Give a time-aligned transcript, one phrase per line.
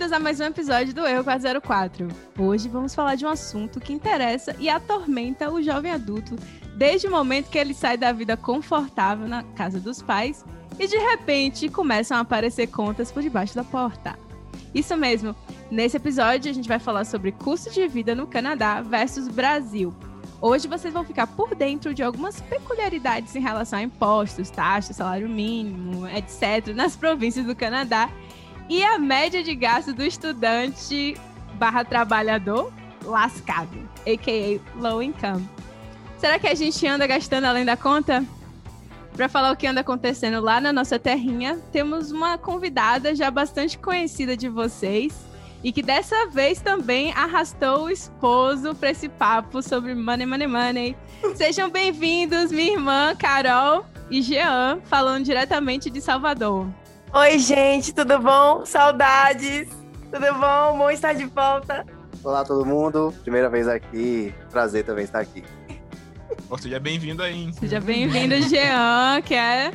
[0.00, 2.08] Bem-vindos a mais um episódio do Erro 404.
[2.38, 6.36] Hoje vamos falar de um assunto que interessa e atormenta o jovem adulto
[6.74, 10.42] desde o momento que ele sai da vida confortável na casa dos pais
[10.78, 14.18] e de repente começam a aparecer contas por debaixo da porta.
[14.74, 15.36] Isso mesmo,
[15.70, 19.94] nesse episódio a gente vai falar sobre custo de vida no Canadá versus Brasil.
[20.40, 25.28] Hoje vocês vão ficar por dentro de algumas peculiaridades em relação a impostos, taxas, salário
[25.28, 28.08] mínimo, etc., nas províncias do Canadá
[28.70, 31.16] e a média de gasto do estudante
[31.54, 32.72] barra trabalhador
[33.04, 34.80] lascado, a.k.a.
[34.80, 35.46] low income.
[36.18, 38.24] Será que a gente anda gastando além da conta?
[39.16, 43.76] Para falar o que anda acontecendo lá na nossa terrinha, temos uma convidada já bastante
[43.76, 45.18] conhecida de vocês
[45.64, 50.96] e que dessa vez também arrastou o esposo para esse papo sobre money, money, money.
[51.34, 56.68] Sejam bem-vindos, minha irmã Carol e Jean, falando diretamente de Salvador.
[57.12, 58.64] Oi, gente, tudo bom?
[58.64, 59.68] Saudades!
[60.12, 60.78] Tudo bom?
[60.78, 61.84] Bom estar de volta.
[62.22, 63.12] Olá, todo mundo.
[63.22, 64.32] Primeira vez aqui.
[64.48, 65.42] Prazer também estar aqui.
[66.60, 67.34] seja bem-vindo aí.
[67.34, 67.52] Hein?
[67.52, 69.72] Seja bem-vindo, Jean, que é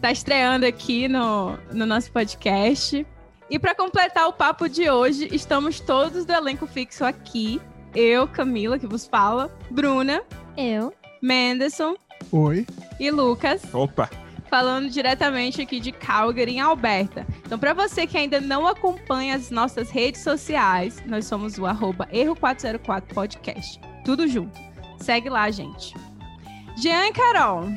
[0.00, 3.04] tá estreando aqui no, no nosso podcast.
[3.50, 7.60] E para completar o papo de hoje, estamos todos do elenco fixo aqui.
[7.96, 10.22] Eu, Camila, que vos fala, Bruna,
[10.56, 11.96] eu, Menderson,
[12.30, 12.64] oi,
[13.00, 13.60] e Lucas.
[13.74, 14.08] Opa
[14.50, 17.24] falando diretamente aqui de Calgary, em Alberta.
[17.46, 22.08] Então, para você que ainda não acompanha as nossas redes sociais, nós somos o arroba
[22.12, 23.80] Erro404 Podcast.
[24.04, 24.58] Tudo junto.
[24.98, 25.94] Segue lá, gente.
[26.76, 27.68] Jean e Carol,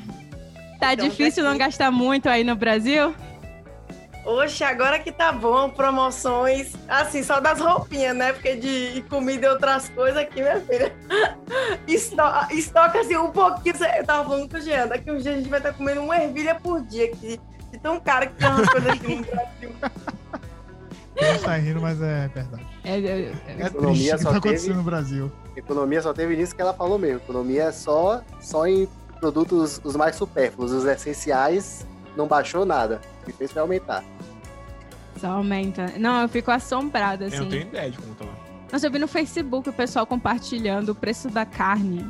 [0.80, 3.14] tá difícil não gastar muito aí no Brasil?
[4.26, 8.32] Oxe, agora que tá bom, promoções, assim, só das roupinhas, né?
[8.32, 10.96] Porque de comida e outras coisas aqui, minha filha.
[11.88, 13.76] Estoca, estoca assim um pouquinho.
[13.98, 16.02] Eu tava falando com o Jean, daqui uns dias a gente vai estar tá comendo
[16.02, 17.40] uma ervilha por dia aqui.
[17.72, 19.72] De tão caro que tem umas coisas aqui no Brasil.
[21.22, 22.68] Não tá rindo, mas é verdade.
[22.84, 25.32] É, é, é, é o que tá acontecendo teve, no Brasil.
[25.56, 27.18] Economia só teve nisso que ela falou mesmo.
[27.18, 28.88] Economia é só, só em
[29.20, 31.86] produtos os mais supérfluos, os essenciais,
[32.18, 33.00] não baixou nada.
[33.24, 34.04] O que fez foi aumentar.
[35.18, 35.94] Só aumenta.
[35.98, 37.38] Não, eu fico assombrada, assim.
[37.38, 38.26] Eu não tenho ideia de como tá.
[38.72, 42.06] Nossa, eu vi no Facebook o pessoal compartilhando o preço da carne.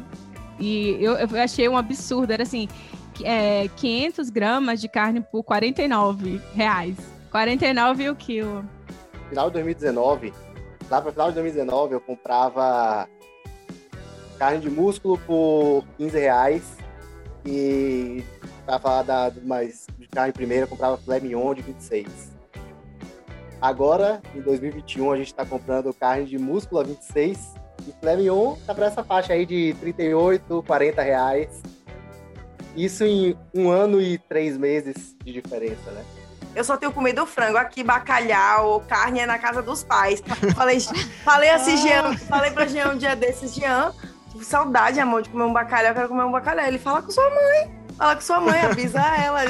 [0.60, 2.32] E eu, eu achei um absurdo.
[2.32, 2.68] Era assim,
[3.24, 6.96] é, 500 gramas de carne por 49 reais.
[7.30, 8.66] 49 o quilo.
[9.30, 10.34] Final de 2019,
[10.90, 13.10] lá para final de 2019, eu comprava
[14.38, 16.78] carne de músculo por 15 reais.
[17.46, 18.24] E
[18.66, 22.34] para falar da, mais de carne primeira, eu comprava filé mignon de 26.
[23.62, 27.54] Agora, em 2021, a gente está comprando carne de músculo a 26
[27.88, 31.62] e filé mignon tá para essa faixa aí de 38, 40 reais.
[32.76, 36.04] Isso em um ano e três meses de diferença, né?
[36.56, 40.22] Eu só tenho comido frango aqui, bacalhau, carne é na casa dos pais.
[40.56, 40.80] Falei,
[41.24, 43.92] falei assim, Jean, falei pra Jean um dia desses, Jean,
[44.42, 46.66] saudade, amor, de comer um bacalhau, quero comer um bacalhau.
[46.66, 47.83] Ele fala com sua mãe.
[47.98, 49.42] Fala com sua mãe, avisa ela,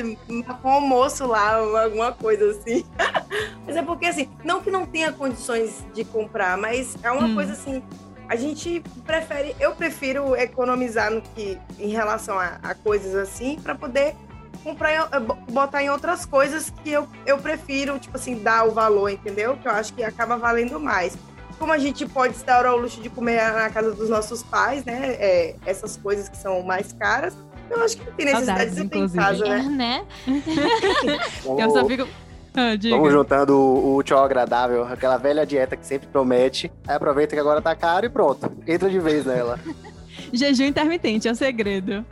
[0.62, 2.86] com almoço lá, alguma coisa assim.
[3.66, 7.36] mas é porque, assim, não que não tenha condições de comprar, mas é uma hum.
[7.36, 7.82] coisa assim.
[8.28, 13.76] A gente prefere, eu prefiro economizar no que em relação a, a coisas assim, para
[13.76, 14.16] poder
[14.64, 15.10] comprar,
[15.52, 19.58] botar em outras coisas que eu, eu prefiro, tipo assim, dar o valor, entendeu?
[19.58, 21.18] Que eu acho que acaba valendo mais.
[21.60, 24.84] Como a gente pode se dar ao luxo de comer na casa dos nossos pais,
[24.86, 25.16] né?
[25.20, 27.36] É, essas coisas que são mais caras,
[27.70, 30.06] eu acho que não tem necessidade de ter em casa, né?
[30.28, 31.20] É, né?
[31.46, 32.08] eu só fico...
[32.56, 36.72] Ah, Vamos juntando o, o tchau agradável, aquela velha dieta que sempre promete.
[36.88, 38.52] Aí aproveita que agora tá caro e pronto.
[38.68, 39.60] Entra de vez nela.
[40.32, 42.06] Jejum intermitente é o segredo.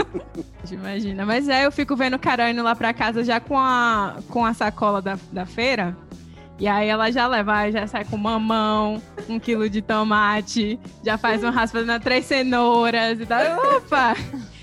[0.70, 1.24] Imagina.
[1.24, 4.44] Mas é, eu fico vendo o Carol indo lá pra casa já com a, com
[4.44, 5.96] a sacola da, da feira.
[6.58, 11.42] E aí ela já leva, já sai com mamão, um quilo de tomate, já faz
[11.42, 13.76] um raspa na três cenouras e tal.
[13.76, 14.14] Opa!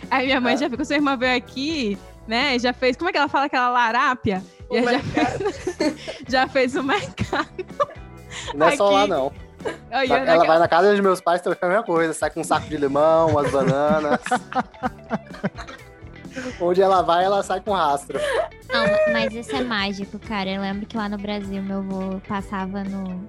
[0.10, 2.58] Aí minha mãe já ficou, sua irmã veio aqui, né?
[2.60, 4.44] Já fez, como é que ela fala aquela larápia?
[4.70, 7.48] O já, fez, já fez o mercado.
[8.54, 8.78] Não é aqui.
[8.78, 9.32] só lá, não.
[9.90, 12.68] ela vai na casa dos meus pais trocar a mesma coisa, sai com um saco
[12.68, 14.20] de limão, umas bananas.
[16.62, 18.20] Onde ela vai, ela sai com rastro.
[18.70, 20.50] Não, mas isso é mágico, cara.
[20.50, 23.28] Eu lembro que lá no Brasil meu avô passava no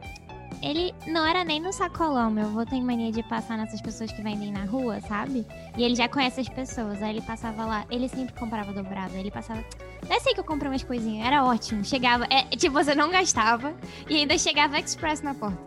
[0.63, 4.23] ele não era nem no sacolão, meu avô tem mania de passar nessas pessoas que
[4.23, 5.47] vendem na rua, sabe?
[5.77, 9.21] E ele já conhece as pessoas, aí ele passava lá, ele sempre comprava dobrado, aí
[9.21, 9.65] ele passava.
[10.09, 11.85] Desce aí que eu comprei umas coisinhas, era ótimo.
[11.85, 13.75] Chegava, é, tipo, você não gastava
[14.09, 15.59] e ainda chegava express na porta.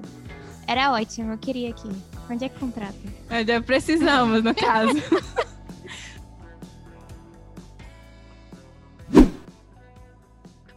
[0.68, 1.90] Era ótimo, eu queria aqui.
[2.30, 2.96] Onde é que contrata?
[3.30, 4.94] É, precisamos, no caso.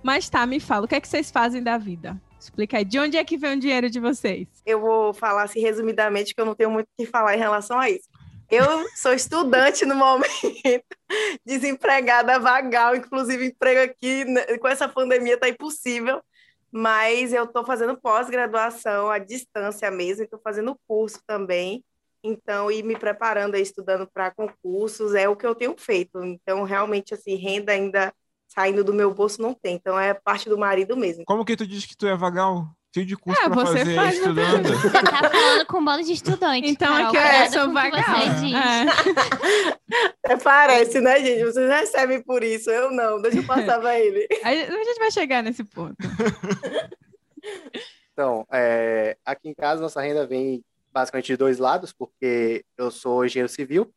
[0.03, 2.21] Mas tá, me fala, o que é que vocês fazem da vida?
[2.45, 4.47] Explica aí, de onde é que vem o dinheiro de vocês?
[4.67, 7.79] Eu vou falar assim resumidamente, que eu não tenho muito o que falar em relação
[7.79, 8.07] a isso.
[8.51, 10.29] Eu sou estudante no momento,
[11.45, 16.21] desempregada, vagal, inclusive emprego aqui né, com essa pandemia tá impossível,
[16.71, 21.83] mas eu estou fazendo pós-graduação à distância mesmo, estou fazendo curso também,
[22.23, 26.23] então, e me preparando, estudando para concursos, é o que eu tenho feito.
[26.25, 28.15] Então, realmente, assim, renda ainda
[28.55, 29.75] saindo do meu bolso não tem.
[29.75, 31.25] Então é parte do marido mesmo.
[31.25, 32.69] Como que tu diz que tu é vagal?
[32.95, 34.69] Cheio de curso é, pra você fazer faz estudando.
[34.69, 36.71] Você tá falando com um bando de estudantes.
[36.71, 38.01] Então Carol, aqui é, sou vagal.
[40.29, 40.37] É.
[40.37, 41.45] Parece, né, gente?
[41.45, 43.21] Vocês recebem por isso, eu não.
[43.21, 44.29] Deixa eu passar pra ele.
[44.45, 45.97] A gente vai chegar nesse ponto.
[48.15, 53.27] Então, é, aqui em casa nossa renda vem basicamente de dois lados, porque eu sou
[53.27, 53.93] engenheiro civil,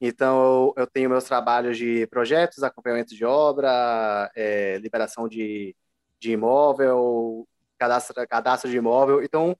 [0.00, 5.76] então, eu, tenho meus trabalhos de projetos, acompanhamento de obra, é, liberação de,
[6.18, 7.46] de imóvel,
[7.78, 9.22] cadastro, cadastro de imóvel.
[9.22, 9.54] Então,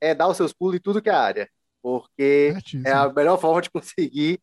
[0.00, 1.50] é dar os seus pulos em tudo que é área,
[1.82, 2.54] porque
[2.84, 4.40] é a melhor forma de conseguir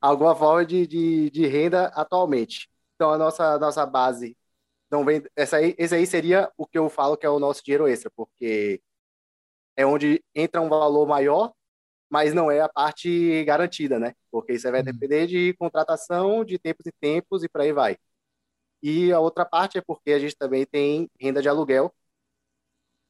[0.00, 2.68] alguma forma de, de, de renda atualmente.
[2.94, 4.36] Então, a nossa, nossa base
[4.90, 5.22] não vem.
[5.36, 8.10] Essa aí, esse aí seria o que eu falo que é o nosso dinheiro extra,
[8.16, 8.80] porque
[9.76, 11.52] é onde entra um valor maior
[12.10, 14.14] mas não é a parte garantida, né?
[14.30, 14.86] Porque isso vai uhum.
[14.86, 17.96] depender de contratação de tempos em tempos e por aí vai.
[18.82, 21.92] E a outra parte é porque a gente também tem renda de aluguel,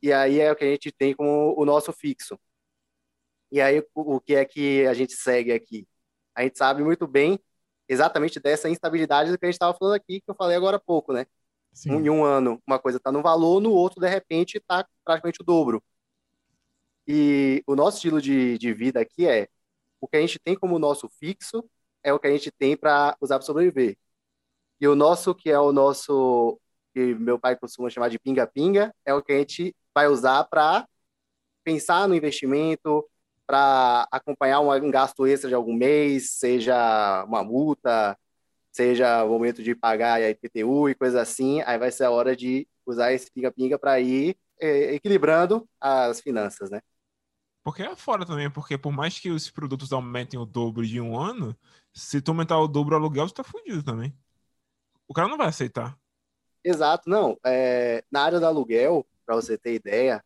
[0.03, 2.39] e aí é o que a gente tem como o nosso fixo.
[3.51, 5.87] E aí o que é que a gente segue aqui?
[6.35, 7.39] A gente sabe muito bem
[7.89, 10.81] exatamente dessa instabilidade do que a gente estava falando aqui, que eu falei agora há
[10.81, 11.27] pouco, né?
[11.73, 11.93] Sim.
[11.93, 15.45] Em um ano uma coisa está no valor, no outro, de repente, está praticamente o
[15.45, 15.83] dobro.
[17.09, 19.49] E o nosso estilo de, de vida aqui é
[20.01, 21.65] o que a gente tem como nosso fixo
[22.03, 23.97] é o que a gente tem para usar para sobreviver.
[24.81, 26.61] E o nosso, que é o nosso,
[26.95, 30.87] que meu pai costuma chamar de pinga-pinga, é o que a gente vai usar para
[31.65, 33.09] pensar no investimento,
[33.47, 38.19] para acompanhar um, gasto extra de algum mês, seja uma multa,
[38.73, 42.37] seja o momento de pagar a IPTU e coisa assim, aí vai ser a hora
[42.37, 46.81] de usar esse pinga-pinga para ir é, equilibrando as finanças, né?
[47.69, 51.19] Porque é fora também, porque por mais que os produtos aumentem o dobro de um
[51.21, 51.55] ano,
[51.93, 54.17] se tu aumentar o dobro o aluguel, você tá fudido também.
[55.07, 55.95] O cara não vai aceitar.
[56.65, 57.39] Exato, não.
[57.45, 60.25] É, na área do aluguel, para você ter ideia,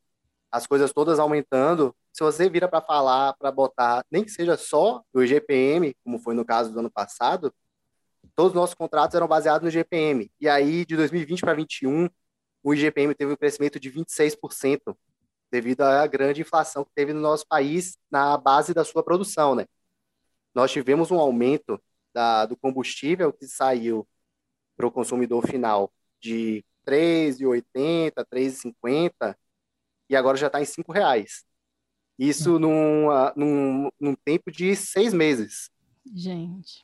[0.53, 1.93] as coisas todas aumentando.
[2.13, 6.37] Se você vira para falar, para botar, nem que seja só o IGPM, como foi
[6.37, 7.53] no caso do ano passado,
[8.37, 10.31] todos os nossos contratos eram baseados no IGPM.
[10.41, 12.09] E aí, de 2020 para 2021,
[12.63, 14.97] o IGPM teve um crescimento de 26%
[15.53, 19.67] devido à grande inflação que teve no nosso país na base da sua produção, né?
[20.55, 21.79] Nós tivemos um aumento
[22.15, 24.09] da, do combustível que saiu
[24.75, 29.37] para o consumidor final de R$ 3,80, R$ 3,50
[30.09, 31.45] e agora já está em R$ reais.
[32.19, 32.59] Isso hum.
[32.59, 35.71] num, num, num tempo de seis meses.
[36.15, 36.83] Gente.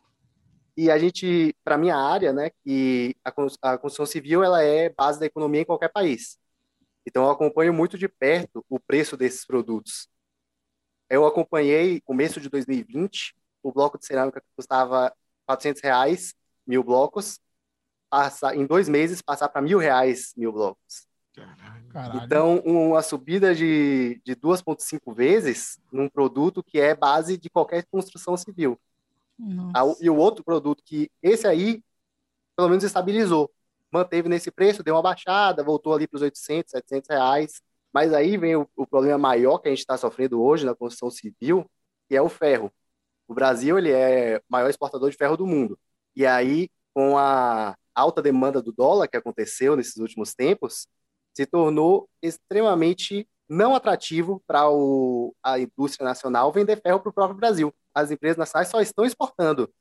[0.77, 3.31] E a gente, para minha área, né, que a,
[3.63, 6.39] a construção civil ela é base da economia em qualquer país.
[7.09, 10.11] Então, eu acompanho muito de perto o preço desses produtos.
[11.09, 15.11] Eu acompanhei, começo de 2020, o bloco de cerâmica que custava
[15.47, 16.35] 400 reais,
[16.67, 17.41] mil blocos,
[18.11, 21.09] passar, em dois meses passar para mil reais mil blocos.
[21.89, 22.23] Caralho.
[22.23, 28.37] Então, uma subida de, de 2,5 vezes num produto que é base de qualquer construção
[28.37, 28.79] civil.
[29.39, 30.05] Nossa.
[30.05, 31.83] E o outro produto que, esse aí,
[32.55, 33.51] pelo menos estabilizou
[33.91, 37.63] manteve nesse preço, deu uma baixada, voltou ali para os 800, 700 reais.
[37.93, 41.11] Mas aí vem o, o problema maior que a gente está sofrendo hoje na construção
[41.11, 41.69] civil,
[42.09, 42.73] que é o ferro.
[43.27, 45.79] O Brasil ele é o maior exportador de ferro do mundo.
[46.17, 50.87] E aí, com a alta demanda do dólar que aconteceu nesses últimos tempos,
[51.35, 54.63] se tornou extremamente não atrativo para
[55.43, 57.75] a indústria nacional vender ferro para o próprio Brasil.
[57.95, 59.73] As empresas nacionais só estão exportando.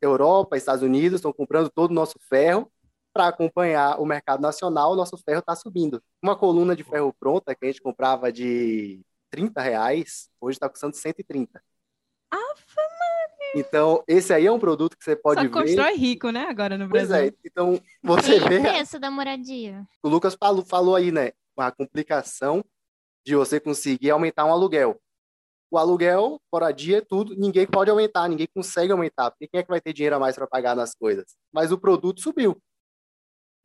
[0.00, 2.70] Europa, Estados Unidos estão comprando todo o nosso ferro
[3.16, 6.02] para acompanhar o mercado nacional, o nosso ferro está subindo.
[6.22, 10.94] Uma coluna de ferro pronta que a gente comprava de 30 reais, hoje está custando
[10.94, 11.62] 130.
[12.30, 12.82] Afa,
[13.54, 15.50] então, esse aí é um produto que você pode Só ver.
[15.50, 17.08] constrói rico, né, agora no Brasil.
[17.08, 18.58] Pois é, então você e vê...
[18.58, 19.86] o preço da moradia?
[20.02, 22.62] O Lucas falou, falou aí, né, a complicação
[23.24, 25.00] de você conseguir aumentar um aluguel.
[25.70, 29.80] O aluguel, moradia, tudo, ninguém pode aumentar, ninguém consegue aumentar, porque quem é que vai
[29.80, 31.34] ter dinheiro a mais para pagar nas coisas?
[31.50, 32.60] Mas o produto subiu.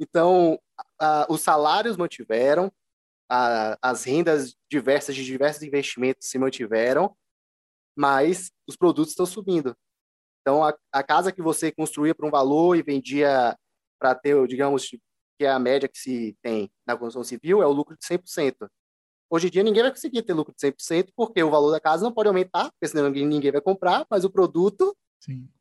[0.02, 0.60] Então,
[1.00, 2.72] a, os salários mantiveram,
[3.30, 7.16] a, as rendas diversas de diversos investimentos se mantiveram,
[7.96, 9.78] mas os produtos estão subindo.
[10.42, 13.56] Então, a, a casa que você construía por um valor e vendia
[14.00, 17.72] para ter, digamos, que é a média que se tem na construção civil, é o
[17.72, 18.68] lucro de 100%.
[19.30, 22.04] Hoje em dia ninguém vai conseguir ter lucro de 100% porque o valor da casa
[22.04, 24.98] não pode aumentar, porque senão ninguém vai comprar, mas o produto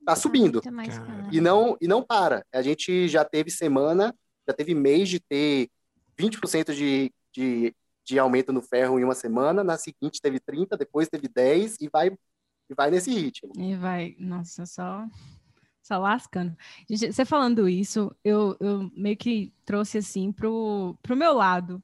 [0.00, 0.60] está subindo.
[1.30, 2.44] E não, e não para.
[2.52, 4.14] A gente já teve semana,
[4.50, 5.68] já teve mês de ter
[6.18, 11.08] 20% de, de, de aumento no ferro em uma semana, na seguinte teve 30%, depois
[11.08, 13.52] teve 10% e vai, e vai nesse ritmo.
[13.56, 15.06] E vai, nossa, só
[15.82, 16.56] só lascando.
[16.88, 21.82] Gente, você falando isso, eu, eu meio que trouxe assim pro, pro meu lado,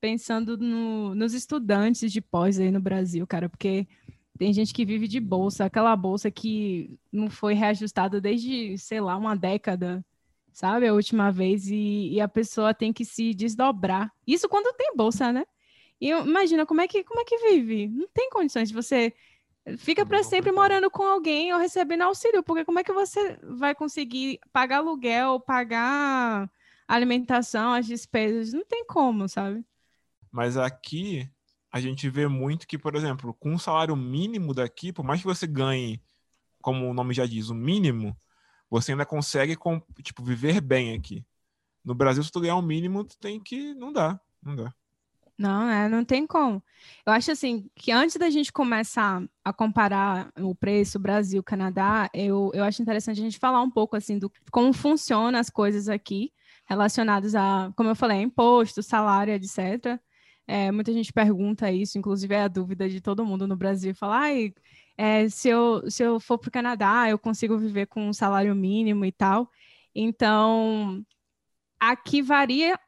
[0.00, 3.86] pensando no, nos estudantes de pós aí no Brasil, cara, porque
[4.36, 9.16] tem gente que vive de bolsa, aquela bolsa que não foi reajustada desde, sei lá,
[9.16, 10.04] uma década,
[10.56, 10.88] sabe?
[10.88, 14.10] A última vez, e, e a pessoa tem que se desdobrar.
[14.26, 15.44] Isso quando tem bolsa, né?
[16.00, 17.88] E imagina como é que como é que vive?
[17.88, 19.12] Não tem condições de você
[19.76, 23.74] fica para sempre morando com alguém ou recebendo auxílio, porque como é que você vai
[23.74, 26.50] conseguir pagar aluguel, pagar
[26.88, 28.54] alimentação, as despesas?
[28.54, 29.62] Não tem como, sabe?
[30.32, 31.28] Mas aqui
[31.70, 35.26] a gente vê muito que, por exemplo, com um salário mínimo daqui, por mais que
[35.26, 36.00] você ganhe,
[36.62, 38.16] como o nome já diz, o mínimo,
[38.70, 39.56] você ainda consegue
[40.02, 41.24] tipo viver bem aqui.
[41.84, 44.74] No Brasil, se tu ganhar o um mínimo, tu tem que não dá, não dá.
[45.38, 45.88] Não, né?
[45.88, 46.62] Não tem como.
[47.04, 52.50] Eu acho assim que antes da gente começar a comparar o preço Brasil, Canadá, eu,
[52.54, 56.32] eu acho interessante a gente falar um pouco assim do como funcionam as coisas aqui
[56.66, 60.00] relacionadas a, como eu falei, imposto, salário, etc.
[60.46, 64.32] É, muita gente pergunta isso, inclusive é a dúvida de todo mundo no Brasil, falar,
[64.96, 68.54] é, se, eu, se eu for para o Canadá, eu consigo viver com um salário
[68.54, 69.50] mínimo e tal.
[69.94, 71.04] Então,
[71.78, 72.78] aqui varia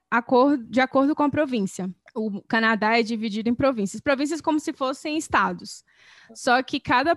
[0.68, 4.00] de acordo com a província o Canadá é dividido em províncias.
[4.00, 5.84] Províncias como se fossem estados.
[6.34, 7.16] Só que cada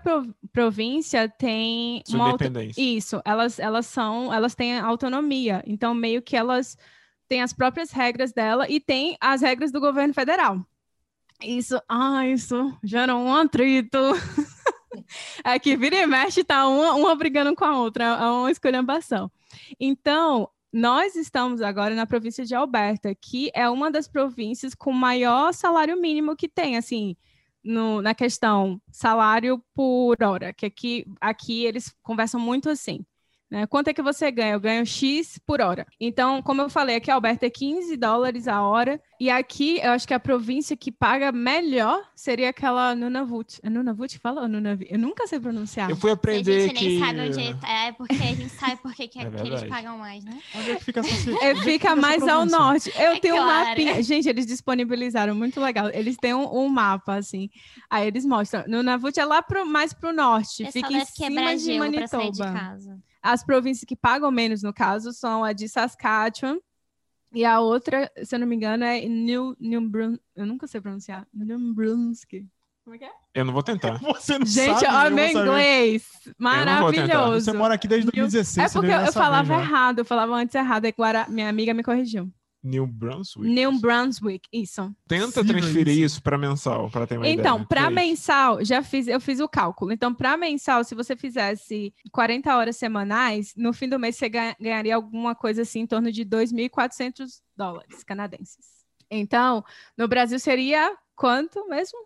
[0.52, 2.82] província tem uma independência.
[2.82, 5.64] Isso, elas elas são, elas têm autonomia.
[5.66, 6.78] Então meio que elas
[7.28, 10.66] têm as próprias regras dela e tem as regras do governo federal.
[11.44, 13.98] Isso, ah, isso gera um atrito.
[15.62, 19.32] que vira e mexe, tá uma, uma brigando com a outra, é uma escolhambação.
[19.80, 25.54] Então, nós estamos agora na província de Alberta, que é uma das províncias com maior
[25.54, 27.16] salário mínimo que tem, assim,
[27.64, 33.06] no, na questão salário por hora, que aqui, aqui eles conversam muito assim.
[33.52, 33.68] Né?
[33.68, 34.54] Quanto é que você ganha?
[34.54, 35.86] Eu ganho X por hora.
[36.00, 39.02] Então, como eu falei, aqui Alberta é 15 dólares a hora.
[39.20, 43.60] E aqui, eu acho que a província que paga melhor seria aquela Nunavut.
[43.62, 44.88] É Nunavut que fala ou Nunavut?
[44.90, 45.90] Eu nunca sei pronunciar.
[45.90, 46.52] Eu fui aprender que...
[46.52, 46.88] A gente que...
[46.88, 49.98] nem sabe onde é, é, porque a gente sabe porque que, é que eles pagam
[49.98, 50.40] mais, né?
[50.56, 52.90] Onde é que fica essa é, Fica mais ao norte.
[52.96, 53.52] Eu é tenho claro.
[53.52, 54.02] um mapinha.
[54.02, 55.90] Gente, eles disponibilizaram, muito legal.
[55.90, 57.50] Eles têm um, um mapa, assim.
[57.90, 58.64] Aí eles mostram.
[58.66, 60.64] Nunavut é lá pro, mais pro norte.
[60.64, 62.32] Eu fica em cima de Manitoba.
[62.32, 63.11] de casa.
[63.22, 66.58] As províncias que pagam menos, no caso, são a de Saskatchewan
[67.34, 70.18] e a outra, se eu não me engano, é New, New Brun...
[70.36, 71.26] Eu nunca sei pronunciar.
[71.34, 72.46] New Brunswick.
[72.84, 73.12] Como é que é?
[73.34, 74.00] Eu não vou tentar.
[74.04, 76.06] Você não Gente, sabe, meu inglês.
[76.38, 77.46] Maravilhoso.
[77.46, 78.70] Você mora aqui desde 2016.
[78.70, 81.84] É porque eu, eu falava errado, eu falava antes errado, aí agora minha amiga me
[81.84, 82.30] corrigiu.
[82.64, 83.52] New Brunswick.
[83.52, 84.96] New Brunswick, isso.
[85.08, 89.08] Tenta Sim, transferir isso, isso para mensal, para ter uma então, para mensal, já fiz,
[89.08, 89.92] eu fiz o cálculo.
[89.92, 94.96] Então, para mensal, se você fizesse 40 horas semanais, no fim do mês você ganharia
[94.96, 98.86] alguma coisa assim em torno de 2.400 dólares canadenses.
[99.10, 99.64] Então,
[99.98, 102.00] no Brasil seria quanto mesmo?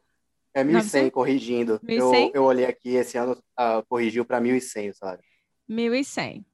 [0.53, 1.79] É 1.100 corrigindo.
[1.81, 2.27] 1.100?
[2.27, 5.23] Eu, eu olhei aqui esse ano, uh, corrigiu para 1.100 o salário.
[5.69, 6.45] 1.100.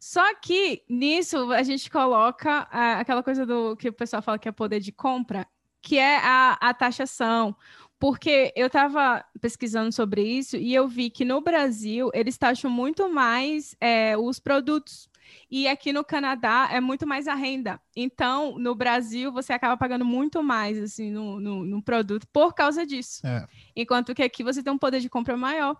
[0.00, 2.60] Só que nisso a gente coloca
[2.98, 5.46] aquela coisa do que o pessoal fala que é poder de compra,
[5.82, 7.56] que é a, a taxação.
[7.98, 13.08] Porque eu estava pesquisando sobre isso e eu vi que no Brasil eles taxam muito
[13.08, 15.08] mais é, os produtos.
[15.50, 17.80] E aqui no Canadá é muito mais a renda.
[17.94, 22.84] Então, no Brasil, você acaba pagando muito mais assim, no, no, no produto por causa
[22.84, 23.26] disso.
[23.26, 23.46] É.
[23.74, 25.76] Enquanto que aqui você tem um poder de compra maior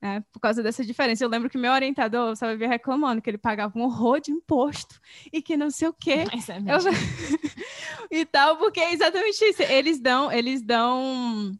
[0.00, 1.24] né, por causa dessa diferença.
[1.24, 5.00] Eu lembro que meu orientador só vivia reclamando que ele pagava um horror de imposto
[5.32, 6.24] e que não sei o quê.
[6.32, 6.78] Mas é eu...
[8.10, 9.62] e tal, porque é exatamente isso.
[9.62, 11.52] Eles dão, eles dão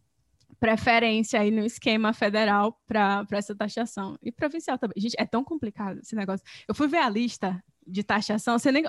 [0.61, 4.16] preferência aí no esquema federal para essa taxação.
[4.23, 5.00] E provincial também.
[5.00, 6.45] Gente, é tão complicado esse negócio.
[6.66, 8.85] Eu fui ver a lista de taxação, você nem...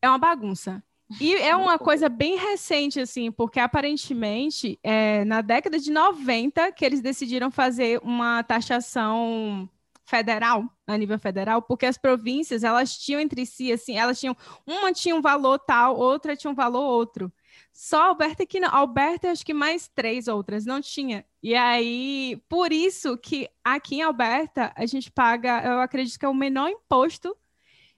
[0.00, 0.82] É uma bagunça.
[1.20, 6.84] E é uma coisa bem recente, assim, porque aparentemente é na década de 90 que
[6.84, 9.68] eles decidiram fazer uma taxação
[10.04, 14.92] federal, a nível federal, porque as províncias, elas tinham entre si, assim, elas tinham, uma
[14.92, 17.32] tinha um valor tal, outra tinha um valor outro.
[17.72, 21.24] Só Alberta que não, Alberta acho que mais três outras, não tinha.
[21.42, 26.28] E aí, por isso que aqui em Alberta, a gente paga, eu acredito que é
[26.28, 27.34] o menor imposto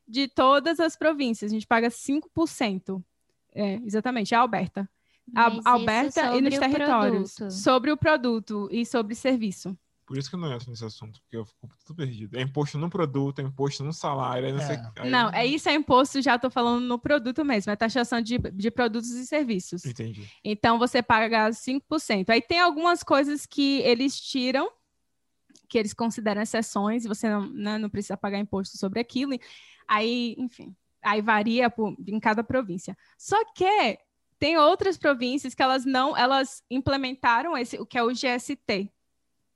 [0.07, 1.51] de todas as províncias.
[1.51, 3.03] A gente paga 5%.
[3.55, 4.89] É, exatamente, a Alberta.
[5.35, 7.35] A Alberta e nos territórios.
[7.35, 7.55] Produto.
[7.55, 9.77] Sobre o produto e sobre serviço.
[10.07, 12.37] Por isso que eu não entro nesse assunto, porque eu fico tudo perdido.
[12.37, 14.77] É imposto no produto, é imposto no salário, é não sei.
[14.99, 15.11] Aí...
[15.11, 18.71] Não, é isso, é imposto, já estou falando no produto mesmo, é taxação de, de
[18.71, 19.85] produtos e serviços.
[19.85, 20.29] Entendi.
[20.45, 22.29] Então você paga 5%.
[22.29, 24.71] Aí tem algumas coisas que eles tiram,
[25.69, 29.33] que eles consideram exceções, você não, né, não precisa pagar imposto sobre aquilo.
[29.89, 32.97] Aí, enfim, aí varia por, em cada província.
[33.19, 33.99] Só que
[34.39, 38.91] tem outras províncias que elas não, elas implementaram esse, o que é o GST,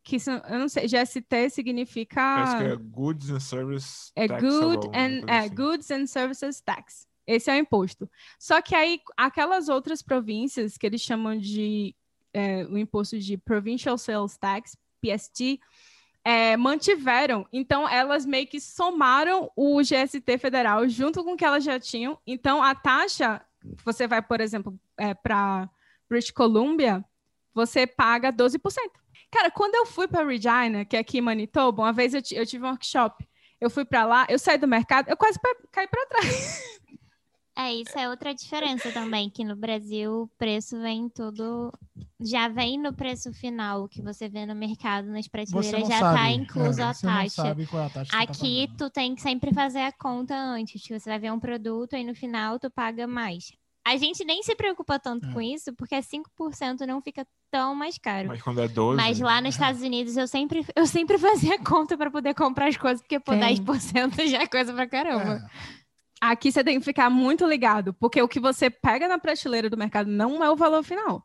[0.09, 0.17] que
[0.51, 2.57] eu não sei, GST significa.
[2.59, 4.43] Que é Goods and Services é Tax.
[4.43, 5.55] Good and, é, assim.
[5.55, 7.07] Goods and Services Tax.
[7.27, 8.11] Esse é o imposto.
[8.39, 11.95] Só que aí, aquelas outras províncias que eles chamam de
[12.33, 15.61] é, o imposto de Provincial Sales Tax, PST,
[16.29, 17.47] é, mantiveram.
[17.51, 22.19] Então, elas meio que somaram o GST federal junto com o que elas já tinham.
[22.27, 23.41] Então, a taxa,
[23.83, 25.71] você vai, por exemplo, é, para
[26.07, 27.03] British Columbia,
[27.55, 28.61] você paga 12%.
[29.31, 32.45] Cara, quando eu fui para Regina, que é aqui em Manitoba, uma vez eu, eu
[32.45, 33.27] tive um workshop,
[33.59, 35.39] eu fui para lá, eu saí do mercado, eu quase
[35.73, 36.79] caí para trás.
[37.59, 41.73] É, isso é outra diferença também, que no Brasil o preço vem tudo.
[42.21, 46.81] Já vem no preço final, que você vê no mercado, nas prateleiras, já está incluso
[46.81, 47.49] é, a taxa.
[47.49, 51.11] É a taxa Aqui tá tu tem que sempre fazer a conta antes, que você
[51.11, 53.51] vai ver um produto e no final tu paga mais.
[53.85, 55.33] A gente nem se preocupa tanto é.
[55.33, 58.29] com isso, porque 5% não fica tão mais caro.
[58.29, 58.97] Mas quando é 12...
[58.97, 62.77] Mas lá nos Estados Unidos eu sempre, eu sempre fazia conta para poder comprar as
[62.77, 63.41] coisas, porque por Sim.
[63.41, 65.43] 10% já é coisa pra caramba.
[65.45, 65.78] É.
[66.21, 69.77] Aqui você tem que ficar muito ligado, porque o que você pega na prateleira do
[69.77, 71.25] mercado não é o valor final.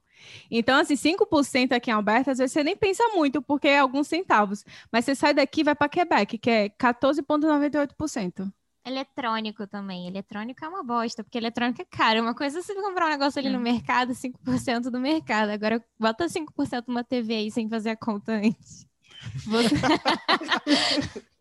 [0.50, 4.08] Então, assim, 5% aqui em Alberta, às vezes você nem pensa muito, porque é alguns
[4.08, 4.64] centavos.
[4.92, 8.52] Mas você sai daqui e vai para Quebec, que é 14,98%.
[8.86, 10.08] Eletrônico também.
[10.08, 12.22] Eletrônico é uma bosta, porque eletrônico é caro.
[12.22, 13.52] Uma coisa é você comprar um negócio ali é.
[13.52, 15.50] no mercado, 5% do mercado.
[15.50, 18.86] Agora, bota 5% numa TV aí sem fazer a conta antes.
[19.46, 19.76] Você...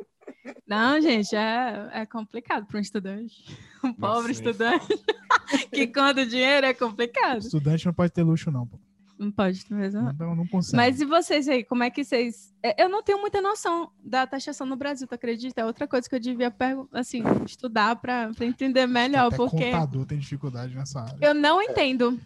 [0.67, 3.45] Não, gente, é, é complicado para um estudante.
[3.85, 4.87] Um pobre Nossa, estudante
[5.75, 7.39] que conta o dinheiro é complicado.
[7.41, 8.79] Estudante não pode ter luxo, não, pô.
[9.19, 10.03] Não pode mesmo.
[10.19, 10.77] Não, não consegue.
[10.77, 12.53] Mas e vocês aí, como é que vocês.
[12.63, 15.61] É, eu não tenho muita noção da taxação no Brasil, tu acredita?
[15.61, 16.55] É outra coisa que eu devia
[16.93, 19.27] assim, estudar para entender melhor.
[19.27, 21.19] Até porque contador tem dificuldade nessa área.
[21.21, 22.21] Eu não entendo.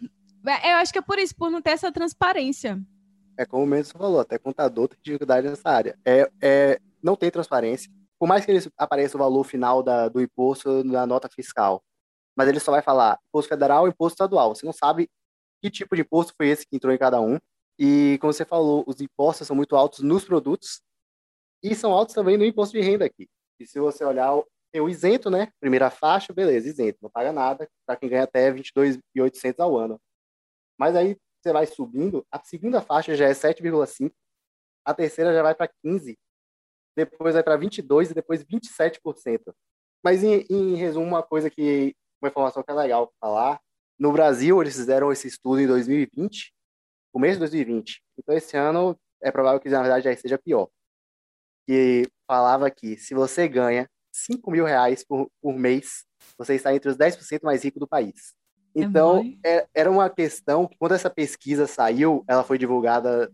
[0.45, 2.79] É, eu acho que é por isso, por não ter essa transparência.
[3.37, 5.97] É como o Mendes falou, até contador tem dificuldade nessa área.
[6.03, 7.91] É, é, não tem transparência.
[8.19, 11.83] Por mais que ele apareça o valor final da, do imposto na nota fiscal,
[12.35, 14.55] mas ele só vai falar imposto federal e imposto estadual.
[14.55, 15.09] Você não sabe
[15.61, 17.39] que tipo de imposto foi esse que entrou em cada um.
[17.79, 20.81] E, como você falou, os impostos são muito altos nos produtos
[21.63, 23.27] e são altos também no imposto de renda aqui.
[23.59, 25.51] E se você olhar o isento, né?
[25.59, 29.99] Primeira faixa, beleza, isento, não paga nada para quem ganha até 22.800 ao ano.
[30.77, 34.11] Mas aí você vai subindo, a segunda faixa já é 7,5,
[34.85, 36.17] a terceira já vai para 15,
[36.97, 39.53] depois vai para 22 e depois 27%.
[40.03, 43.59] Mas em, em resumo, uma coisa que uma informação que é legal falar
[43.99, 46.51] no Brasil, eles fizeram esse estudo em 2020,
[47.13, 48.01] começo de 2020.
[48.17, 50.67] Então, esse ano é provável que, na verdade, já seja pior.
[51.67, 56.03] Que falava que se você ganha 5 mil reais por, por mês,
[56.37, 58.33] você está entre os 10% mais ricos do país.
[58.75, 63.31] É então, é, era uma questão que, quando essa pesquisa saiu, ela foi divulgada,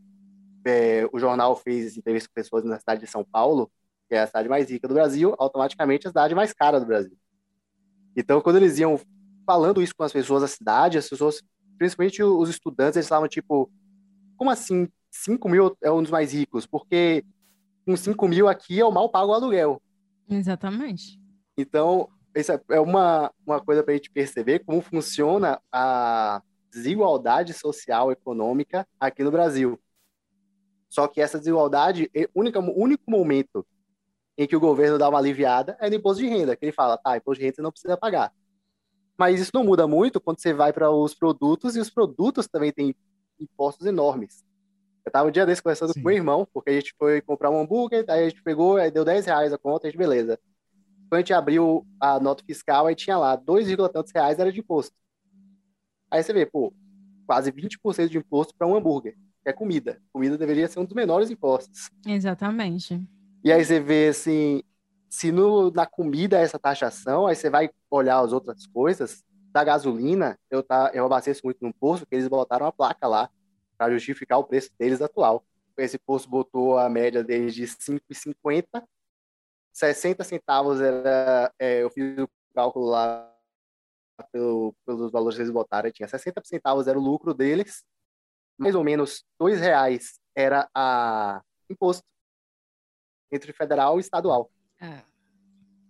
[0.65, 3.71] é, o jornal fez entrevista com pessoas na cidade de São Paulo,
[4.07, 7.17] que é a cidade mais rica do Brasil, automaticamente a cidade mais cara do Brasil.
[8.15, 8.99] Então, quando eles iam
[9.45, 11.41] falando isso com as pessoas da cidade, as pessoas,
[11.77, 13.71] principalmente os estudantes, eles falavam, tipo,
[14.37, 16.65] como assim 5 mil é um dos mais ricos?
[16.65, 17.25] Porque
[17.85, 19.81] com 5 mil aqui eu mal pago o aluguel.
[20.29, 21.19] Exatamente.
[21.57, 28.11] Então, isso é uma, uma coisa para a gente perceber como funciona a desigualdade social
[28.11, 29.79] econômica aqui no Brasil.
[30.93, 33.65] Só que essa desigualdade, o único, único momento
[34.37, 36.99] em que o governo dá uma aliviada é no imposto de renda, que ele fala,
[36.99, 38.31] tá, imposto de renda você não precisa pagar.
[39.17, 42.71] Mas isso não muda muito quando você vai para os produtos, e os produtos também
[42.71, 42.95] têm
[43.39, 44.45] impostos enormes.
[45.03, 45.99] Eu estava um dia desse conversando Sim.
[46.03, 48.91] com meu irmão, porque a gente foi comprar um hambúrguer, aí a gente pegou, aí
[48.91, 50.39] deu 10 reais a conta, a gente, beleza.
[51.09, 54.59] Quando a gente abriu a nota fiscal, aí tinha lá 2, tantos reais era de
[54.59, 54.95] imposto.
[56.11, 56.71] Aí você vê, pô,
[57.25, 60.01] quase 20% de imposto para um hambúrguer, que é comida.
[60.11, 61.89] Comida deveria ser um dos menores impostos.
[62.05, 63.01] Exatamente.
[63.43, 64.63] E aí você vê, assim,
[65.09, 70.39] se no, na comida essa taxação, aí você vai olhar as outras coisas, da gasolina,
[70.49, 73.29] eu, tá, eu abasteço muito no posto, que eles botaram a placa lá
[73.77, 75.45] para justificar o preço deles atual.
[75.77, 78.83] Esse posto botou a média deles de 5,50
[79.73, 81.51] 60 centavos era.
[81.59, 83.29] É, eu fiz o cálculo lá
[84.31, 87.83] pelo, pelos valores que eles botaram, tinha 60 centavos era o lucro deles,
[88.57, 92.03] mais ou menos dois reais era a imposto
[93.31, 94.51] entre federal e estadual.
[94.79, 95.01] É.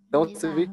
[0.08, 0.70] Então você vê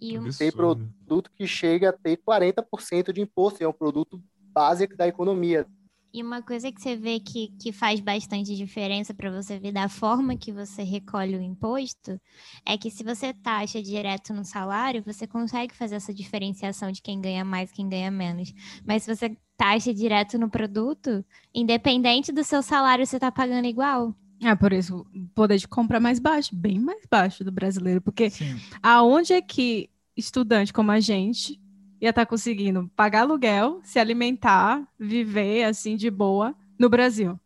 [0.00, 0.30] e um...
[0.30, 5.66] tem produto que chega a ter 40% de imposto, é um produto básico da economia.
[6.12, 9.90] E uma coisa que você vê que, que faz bastante diferença para você ver da
[9.90, 12.18] forma que você recolhe o imposto
[12.66, 17.20] é que se você taxa direto no salário, você consegue fazer essa diferenciação de quem
[17.20, 18.54] ganha mais e quem ganha menos.
[18.86, 24.14] Mas se você taxa direto no produto, independente do seu salário, você está pagando igual.
[24.40, 28.00] É, por isso, o poder de compra é mais baixo, bem mais baixo do brasileiro.
[28.00, 28.56] Porque Sim.
[28.80, 31.60] aonde é que estudante como a gente
[32.00, 37.38] ia estar tá conseguindo pagar aluguel, se alimentar, viver assim de boa no Brasil?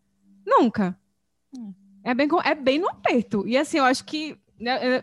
[0.46, 0.94] Nunca.
[1.56, 1.72] Hum.
[2.04, 3.48] É, bem, é bem no aperto.
[3.48, 5.02] E assim, eu acho que né,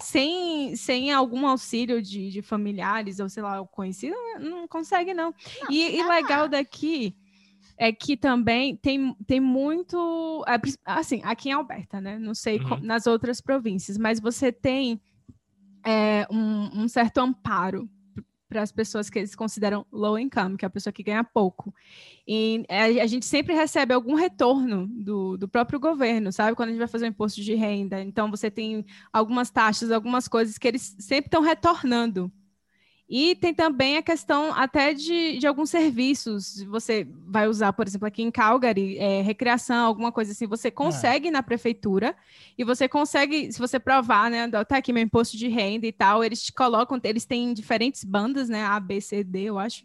[0.00, 5.34] sem, sem algum auxílio de, de familiares ou sei lá, conhecido, não consegue, não.
[5.62, 7.14] não e, e legal daqui
[7.76, 10.44] é que também tem, tem muito.
[10.46, 12.18] É, assim, aqui em Alberta, né?
[12.18, 12.78] Não sei uhum.
[12.82, 15.00] nas outras províncias, mas você tem
[15.82, 17.88] é, um, um certo amparo
[18.50, 21.72] para as pessoas que eles consideram low income, que é a pessoa que ganha pouco.
[22.26, 26.56] E a, gente sempre recebe algum retorno do, do próprio governo, sabe?
[26.56, 28.02] Quando a gente vai fazer o imposto de renda.
[28.02, 32.30] Então, você tem algumas taxas, algumas coisas que eles sempre estão retornando
[33.12, 36.62] e tem também a questão até de, de alguns serviços.
[36.62, 40.46] Você vai usar, por exemplo, aqui em Calgary, é, recreação, alguma coisa assim.
[40.46, 41.30] Você consegue é.
[41.32, 42.14] na prefeitura
[42.56, 44.48] e você consegue, se você provar, né?
[44.64, 48.48] Tá aqui meu imposto de renda e tal, eles te colocam, eles têm diferentes bandas,
[48.48, 48.62] né?
[48.62, 49.84] A, B, C, D, eu acho.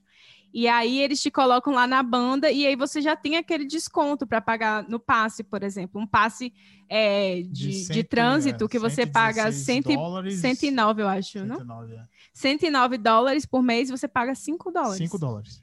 [0.53, 4.25] E aí eles te colocam lá na banda e aí você já tem aquele desconto
[4.25, 5.99] para pagar no passe, por exemplo.
[5.99, 6.53] Um passe
[6.88, 11.39] é, de, de, cento, de, trânsito é, que você paga cento, dólares, 109, eu acho,
[11.39, 11.99] 109, não?
[11.99, 12.07] É.
[12.35, 14.97] 109 dólares por mês você paga 5 dólares.
[14.97, 15.61] 5 dólares.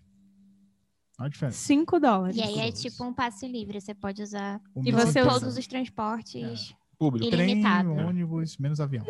[1.18, 1.58] Olha a diferença.
[1.58, 2.36] 5 dólares.
[2.36, 5.60] E aí é tipo um passe livre, você pode usar o e você todos usa.
[5.60, 6.74] os transportes é.
[6.98, 7.26] público.
[7.26, 7.92] Ilimitado.
[7.92, 9.06] Trem, ônibus, menos avião.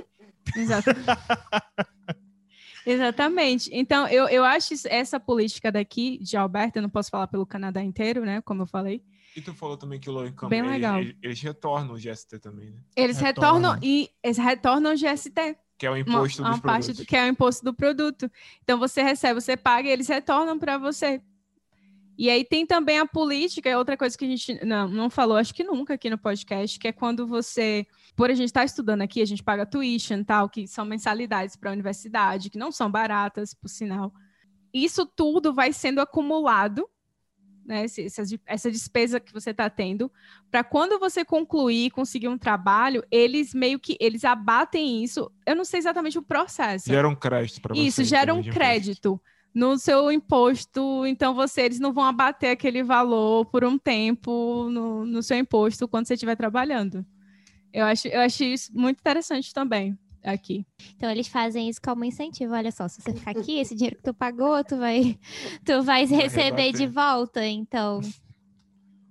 [0.56, 0.90] Exato.
[2.84, 3.70] Exatamente.
[3.72, 7.80] Então, eu, eu acho essa política daqui de Alberta, eu não posso falar pelo Canadá
[7.80, 8.40] inteiro, né?
[8.42, 9.04] Como eu falei.
[9.36, 10.98] E tu falou também que o low income, Bem legal.
[10.98, 12.80] Eles, eles, retornam o GST também, né?
[12.96, 15.56] Eles retornam, e eles retornam o GST.
[15.78, 16.96] Que é o imposto uma, dos uma produtos.
[16.96, 18.30] Do, que é o imposto do produto.
[18.62, 21.20] Então, você recebe, você paga e eles retornam para você.
[22.16, 25.36] E aí tem também a política, é outra coisa que a gente não, não falou,
[25.36, 28.64] acho que nunca aqui no podcast, que é quando você por a gente estar tá
[28.64, 32.70] estudando aqui, a gente paga tuition, tal, que são mensalidades para a universidade, que não
[32.70, 34.12] são baratas, por sinal.
[34.72, 36.88] Isso tudo vai sendo acumulado,
[37.64, 40.10] né, essa, essa despesa que você está tendo,
[40.50, 45.30] para quando você concluir, conseguir um trabalho, eles meio que eles abatem isso.
[45.46, 46.88] Eu não sei exatamente o processo.
[46.88, 47.82] Gera um crédito para você.
[47.82, 49.20] Isso, gera um crédito
[49.54, 55.04] no seu imposto, então você eles não vão abater aquele valor por um tempo no,
[55.04, 57.04] no seu imposto quando você estiver trabalhando.
[57.72, 60.66] Eu acho, eu acho isso muito interessante também aqui.
[60.96, 62.54] Então eles fazem isso como incentivo.
[62.54, 65.18] Olha só, se você ficar aqui, esse dinheiro que tu pagou, tu vai,
[65.64, 66.72] tu vai, vai receber rebater.
[66.72, 67.46] de volta.
[67.46, 68.00] Então.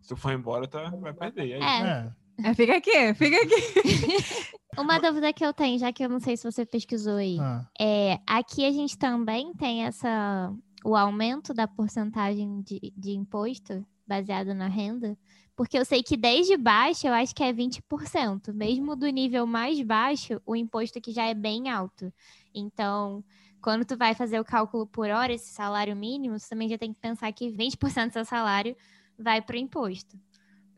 [0.01, 1.61] Se tu for embora, tá, vai perder.
[1.61, 1.61] Aí.
[1.61, 2.49] É.
[2.49, 2.53] é.
[2.53, 4.51] fica aqui, fica aqui.
[4.77, 7.65] Uma dúvida que eu tenho, já que eu não sei se você pesquisou aí, ah.
[7.79, 10.51] é aqui a gente também tem essa
[10.83, 15.17] o aumento da porcentagem de, de imposto baseado na renda.
[15.55, 18.53] Porque eu sei que desde baixo eu acho que é 20%.
[18.53, 22.11] Mesmo do nível mais baixo, o imposto aqui já é bem alto.
[22.53, 23.23] Então,
[23.61, 26.93] quando tu vai fazer o cálculo por hora, esse salário mínimo, você também já tem
[26.93, 28.75] que pensar que 20% do seu salário
[29.17, 30.17] vai para o imposto.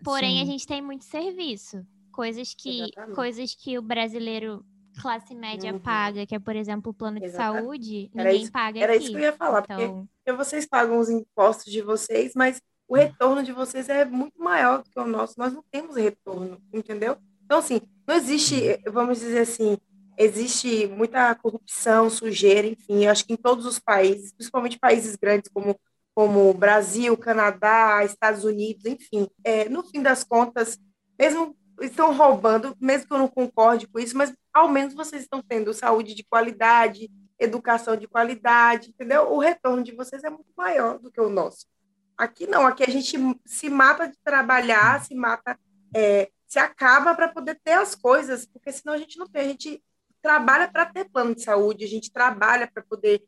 [0.03, 0.41] Porém, Sim.
[0.41, 1.85] a gente tem muito serviço.
[2.11, 4.63] Coisas que, coisas que o brasileiro
[5.01, 5.79] classe média uhum.
[5.79, 7.63] paga, que é, por exemplo, o plano de Exatamente.
[7.63, 9.03] saúde, era ninguém isso, paga Era aqui.
[9.03, 10.07] isso que eu ia falar, então...
[10.23, 14.83] porque vocês pagam os impostos de vocês, mas o retorno de vocês é muito maior
[14.83, 15.35] do que o nosso.
[15.37, 17.17] Nós não temos retorno, entendeu?
[17.45, 19.77] Então, assim, não existe, vamos dizer assim,
[20.17, 25.77] existe muita corrupção, sujeira, enfim, acho que em todos os países, principalmente países grandes como
[26.15, 29.27] como Brasil, Canadá, Estados Unidos, enfim.
[29.43, 30.77] É, no fim das contas,
[31.17, 35.41] mesmo estão roubando, mesmo que eu não concorde com isso, mas ao menos vocês estão
[35.41, 39.31] tendo saúde de qualidade, educação de qualidade, entendeu?
[39.31, 41.65] O retorno de vocês é muito maior do que o nosso.
[42.17, 45.57] Aqui não, aqui a gente se mata de trabalhar, se mata,
[45.95, 49.47] é, se acaba para poder ter as coisas, porque senão a gente não tem, a
[49.47, 49.83] gente
[50.21, 53.23] trabalha para ter plano de saúde, a gente trabalha para poder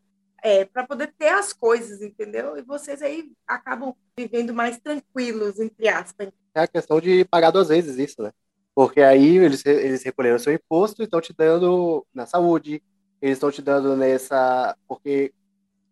[0.45, 2.55] é, para poder ter as coisas, entendeu?
[2.55, 6.29] E vocês aí acabam vivendo mais tranquilos, entre aspas.
[6.53, 8.31] É a questão de pagar duas vezes isso, né?
[8.75, 12.83] Porque aí eles, eles recolheram seu imposto e estão te dando na saúde,
[13.19, 14.77] eles estão te dando nessa.
[14.87, 15.33] Porque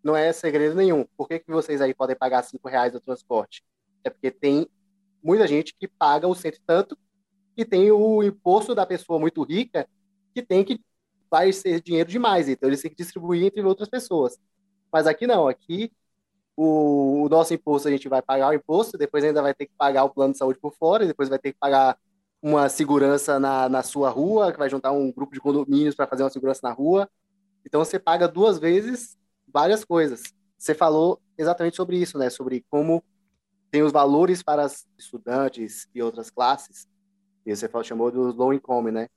[0.04, 1.06] não é segredo nenhum.
[1.18, 3.64] Por que, que vocês aí podem pagar cinco reais do transporte?
[4.04, 4.68] É porque tem
[5.24, 6.98] muita gente que paga o cento e tanto
[7.56, 9.88] e tem o imposto da pessoa muito rica
[10.34, 10.82] que tem que
[11.30, 14.38] vai ser dinheiro demais, então eles têm que distribuir entre outras pessoas.
[14.92, 15.92] Mas aqui não, aqui
[16.56, 19.74] o, o, nosso imposto a gente vai pagar o imposto, depois ainda vai ter que
[19.76, 21.98] pagar o plano de saúde por fora, depois vai ter que pagar
[22.40, 26.22] uma segurança na, na sua rua, que vai juntar um grupo de condomínios para fazer
[26.22, 27.10] uma segurança na rua.
[27.66, 29.18] Então você paga duas vezes
[29.54, 30.24] várias coisas.
[30.58, 32.30] Você falou exatamente sobre isso, né?
[32.30, 33.04] Sobre como
[33.70, 34.66] tem os valores para
[34.98, 36.88] estudantes e outras classes.
[37.46, 39.08] E você falou, chamou dos low income, né?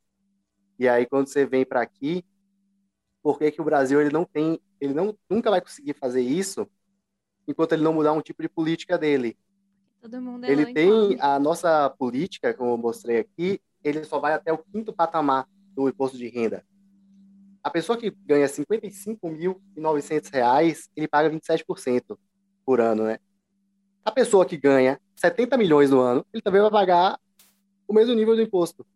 [0.79, 2.25] E aí quando você vem para aqui,
[3.23, 6.69] por que, que o Brasil ele não tem, ele não nunca vai conseguir fazer isso
[7.49, 9.39] enquanto ele não mudar um tipo de política dele.
[10.01, 14.35] Todo mundo é ele tem a nossa política, como eu mostrei aqui, ele só vai
[14.35, 16.65] até o quinto patamar do imposto de renda.
[17.67, 22.17] A pessoa que ganha 55.900 reais, ele paga 27%
[22.65, 23.19] por ano, né?
[24.05, 27.19] A pessoa que ganha 70 milhões no ano, ele também vai pagar
[27.89, 28.87] o mesmo nível do imposto.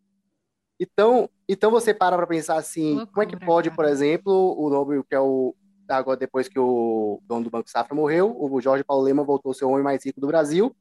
[0.79, 4.71] Então, então você para para pensar assim, Loucura, como é que pode, por exemplo, o
[4.71, 5.53] nome que é o
[5.89, 9.55] agora depois que o dono do Banco Safra morreu, o Jorge Paulo Lema voltou a
[9.57, 10.73] ser o homem mais rico do Brasil,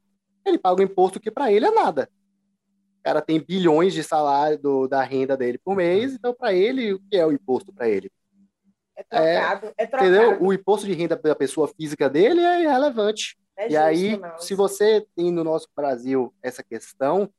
[0.46, 2.08] ele paga um imposto que para ele é nada.
[3.02, 7.00] Cara tem bilhões de salário do, da renda dele por mês, então para ele, o
[7.00, 8.10] que é o imposto para ele?
[8.94, 10.10] É trocado, é, é trocado.
[10.10, 10.42] Entendeu?
[10.42, 13.38] O imposto de renda da pessoa física dele é irrelevante.
[13.56, 14.38] É e justo, aí, não.
[14.38, 17.30] se você tem no nosso Brasil essa questão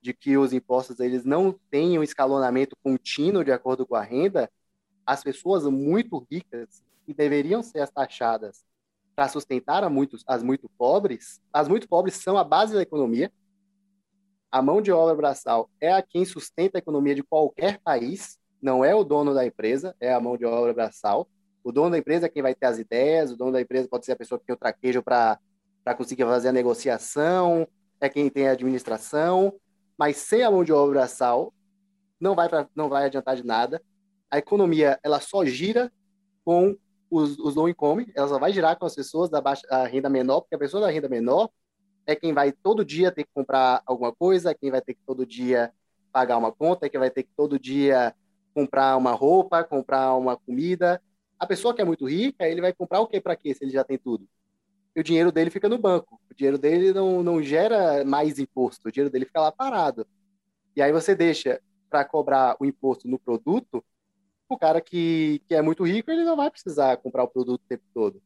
[0.00, 4.50] de que os impostos eles não têm um escalonamento contínuo de acordo com a renda,
[5.06, 8.64] as pessoas muito ricas que deveriam ser as taxadas
[9.14, 13.32] para sustentar a muitos, as muito pobres, as muito pobres são a base da economia.
[14.54, 18.84] A mão de obra braçal é a quem sustenta a economia de qualquer país, não
[18.84, 21.28] é o dono da empresa, é a mão de obra braçal.
[21.64, 24.06] O dono da empresa é quem vai ter as ideias, o dono da empresa pode
[24.06, 25.40] ser a pessoa que tem o traquejo para
[25.96, 27.66] conseguir fazer a negociação,
[28.00, 29.52] é quem tem a administração,
[29.98, 31.52] mas sem a mão de obra braçal,
[32.20, 33.82] não vai, pra, não vai adiantar de nada.
[34.30, 35.92] A economia ela só gira
[36.44, 36.76] com
[37.10, 40.42] os, os low income, ela só vai girar com as pessoas da baixa renda menor,
[40.42, 41.50] porque a pessoa da renda menor
[42.06, 45.00] é quem vai todo dia ter que comprar alguma coisa, é quem vai ter que
[45.06, 45.72] todo dia
[46.12, 48.14] pagar uma conta, é quem vai ter que todo dia
[48.54, 51.02] comprar uma roupa, comprar uma comida.
[51.38, 53.72] A pessoa que é muito rica, ele vai comprar o que para quê se ele
[53.72, 54.28] já tem tudo?
[54.94, 56.20] E o dinheiro dele fica no banco.
[56.30, 60.06] O dinheiro dele não, não gera mais imposto, o dinheiro dele fica lá parado.
[60.76, 63.84] E aí você deixa para cobrar o imposto no produto
[64.48, 67.68] o cara que, que é muito rico, ele não vai precisar comprar o produto o
[67.68, 68.22] tempo todo.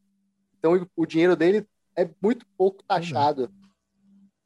[0.59, 3.51] Então, o dinheiro dele é muito pouco taxado.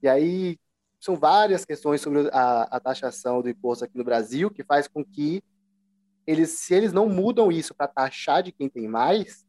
[0.02, 0.58] E aí,
[1.00, 5.04] são várias questões sobre a, a taxação do imposto aqui no Brasil que faz com
[5.04, 5.42] que
[6.26, 9.44] eles, se eles não mudam isso para taxar de quem tem mais,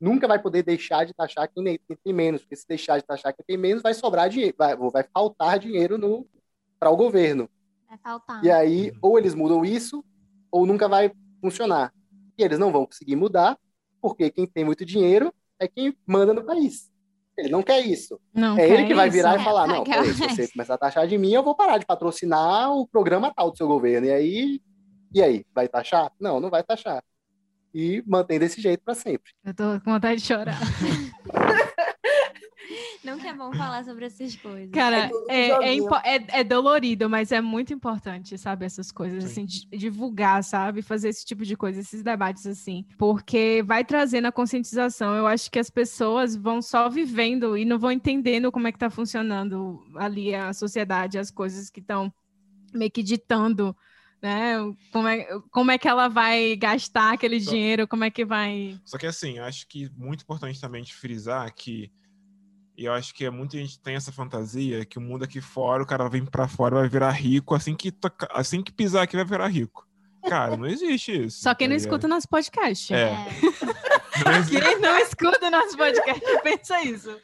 [0.00, 3.44] nunca vai poder deixar de taxar quem, tem menos, porque se deixar de taxar quem
[3.46, 5.98] tem menos, vai sobrar dinheiro, vai, vai faltar dinheiro
[6.78, 7.48] para o governo.
[7.88, 8.44] Vai faltar.
[8.44, 10.04] E aí, ou eles mudam isso,
[10.50, 11.92] ou nunca vai funcionar.
[12.36, 13.58] E eles não vão conseguir mudar,
[14.00, 16.90] porque quem tem muito dinheiro é quem manda no país.
[17.36, 18.18] Ele não quer isso.
[18.32, 19.16] Não é ele que vai isso.
[19.16, 21.78] virar e falar: não, peraí, se você começar a taxar de mim, eu vou parar
[21.78, 24.06] de patrocinar o programa tal do seu governo.
[24.06, 24.60] E aí,
[25.12, 26.10] e aí, vai taxar?
[26.20, 27.02] Não, não vai taxar.
[27.74, 29.32] E mantém desse jeito para sempre.
[29.44, 30.58] Eu tô com vontade de chorar.
[33.06, 34.70] Não que é bom falar sobre essas coisas.
[34.72, 38.66] Cara, é, é, é, é, dolorido, mas é muito importante, sabe?
[38.66, 39.44] Essas coisas, Sim.
[39.44, 40.82] assim, divulgar, sabe?
[40.82, 42.84] Fazer esse tipo de coisa, esses debates, assim.
[42.98, 45.14] Porque vai trazendo a conscientização.
[45.14, 48.78] Eu acho que as pessoas vão só vivendo e não vão entendendo como é que
[48.78, 52.12] tá funcionando ali a sociedade, as coisas que estão
[52.74, 53.74] meio que ditando
[54.20, 54.56] né?
[54.92, 57.86] Como é, como é que ela vai gastar aquele dinheiro?
[57.86, 58.80] Como é que vai.
[58.84, 61.92] Só que assim, acho que muito importante também de frisar que
[62.76, 65.82] e eu acho que é muita gente tem essa fantasia que o mundo aqui fora,
[65.82, 69.16] o cara vem para fora vai virar rico assim que toca, assim que pisar aqui
[69.16, 69.86] vai virar rico.
[70.28, 71.40] Cara, não existe isso.
[71.40, 72.92] Só quem tá não escuta nosso podcast.
[72.92, 73.12] É.
[73.12, 73.28] é.
[74.50, 77.16] quem não escuta nosso podcast pensa isso.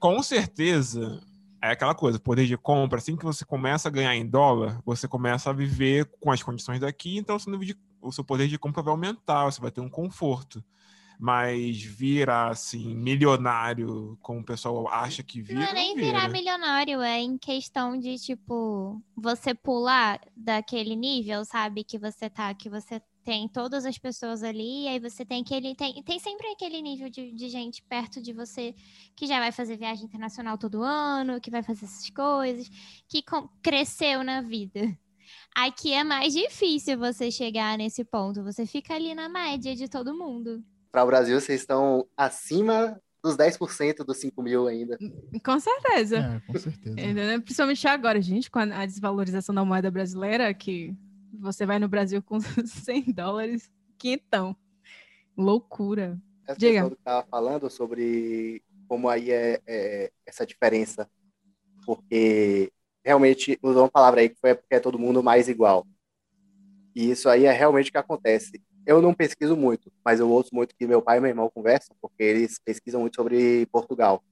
[0.00, 1.20] Com certeza,
[1.60, 5.08] é aquela coisa, poder de compra, assim que você começa a ganhar em dólar, você
[5.08, 7.36] começa a viver com as condições daqui, então
[8.00, 10.62] o seu poder de compra vai aumentar, você vai ter um conforto
[11.18, 15.60] mas virar assim milionário, como o pessoal acha que vira.
[15.60, 21.84] Não é nem virar milionário, é em questão de tipo você pular daquele nível, sabe,
[21.84, 25.74] que você tá, que você tem todas as pessoas ali, e aí você tem aquele.
[25.74, 28.72] Tem, tem sempre aquele nível de, de gente perto de você
[29.16, 32.70] que já vai fazer viagem internacional todo ano, que vai fazer essas coisas,
[33.08, 34.96] que com, cresceu na vida.
[35.56, 38.44] Aqui é mais difícil você chegar nesse ponto.
[38.44, 40.62] Você fica ali na média de todo mundo.
[40.96, 44.96] Para o Brasil, vocês estão acima dos 10% dos 5 mil ainda.
[45.44, 46.16] Com certeza.
[46.16, 46.98] É, com certeza.
[46.98, 47.42] Entendeu?
[47.42, 50.96] Principalmente agora, gente, com a desvalorização da moeda brasileira, que
[51.38, 54.56] você vai no Brasil com 100 dólares, quinhentão.
[55.36, 56.18] Loucura.
[56.48, 56.88] Essa Diga.
[56.88, 61.10] que estava falando sobre como aí é, é, essa diferença,
[61.84, 62.72] porque
[63.04, 65.86] realmente usou uma palavra aí que foi porque é todo mundo mais igual.
[66.94, 68.64] E isso aí é realmente o que acontece.
[68.86, 71.96] Eu não pesquiso muito, mas eu ouço muito que meu pai e meu irmão conversam,
[72.00, 74.22] porque eles pesquisam muito sobre Portugal,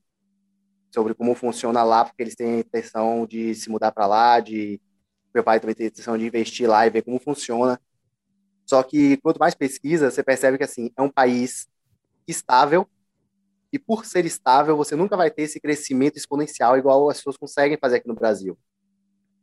[0.93, 4.81] sobre como funciona lá, porque eles têm a intenção de se mudar para lá, de
[5.35, 7.81] meu pai também tem a intenção de investir lá e ver como funciona.
[8.65, 11.69] Só que quanto mais pesquisa, você percebe que assim é um país
[12.29, 12.89] estável
[13.73, 17.77] e por ser estável, você nunca vai ter esse crescimento exponencial igual as pessoas conseguem
[17.77, 18.57] fazer aqui no Brasil.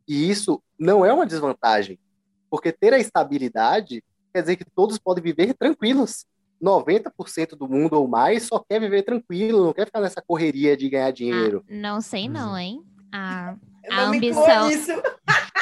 [0.08, 1.98] E isso não é uma desvantagem,
[2.48, 6.26] porque ter a estabilidade quer dizer que todos podem viver tranquilos.
[6.62, 10.88] 90% do mundo ou mais só quer viver tranquilo, não quer ficar nessa correria de
[10.88, 11.64] ganhar dinheiro.
[11.68, 12.84] Ah, não sei não, hein?
[13.12, 14.70] A, Eu a ambição.
[14.70, 14.92] isso.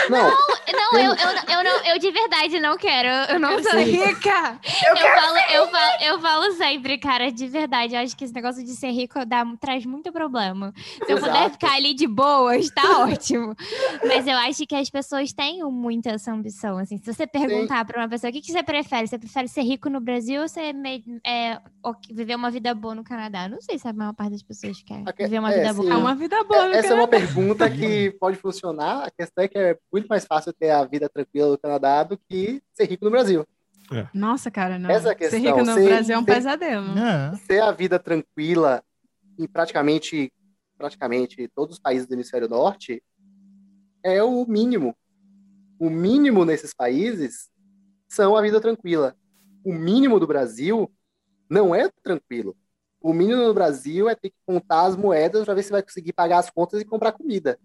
[0.09, 0.31] Não,
[0.73, 1.15] Não, eu, eu,
[1.59, 3.09] eu, não, eu de verdade não quero.
[3.33, 3.85] Eu não Eu sou sei.
[3.85, 4.59] rica!
[4.87, 7.95] Eu Eu quero falo, eu, falo, eu falo sempre, cara, de verdade.
[7.95, 10.73] Eu acho que esse negócio de ser rico dá, traz muito problema.
[10.77, 11.51] Se eu puder Exato.
[11.53, 13.55] ficar ali de boas, tá ótimo.
[14.07, 16.79] Mas eu acho que as pessoas têm muita essa ambição.
[16.79, 19.63] Assim, se você perguntar pra uma pessoa o que, que você prefere, você prefere ser
[19.63, 20.73] rico no Brasil ou você
[21.27, 21.59] é,
[22.11, 23.49] viver uma vida boa no Canadá?
[23.49, 25.81] Não sei se a maior parte das pessoas quer viver uma é, vida sim.
[25.81, 25.99] É boa.
[25.99, 27.27] uma vida boa, no essa é uma Canadá.
[27.27, 29.07] pergunta que pode funcionar.
[29.07, 32.19] A questão é que é muito mais fácil ter a vida tranquila no Canadá do
[32.19, 33.47] que ser rico no Brasil.
[34.15, 34.89] Nossa, cara, não.
[34.89, 36.99] Essa é a ser questão, rico no ser- Brasil é um ser- pesadelo.
[36.99, 37.33] É.
[37.49, 38.83] ter a vida tranquila
[39.39, 40.33] em praticamente,
[40.79, 43.03] praticamente todos os países do hemisfério norte
[44.05, 44.95] é o mínimo.
[45.79, 47.49] O mínimo nesses países
[48.09, 49.17] são a vida tranquila.
[49.65, 50.91] O mínimo do Brasil
[51.49, 52.57] não é tranquilo.
[53.03, 56.13] O mínimo no Brasil é ter que contar as moedas para ver se vai conseguir
[56.13, 57.59] pagar as contas e comprar comida.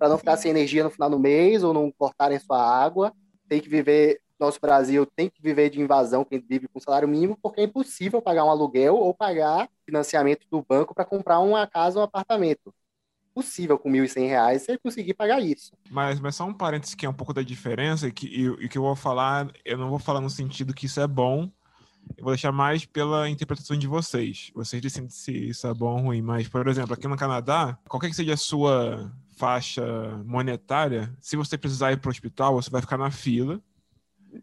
[0.00, 3.12] Para não ficar sem energia no final do mês ou não cortarem sua água.
[3.46, 7.38] Tem que viver, nosso Brasil tem que viver de invasão, quem vive com salário mínimo,
[7.42, 11.98] porque é impossível pagar um aluguel ou pagar financiamento do banco para comprar uma casa
[11.98, 12.72] ou um apartamento.
[13.34, 15.72] Possível com 1.100 reais você conseguir pagar isso.
[15.90, 18.68] Mas, mas só um parênteses que é um pouco da diferença e que, e, e
[18.70, 21.50] que eu vou falar, eu não vou falar no sentido que isso é bom,
[22.16, 24.50] eu vou deixar mais pela interpretação de vocês.
[24.54, 28.08] Vocês decidem se isso é bom ou ruim, mas, por exemplo, aqui no Canadá, qualquer
[28.08, 29.82] que seja a sua faixa
[30.26, 33.58] monetária, se você precisar ir para o hospital, você vai ficar na fila,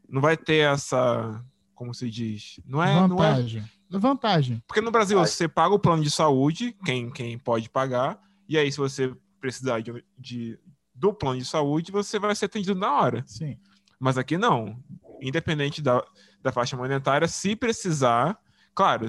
[0.09, 1.39] não vai ter essa,
[1.75, 3.63] como se diz, não é, não é Vantagem.
[3.89, 4.63] Vantagem.
[4.67, 5.27] porque no Brasil Vai.
[5.27, 9.81] você paga o plano de saúde, quem, quem pode pagar, e aí se você precisar
[9.81, 10.59] de, de-
[10.95, 13.23] do plano de saúde, você vai ser atendido na hora.
[13.27, 13.55] Sim.
[13.99, 14.77] Mas aqui não.
[15.21, 16.03] Independente da,
[16.41, 18.35] da faixa monetária, se precisar,
[18.73, 19.05] claro,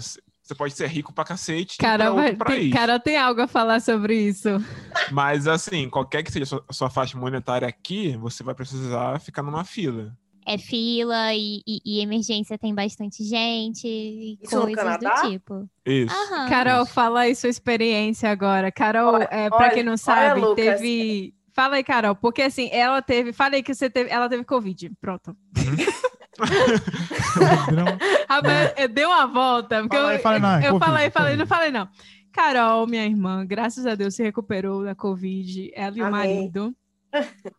[0.48, 3.80] você pode ser rico pra cacete Cara, pra vai- tem, cara, tem algo a falar
[3.80, 4.48] sobre isso.
[5.12, 9.20] Mas assim, qualquer que seja a sua, a sua faixa monetária aqui, você vai precisar
[9.20, 10.16] ficar numa fila.
[10.46, 15.68] É fila e, e- e emergência tem bastante gente e Isso coisas do tipo.
[15.84, 16.14] Isso.
[16.16, 16.48] Aham.
[16.48, 18.72] Carol, fala aí sua experiência agora.
[18.72, 20.56] Carol, Olha, é, pra olha, quem não olha, sabe, Lucas.
[20.64, 21.34] teve.
[21.58, 23.32] Fala aí, Carol, porque assim, ela teve.
[23.32, 24.08] Falei que você teve.
[24.10, 24.92] Ela teve Covid.
[25.00, 25.36] Pronto.
[27.74, 27.84] Não,
[28.28, 29.80] Rapaz, eu dei uma volta.
[29.80, 31.88] Porque Fala aí, eu, fala aí, não, é eu falei, falei, não falei, não.
[32.32, 35.72] Carol, minha irmã, graças a Deus se recuperou da Covid.
[35.74, 36.12] Ela e o Amém.
[36.12, 36.72] marido.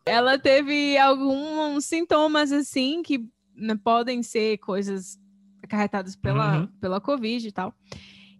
[0.06, 5.18] Ela teve alguns sintomas assim que né, podem ser coisas
[5.62, 6.66] acarretadas pela, Uhum.
[6.80, 7.74] pela Covid e tal.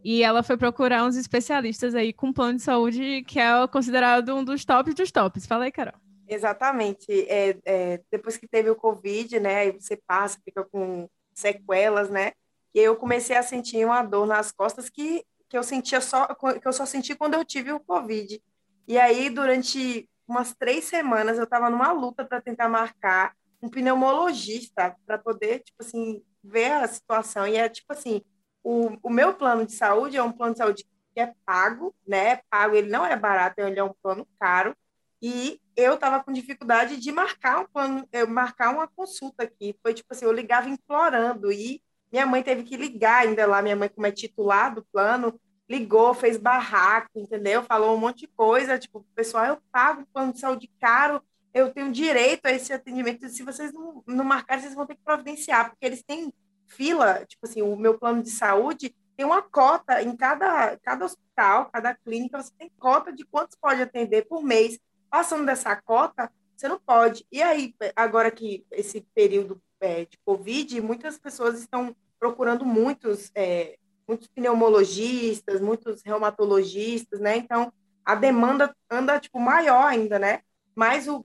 [0.02, 4.42] E ela foi procurar uns especialistas aí com plano de saúde que é considerado um
[4.42, 5.46] dos tops dos tops.
[5.46, 5.94] Fala aí, Carol.
[6.28, 7.06] Exatamente.
[7.28, 9.56] É, é, depois que teve o Covid, né?
[9.56, 12.32] Aí você passa, fica com sequelas, né?
[12.74, 16.66] E eu comecei a sentir uma dor nas costas que, que eu sentia só que
[16.66, 18.40] eu só senti quando eu tive o Covid.
[18.86, 24.96] E aí, durante umas três semanas, eu estava numa luta para tentar marcar um pneumologista
[25.04, 27.46] para poder, tipo assim, ver a situação.
[27.46, 28.22] E é tipo assim,
[28.62, 30.84] o, o meu plano de saúde é um plano de saúde
[31.14, 32.36] que é pago, né?
[32.48, 34.76] Pago, ele não é barato, ele é um plano caro.
[35.22, 39.76] E eu estava com dificuldade de marcar um plano, eu marcar uma consulta aqui.
[39.82, 43.76] Foi tipo assim, eu ligava implorando e minha mãe teve que ligar ainda lá, minha
[43.76, 45.38] mãe como é titular do plano,
[45.68, 47.62] ligou, fez barraco, entendeu?
[47.62, 51.22] Falou um monte de coisa, tipo, pessoal, eu pago um plano de saúde caro,
[51.54, 55.04] eu tenho direito a esse atendimento, se vocês não, não marcarem, vocês vão ter que
[55.04, 56.32] providenciar, porque eles têm
[56.70, 61.68] fila, tipo assim, o meu plano de saúde tem uma cota em cada, cada hospital,
[61.70, 64.78] cada clínica, você tem cota de quantos pode atender por mês.
[65.10, 67.26] Passando dessa cota, você não pode.
[67.30, 73.76] E aí, agora que esse período é, de Covid, muitas pessoas estão procurando muitos, é,
[74.06, 77.36] muitos pneumologistas, muitos reumatologistas, né?
[77.36, 77.72] Então,
[78.04, 80.40] a demanda anda, tipo, maior ainda, né?
[80.74, 81.24] Mas o,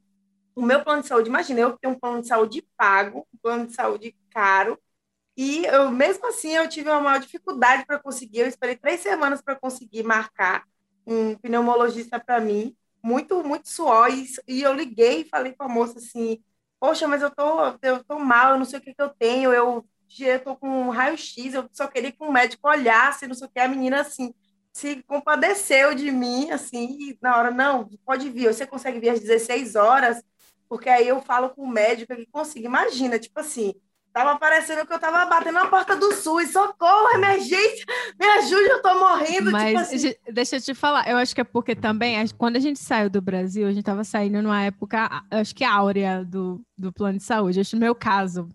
[0.56, 3.68] o meu plano de saúde, imagina, eu tenho um plano de saúde pago, um plano
[3.68, 4.78] de saúde caro,
[5.38, 8.40] e eu, mesmo assim, eu tive uma maior dificuldade para conseguir.
[8.40, 10.64] Eu esperei três semanas para conseguir marcar
[11.06, 14.10] um pneumologista para mim, muito, muito suor.
[14.12, 16.42] E, e, eu liguei e falei com a moça assim:
[16.80, 17.44] Poxa, mas eu tô,
[17.82, 19.54] eu tô mal, eu não sei o que, que eu tenho.
[19.54, 19.86] Eu,
[20.20, 23.50] eu tô com um raio-x, eu só queria que um médico olhasse, não sei o
[23.52, 23.60] que.
[23.60, 24.34] A menina, assim,
[24.72, 29.20] se compadeceu de mim, assim, e na hora, não, pode vir, você consegue vir às
[29.20, 30.22] 16 horas,
[30.70, 32.66] porque aí eu falo com o médico que consigo.
[32.66, 33.74] Imagina, tipo assim,
[34.16, 36.50] Tava parecendo que eu tava batendo na porta do SUS.
[36.54, 37.86] Socorro, emergência!
[38.18, 39.48] Me ajude, eu tô morrendo.
[39.48, 40.14] Tipo Mas tipo assim.
[40.32, 43.22] deixa eu te falar, eu acho que é porque também, quando a gente saiu do
[43.22, 47.60] Brasil, a gente tava saindo numa época, acho que áurea do, do plano de saúde.
[47.60, 48.48] Acho no meu caso.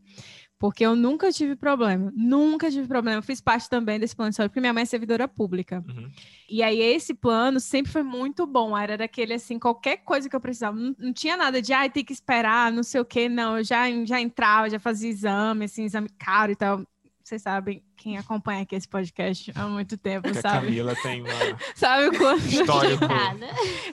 [0.60, 2.12] Porque eu nunca tive problema.
[2.14, 3.16] Nunca tive problema.
[3.16, 5.82] Eu fiz parte também desse plano de saúde, porque minha mãe é servidora pública.
[5.88, 6.10] Uhum.
[6.50, 8.76] E aí, esse plano sempre foi muito bom.
[8.76, 10.76] Era daquele, assim, qualquer coisa que eu precisava.
[10.76, 13.26] Não, não tinha nada de, ai, ah, tem que esperar, não sei o quê.
[13.26, 16.84] Não, eu já, já entrava, já fazia exame, assim, exame caro e tal.
[17.24, 20.56] Vocês sabem, quem acompanha aqui esse podcast há muito tempo, é sabe?
[20.56, 21.30] A Camila tem uma
[21.74, 22.44] sabe quando...
[22.44, 22.98] história.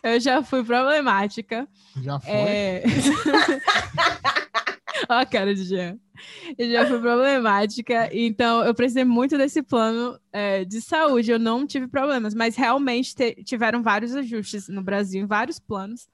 [0.03, 1.65] eu já fui problemática.
[2.01, 2.33] Já foi?
[2.33, 2.83] É...
[5.09, 5.99] Ó a cara de Jean.
[6.57, 11.31] Eu já fui problemática, então eu precisei muito desse plano é, de saúde.
[11.31, 16.07] Eu não tive problemas, mas realmente te, tiveram vários ajustes no Brasil, em vários planos.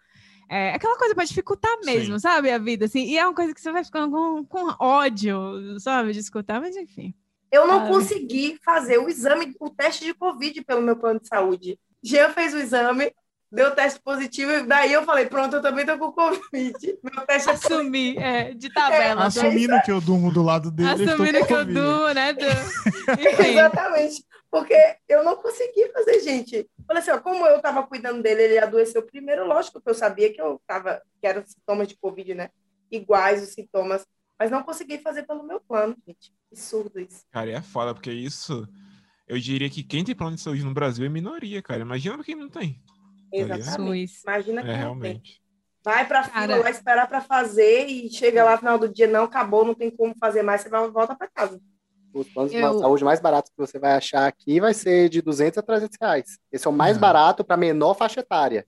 [0.50, 2.20] É aquela coisa para dificultar mesmo, Sim.
[2.20, 2.52] sabe?
[2.52, 3.06] A vida, assim.
[3.06, 6.12] E é uma coisa que você vai ficando com, com ódio, sabe?
[6.12, 7.14] De escutar, mas enfim.
[7.52, 11.28] Eu não ah, consegui fazer o exame, o teste de Covid pelo meu plano de
[11.28, 11.80] saúde.
[12.04, 13.14] Jean fez o exame,
[13.54, 16.42] deu teste positivo, e daí eu falei, pronto, eu também tô com Covid.
[17.04, 19.24] Meu teste é Assumi, é, de tabela.
[19.24, 20.90] É, assumindo que eu durmo do lado dele.
[20.90, 22.34] Assumindo que eu durmo, né?
[22.34, 22.46] Do...
[23.48, 24.26] Exatamente.
[24.50, 24.76] Porque
[25.08, 26.68] eu não consegui fazer, gente.
[26.88, 30.34] Falei assim, ó, como eu tava cuidando dele, ele adoeceu primeiro, lógico que eu sabia
[30.34, 32.50] que eu tava, que eram sintomas de Covid, né?
[32.92, 34.06] Iguais os sintomas,
[34.38, 36.34] mas não consegui fazer pelo meu plano, gente.
[36.52, 37.24] Absurdo isso.
[37.32, 38.68] Cara, é foda, porque isso.
[39.28, 41.82] Eu diria que quem tem plano de saúde no Brasil é minoria, cara.
[41.82, 42.80] Imagina quem não tem.
[43.34, 44.22] Exatamente.
[44.24, 45.42] Imagina que é, realmente.
[45.84, 49.26] Vai para fila lá esperar para fazer e chega lá no final do dia, não,
[49.26, 51.60] acabou, não tem como fazer mais, você vai, volta para casa.
[52.14, 52.74] Os planos eu...
[52.74, 55.98] de saúde mais baratos que você vai achar aqui vai ser de 200 a 300
[56.00, 56.38] reais.
[56.52, 57.00] Esse é o mais é.
[57.00, 58.66] barato para menor faixa etária.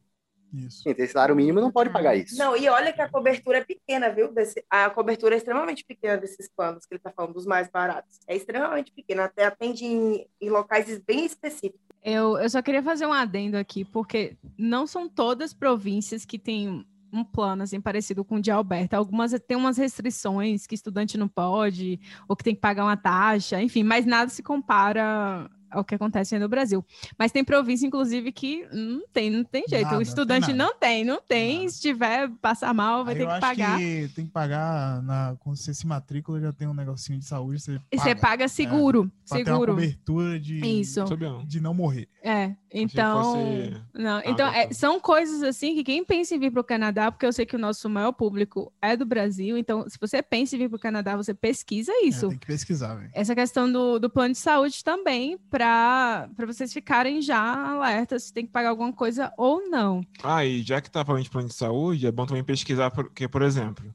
[0.53, 0.83] Isso.
[0.83, 2.37] Quem tem salário mínimo não pode pagar isso.
[2.37, 4.31] Não, e olha que a cobertura é pequena, viu?
[4.31, 8.19] Desse, a cobertura é extremamente pequena desses planos que ele está falando, dos mais baratos.
[8.27, 11.84] É extremamente pequena, até atende em, em locais bem específicos.
[12.07, 16.85] Eu, eu só queria fazer um adendo aqui, porque não são todas províncias que têm
[17.11, 18.95] um plano assim parecido com o de Alberta.
[18.95, 23.59] Algumas têm umas restrições que estudante não pode, ou que tem que pagar uma taxa,
[23.59, 26.85] enfim, mas nada se compara ao que acontece no Brasil.
[27.17, 29.85] Mas tem província, inclusive, que não tem, não tem jeito.
[29.85, 31.59] Nada, o estudante tem não tem, não tem.
[31.59, 31.69] Nada.
[31.71, 33.77] Se tiver passar mal, vai Aí ter que pagar.
[33.77, 37.59] Que tem que pagar na, quando você se matricula, já tem um negocinho de saúde.
[37.59, 39.11] Você paga, você paga seguro.
[39.31, 39.73] É, seguro.
[39.73, 41.03] cobertura de, Isso.
[41.45, 42.07] de não morrer.
[42.23, 43.23] É, então.
[43.23, 43.81] Fosse...
[43.93, 47.25] Não, então, é, são coisas assim que quem pensa em vir para o Canadá, porque
[47.25, 50.59] eu sei que o nosso maior público é do Brasil, então, se você pensa em
[50.59, 52.25] vir para o Canadá, você pesquisa isso.
[52.25, 53.09] É, tem que pesquisar, velho.
[53.13, 58.45] Essa questão do, do plano de saúde também, para vocês ficarem já alertas se tem
[58.45, 60.01] que pagar alguma coisa ou não.
[60.21, 63.27] Ah, e já que tá falando de plano de saúde, é bom também pesquisar, porque,
[63.27, 63.93] por exemplo,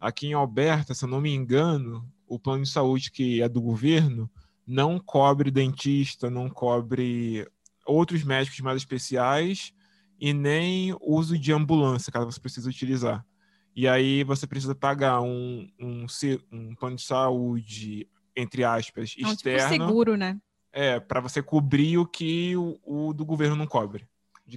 [0.00, 3.60] aqui em Alberta, se eu não me engano, o plano de saúde que é do
[3.60, 4.28] governo
[4.66, 7.46] não cobre dentista, não cobre
[7.90, 9.72] outros médicos mais especiais
[10.20, 13.24] e nem uso de ambulância, caso você precise utilizar.
[13.74, 16.06] E aí você precisa pagar um, um,
[16.52, 19.72] um plano de saúde, entre aspas, é um externo.
[19.72, 20.38] Tipo seguro, né?
[20.72, 24.06] É, para você cobrir o que o, o, do governo não cobre.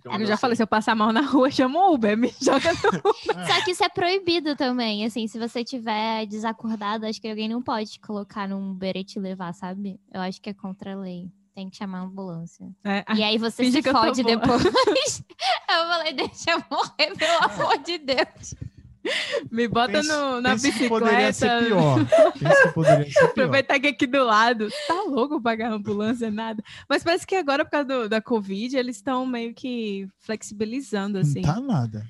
[0.05, 0.41] Eu já assim.
[0.41, 3.47] falei, se eu passar mal na rua, chama o Uber, me joga no Uber.
[3.47, 7.61] Só que isso é proibido também, assim, se você tiver desacordado, acho que alguém não
[7.61, 9.99] pode colocar num Uber e te levar, sabe?
[10.11, 12.67] Eu acho que é contra a lei tem que chamar a ambulância.
[12.83, 14.63] É, e aí você se fode depois.
[15.69, 18.55] eu falei, deixa eu morrer, pelo amor de Deus.
[19.51, 20.83] Me bota pense, no, na pense bicicleta.
[20.83, 21.99] Que poderia ser pior.
[22.33, 23.29] que poderia ser pior.
[23.29, 24.69] Aproveitar que aqui do lado.
[24.87, 26.63] Tá louco pagar ambulância, nada.
[26.87, 31.41] Mas parece que agora, por causa do, da Covid, eles estão meio que flexibilizando, assim.
[31.41, 32.05] Não tá nada.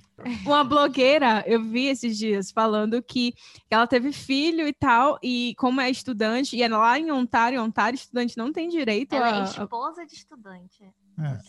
[0.46, 3.34] Uma blogueira, eu vi esses dias, falando que
[3.70, 7.96] ela teve filho e tal, e como é estudante, e é lá em Ontário, Ontário,
[7.96, 9.42] estudante não tem direito ela a...
[9.42, 10.84] é esposa de estudante.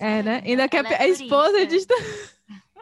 [0.01, 0.43] É, é né?
[0.45, 2.35] Ainda que é, é esposa de estudante.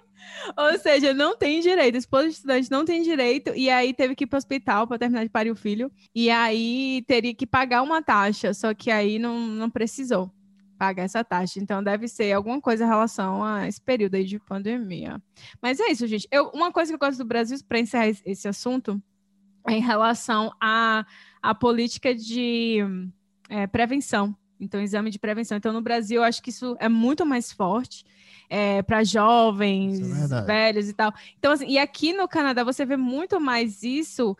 [0.57, 1.97] Ou seja, não tem direito.
[1.97, 3.53] Esposa de estudante não tem direito.
[3.55, 5.91] E aí teve que ir para o hospital para terminar de parir o filho.
[6.15, 8.53] E aí teria que pagar uma taxa.
[8.53, 10.33] Só que aí não, não precisou
[10.79, 11.61] pagar essa taxa.
[11.61, 15.23] Então deve ser alguma coisa em relação a esse período aí de pandemia.
[15.61, 16.27] Mas é isso, gente.
[16.31, 19.01] Eu, uma coisa que eu gosto do Brasil, para encerrar esse assunto,
[19.69, 21.07] é em relação à
[21.41, 22.79] a, a política de
[23.49, 24.37] é, prevenção.
[24.63, 25.57] Então, exame de prevenção.
[25.57, 28.05] Então, no Brasil, eu acho que isso é muito mais forte
[28.49, 31.13] é, para jovens, é velhos e tal.
[31.39, 34.37] Então, assim, e aqui no Canadá você vê muito mais isso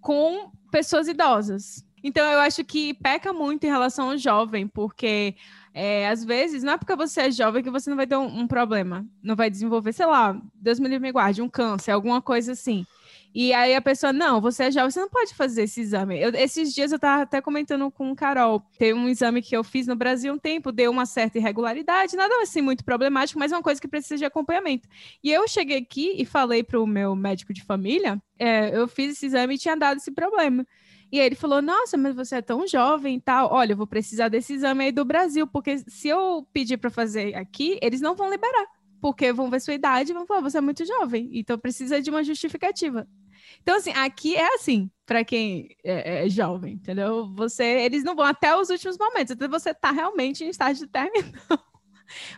[0.00, 1.84] com pessoas idosas.
[2.02, 5.34] Então, eu acho que peca muito em relação ao jovem, porque
[5.72, 8.40] é, às vezes não é porque você é jovem que você não vai ter um,
[8.40, 12.20] um problema, não vai desenvolver, sei lá, Deus me livre me guarde, um câncer, alguma
[12.20, 12.86] coisa assim.
[13.34, 16.20] E aí a pessoa, não, você é jovem, você não pode fazer esse exame.
[16.20, 18.62] Eu, esses dias eu estava até comentando com o Carol.
[18.78, 22.32] Tem um exame que eu fiz no Brasil um tempo, deu uma certa irregularidade, nada
[22.42, 24.88] assim muito problemático, mas é uma coisa que precisa de acompanhamento.
[25.22, 29.14] E eu cheguei aqui e falei para o meu médico de família, é, eu fiz
[29.14, 30.64] esse exame e tinha dado esse problema.
[31.10, 33.52] E aí ele falou: Nossa, mas você é tão jovem e tal.
[33.52, 37.34] Olha, eu vou precisar desse exame aí do Brasil, porque se eu pedir para fazer
[37.34, 38.66] aqui, eles não vão liberar.
[39.00, 42.10] Porque vão ver sua idade e vão falar: Você é muito jovem, então precisa de
[42.10, 43.08] uma justificativa.
[43.62, 47.32] Então, assim, aqui é assim, para quem é, é, jovem, entendeu?
[47.34, 50.92] Você, eles não vão até os últimos momentos, até você tá realmente em estágio de
[50.92, 51.32] terminal.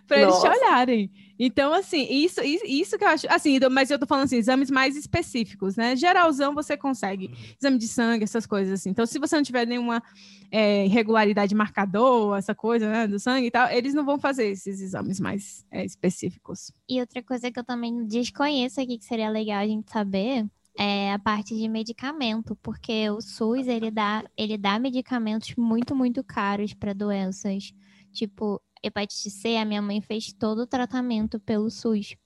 [0.06, 1.10] para eles te olharem.
[1.38, 3.26] Então, assim, isso, isso que eu acho.
[3.28, 5.94] Assim, mas eu tô falando assim, exames mais específicos, né?
[5.94, 7.26] Geralzão você consegue.
[7.26, 7.34] Uhum.
[7.60, 8.90] Exame de sangue, essas coisas assim.
[8.90, 10.02] Então, se você não tiver nenhuma
[10.50, 14.80] é, irregularidade marcador, essa coisa, né, do sangue e tal, eles não vão fazer esses
[14.80, 16.72] exames mais é, específicos.
[16.88, 20.46] E outra coisa que eu também desconheço aqui, que seria legal a gente saber,
[20.78, 26.22] é a parte de medicamento, porque o SUS ele dá, ele dá medicamentos muito, muito
[26.22, 27.72] caros para doenças.
[28.12, 32.16] Tipo, hepatite C, a minha mãe fez todo o tratamento pelo SUS.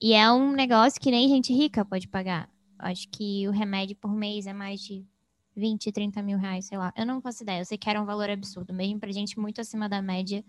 [0.00, 2.48] E é um negócio que nem gente rica pode pagar.
[2.78, 5.04] Acho que o remédio por mês é mais de
[5.56, 6.92] 20, 30 mil reais, sei lá.
[6.96, 7.60] Eu não faço ideia.
[7.60, 8.72] Eu sei que era um valor absurdo.
[8.72, 10.44] Mesmo pra gente muito acima da média,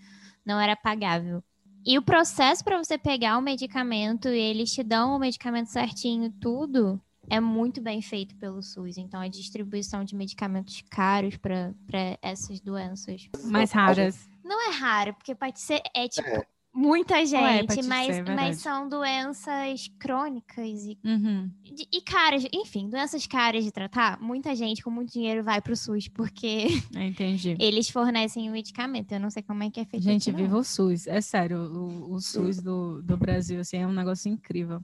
[0.46, 1.44] não era pagável.
[1.86, 6.32] E o processo para você pegar o medicamento e eles te dão o medicamento certinho,
[6.40, 8.98] tudo, é muito bem feito pelo SUS.
[8.98, 11.74] Então, a distribuição de medicamentos caros para
[12.22, 14.30] essas doenças mais raras.
[14.44, 16.44] Não é raro, porque pode ser é tipo é.
[16.74, 21.52] muita gente, é, mas, ser, mas são doenças crônicas e, uhum.
[21.64, 24.20] e, e, caras, enfim, doenças caras de tratar.
[24.20, 27.56] Muita gente com muito dinheiro vai pro SUS porque Entendi.
[27.60, 29.12] eles fornecem o medicamento.
[29.12, 30.04] Eu não sei como é que é feito.
[30.04, 31.06] Gente, viva o SUS.
[31.06, 34.84] É sério, o, o SUS do, do Brasil assim, é um negócio incrível.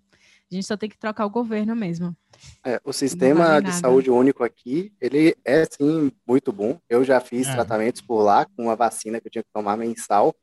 [0.51, 2.15] A gente só tem que trocar o governo mesmo.
[2.63, 6.79] É, o sistema vale de saúde único aqui, ele é sim muito bom.
[6.87, 7.53] Eu já fiz é.
[7.53, 10.35] tratamentos por lá com uma vacina que eu tinha que tomar mensal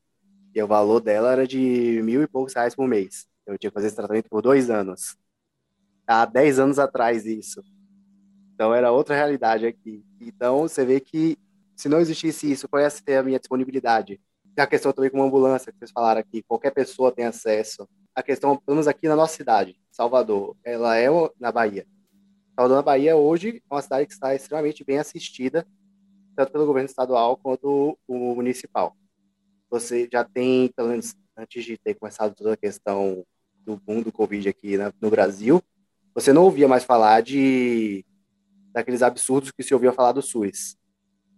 [0.55, 3.27] e o valor dela era de mil e poucos reais por mês.
[3.47, 5.17] Eu tinha que fazer esse tratamento por dois anos.
[6.07, 7.63] Há dez anos atrás isso.
[8.55, 10.05] Então era outra realidade aqui.
[10.21, 11.39] Então você vê que
[11.77, 14.21] se não existisse isso, qual ia ser a minha disponibilidade?
[14.57, 17.89] E a questão também com uma ambulância que vocês falaram aqui, qualquer pessoa tem acesso.
[18.15, 21.07] A questão, pelo menos aqui na nossa cidade, Salvador, ela é
[21.41, 21.87] na Bahia.
[22.55, 25.67] Salvador, na Bahia, hoje é uma cidade que está extremamente bem assistida,
[26.37, 28.95] tanto pelo governo estadual quanto o municipal.
[29.71, 33.25] Você já tem, pelo menos antes de ter começado toda a questão
[33.65, 35.63] do boom do Covid aqui no Brasil,
[36.15, 38.05] você não ouvia mais falar de
[38.73, 40.77] daqueles absurdos que se ouvia falar do SUS.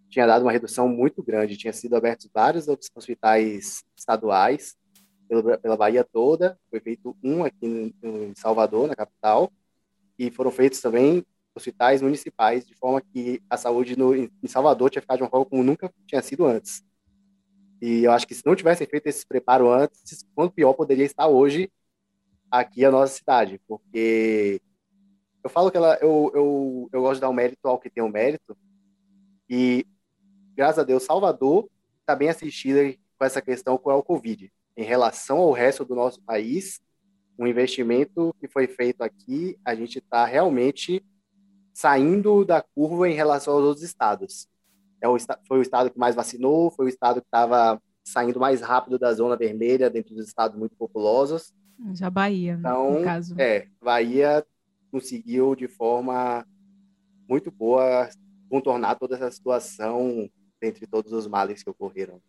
[0.09, 4.77] Tinha dado uma redução muito grande, tinha sido abertos vários hospitais estaduais,
[5.29, 9.53] pela, pela Bahia toda, foi feito um aqui em Salvador, na capital,
[10.19, 15.03] e foram feitos também hospitais municipais, de forma que a saúde no, em Salvador tinha
[15.03, 16.85] ficado de uma forma como nunca tinha sido antes.
[17.81, 21.27] E eu acho que se não tivessem feito esse preparo antes, quanto pior poderia estar
[21.29, 21.71] hoje
[22.51, 24.61] aqui a nossa cidade, porque
[25.43, 27.91] eu falo que ela, eu, eu, eu gosto de dar o um mérito ao que
[27.91, 28.57] tem o um mérito,
[29.49, 29.87] e
[30.55, 31.69] graças a Deus, Salvador
[32.01, 32.81] está bem assistida
[33.19, 36.81] com essa questão com o Covid em relação ao resto do nosso país,
[37.39, 41.05] um investimento que foi feito aqui, a gente está realmente
[41.73, 44.49] saindo da curva em relação aos outros estados.
[45.01, 45.17] É o,
[45.47, 49.13] foi o estado que mais vacinou, foi o estado que estava saindo mais rápido da
[49.13, 51.53] zona vermelha dentro dos estados muito populosos.
[51.93, 53.35] Já Bahia, então, no caso.
[53.39, 54.47] É, Bahia
[54.91, 56.47] conseguiu de forma
[57.29, 58.09] muito boa
[58.49, 60.31] contornar toda essa situação
[60.63, 62.21] entre todos os males que ocorreram.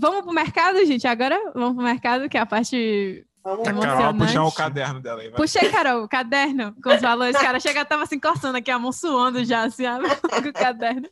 [0.00, 1.06] Vamos pro mercado, gente.
[1.06, 3.26] Agora vamos pro mercado, que é a parte.
[3.44, 5.28] Vamos a Carol puxar o caderno dela aí.
[5.28, 5.36] Vai.
[5.36, 7.36] Puxei, Carol, o caderno com os valores.
[7.36, 9.84] Cara, chega, tava se encostando aqui, a mão suando já, assim,
[10.42, 11.08] com o caderno.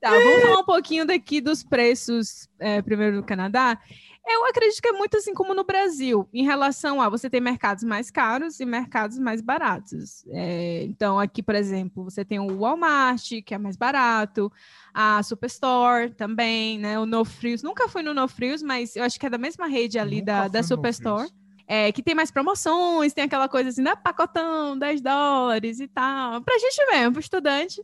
[0.00, 3.78] Tá, vamos falar um pouquinho daqui dos preços, é, primeiro do Canadá.
[4.26, 7.82] Eu acredito que é muito assim como no Brasil, em relação a você ter mercados
[7.82, 10.24] mais caros e mercados mais baratos.
[10.28, 14.50] É, então, aqui, por exemplo, você tem o Walmart, que é mais barato,
[14.94, 16.98] a Superstore também, né?
[16.98, 17.62] O No Frios.
[17.62, 20.46] Nunca fui no No Frios, mas eu acho que é da mesma rede ali da,
[20.46, 21.28] da Superstore.
[21.66, 23.96] É, que tem mais promoções, tem aquela coisa assim, né?
[23.96, 26.42] Pacotão, 10 dólares e tal.
[26.42, 27.82] Pra gente mesmo, pro estudante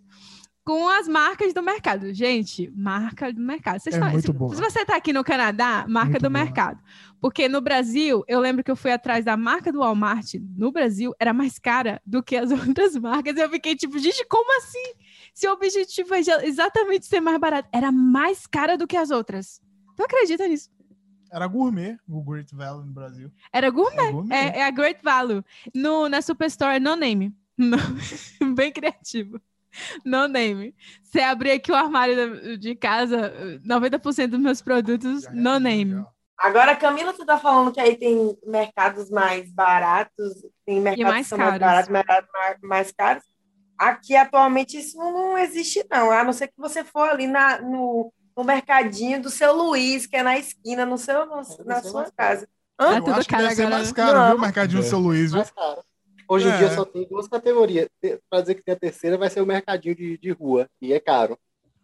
[0.68, 2.12] com as marcas do mercado.
[2.12, 3.80] Gente, marca do mercado.
[3.80, 6.44] Vocês é muito se, se você está aqui no Canadá, marca muito do boa.
[6.44, 6.78] mercado.
[7.18, 11.14] Porque no Brasil, eu lembro que eu fui atrás da marca do Walmart no Brasil,
[11.18, 13.34] era mais cara do que as outras marcas.
[13.34, 14.92] E eu fiquei tipo, gente, como assim?
[15.32, 19.62] Se o objetivo é exatamente ser mais barato, era mais cara do que as outras.
[19.96, 20.68] Tu acredita nisso?
[21.32, 23.32] Era gourmet, o Great Value no Brasil.
[23.50, 24.34] Era gourmet, é, gourmet.
[24.34, 25.42] é, é a Great Value.
[25.74, 27.34] No, na Superstore, no name.
[28.54, 29.40] Bem criativo.
[30.04, 30.74] No name.
[31.02, 33.32] Você abrir aqui o armário de casa,
[33.66, 36.04] 90% dos meus produtos, é no name.
[36.38, 41.30] Agora, Camila, tu tá falando que aí tem mercados mais baratos, tem mercados mais que
[41.30, 41.50] são caros.
[41.50, 43.24] mais baratos, mercados mais, mais caros.
[43.76, 46.10] Aqui, atualmente, isso não existe, não.
[46.10, 50.16] A não ser que você for ali na, no, no mercadinho do seu Luiz, que
[50.16, 52.48] é na esquina, no seu, no, na sua casa.
[52.78, 52.96] Hã?
[52.96, 54.26] É tudo acho caro que deve ser mais caro, não.
[54.28, 54.82] viu, o mercadinho é.
[54.82, 55.38] do seu Luiz, viu?
[55.38, 55.84] Mais caro.
[56.28, 56.58] Hoje em é.
[56.58, 57.88] dia só tem duas categorias.
[58.28, 61.00] Para dizer que tem a terceira, vai ser o mercadinho de, de rua, e é
[61.00, 61.38] caro.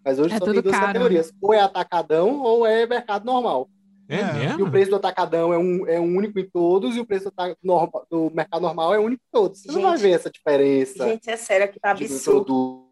[0.05, 0.87] Mas hoje é só tem duas caro.
[0.87, 1.33] categorias.
[1.41, 3.71] Ou é atacadão ou é mercado normal.
[4.07, 4.61] É, é mesmo?
[4.61, 7.31] E o preço do atacadão é um, é um único em todos, e o preço
[7.31, 9.63] do, normal, do mercado normal é único em todos.
[9.63, 11.09] Você gente, não vai ver essa diferença.
[11.09, 12.85] Gente, é sério, aqui tá absurdo.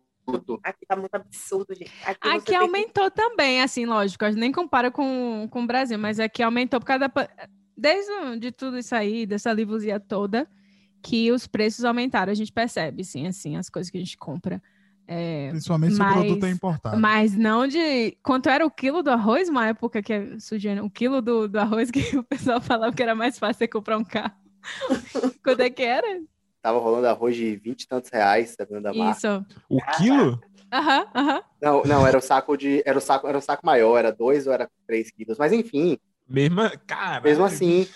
[0.62, 1.92] Aqui tá muito absurdo, gente.
[2.06, 3.16] Aqui, aqui aumentou que...
[3.16, 4.24] também, assim, lógico.
[4.24, 7.28] A gente nem compara com, com o Brasil, mas aqui aumentou por causa da.
[7.76, 10.48] Desde de tudo isso aí, dessa livrosia toda,
[11.02, 14.62] que os preços aumentaram, a gente percebe, sim, assim, as coisas que a gente compra.
[15.06, 17.00] É, Principalmente mas, se o produto é importado.
[17.00, 18.16] Mas não de.
[18.22, 21.90] Quanto era o quilo do arroz, uma época que surgiu o quilo do, do arroz
[21.90, 24.34] que o pessoal falava que era mais fácil você comprar um carro.
[25.44, 26.22] Quando é que era?
[26.62, 29.18] Tava rolando arroz de 20 e tantos reais, dependendo da marca.
[29.18, 29.46] Isso.
[29.68, 30.40] O quilo?
[30.72, 31.42] Aham, aham.
[31.60, 32.82] Não, não, era o saco de.
[32.86, 35.36] Era o saco, era o saco maior, era dois ou era três quilos.
[35.36, 35.98] Mas enfim.
[36.28, 37.20] Mesmo, cara.
[37.20, 37.88] Mesmo assim.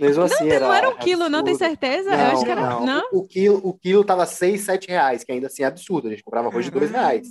[0.00, 2.10] Mesmo assim, não, era, não era um quilo, não tem certeza?
[2.10, 2.60] Não, eu acho que era.
[2.60, 2.86] Não.
[2.86, 3.08] não?
[3.12, 6.08] O, o, quilo, o quilo tava 6, 7 reais, que ainda assim é absurdo.
[6.08, 7.28] A gente comprava arroz de 2 reais.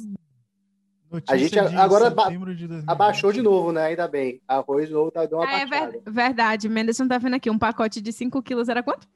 [1.14, 3.86] Notícia a gente agora de abaixou de novo, né?
[3.86, 4.42] Ainda bem.
[4.48, 6.68] Arroz novo tá dando uma ah, É ver verdade.
[6.68, 7.52] Menderson tá vendo aqui.
[7.52, 9.08] Um pacote de 5 quilos era quanto?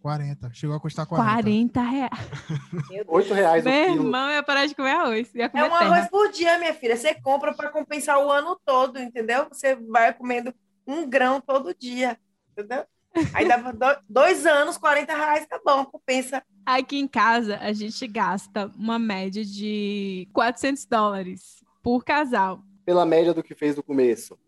[0.00, 0.50] 40.
[0.54, 1.42] Chegou a custar 40.
[1.42, 2.10] 40 reais.
[3.06, 4.04] 8 reais Meu quilo.
[4.06, 5.34] irmão ia parar de comer arroz.
[5.34, 5.94] Ia comer é um terra.
[5.94, 6.96] arroz por dia, minha filha.
[6.96, 9.46] Você compra para compensar o ano todo, entendeu?
[9.50, 10.54] Você vai comendo
[10.90, 12.18] um grão todo dia
[12.60, 12.84] entendeu?
[13.34, 13.72] Aí dava
[14.08, 16.42] dois anos, 40 reais, tá bom, compensa.
[16.64, 22.62] Aqui em casa, a gente gasta uma média de 400 dólares por casal.
[22.84, 24.38] Pela média do que fez no começo.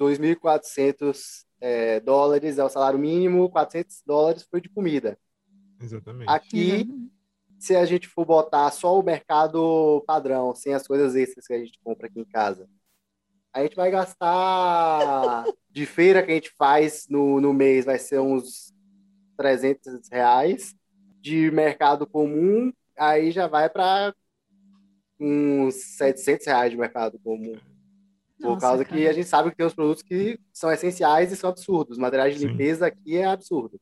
[0.00, 5.16] 2.400 é, dólares é o salário mínimo, 400 dólares foi de comida.
[5.80, 6.28] Exatamente.
[6.28, 7.08] Aqui, uhum.
[7.58, 11.58] se a gente for botar só o mercado padrão, sem as coisas extras que a
[11.58, 12.68] gente compra aqui em casa,
[13.56, 18.20] a gente vai gastar de feira que a gente faz no, no mês vai ser
[18.20, 18.74] uns
[19.38, 20.76] 300 reais.
[21.22, 24.14] De mercado comum, aí já vai para
[25.18, 27.56] uns 700 reais de mercado comum.
[28.38, 28.96] Nossa, por causa cara.
[28.96, 31.96] que a gente sabe que tem uns produtos que são essenciais e são absurdos.
[31.96, 32.48] Materiais de Sim.
[32.48, 33.80] limpeza aqui é absurdo.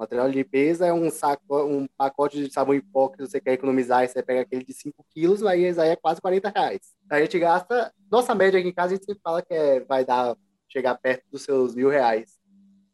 [0.00, 3.52] Material de limpeza é um saco, um pacote de sabão em pó que você quer
[3.52, 6.80] economizar e você pega aquele de 5 quilos, aí aí é quase 40 reais.
[7.10, 10.02] A gente gasta, nossa média aqui em casa, a gente sempre fala que é, vai
[10.02, 10.34] dar,
[10.70, 12.40] chegar perto dos seus mil reais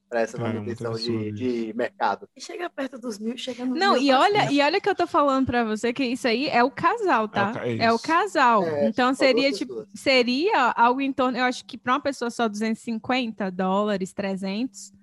[0.09, 2.28] para essa manutenção de, de, mercado.
[2.36, 5.07] E chega perto dos mil, chega no Não, e olha, e olha que eu tô
[5.07, 7.52] falando para você que isso aí é o casal, tá?
[7.57, 8.64] É o, é é o casal.
[8.64, 12.48] É, então seria tipo, seria algo em torno, eu acho que para uma pessoa só
[12.48, 14.95] 250 dólares, 300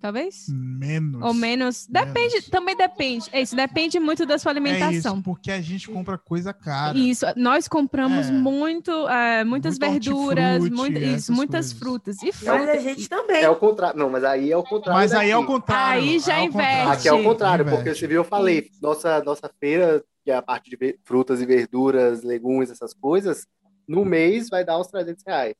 [0.00, 0.46] talvez?
[0.48, 1.22] Menos.
[1.22, 1.86] Ou menos.
[1.86, 2.48] Depende, menos.
[2.48, 3.28] também depende.
[3.32, 5.14] É isso, depende muito da sua alimentação.
[5.14, 6.96] É isso, porque a gente compra coisa cara.
[6.96, 8.32] Isso, nós compramos é.
[8.32, 11.78] muito, é, muitas muito verduras, muito, isso, muitas coisas.
[11.78, 12.22] frutas.
[12.22, 12.58] E fruta.
[12.58, 13.42] Mas a gente também.
[13.42, 13.98] É o contrário.
[13.98, 15.00] Não, mas aí é o contrário.
[15.00, 16.02] Mas aí é o contrário.
[16.02, 16.88] Aí já é investe.
[16.88, 20.42] Aqui é o contrário, porque você viu, eu falei, nossa, nossa feira, que é a
[20.42, 23.46] parte de frutas e verduras, legumes, essas coisas,
[23.86, 25.54] no mês vai dar uns 300 reais.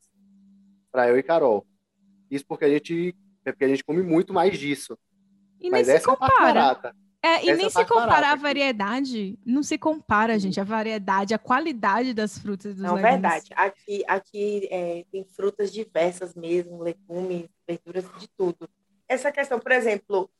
[0.90, 1.66] Para eu e Carol.
[2.30, 3.14] Isso porque a gente
[3.44, 4.98] é porque a gente come muito mais disso.
[5.60, 6.94] E Mas nem se compara.
[7.22, 9.38] É, e essa nem é se compara a variedade.
[9.44, 13.12] Não se compara, gente, a variedade, a qualidade das frutas dos Não, legumes.
[13.12, 13.50] verdade.
[13.54, 18.68] Aqui, aqui é, tem frutas diversas mesmo, legumes, verduras, de tudo.
[19.06, 20.30] Essa questão, por exemplo,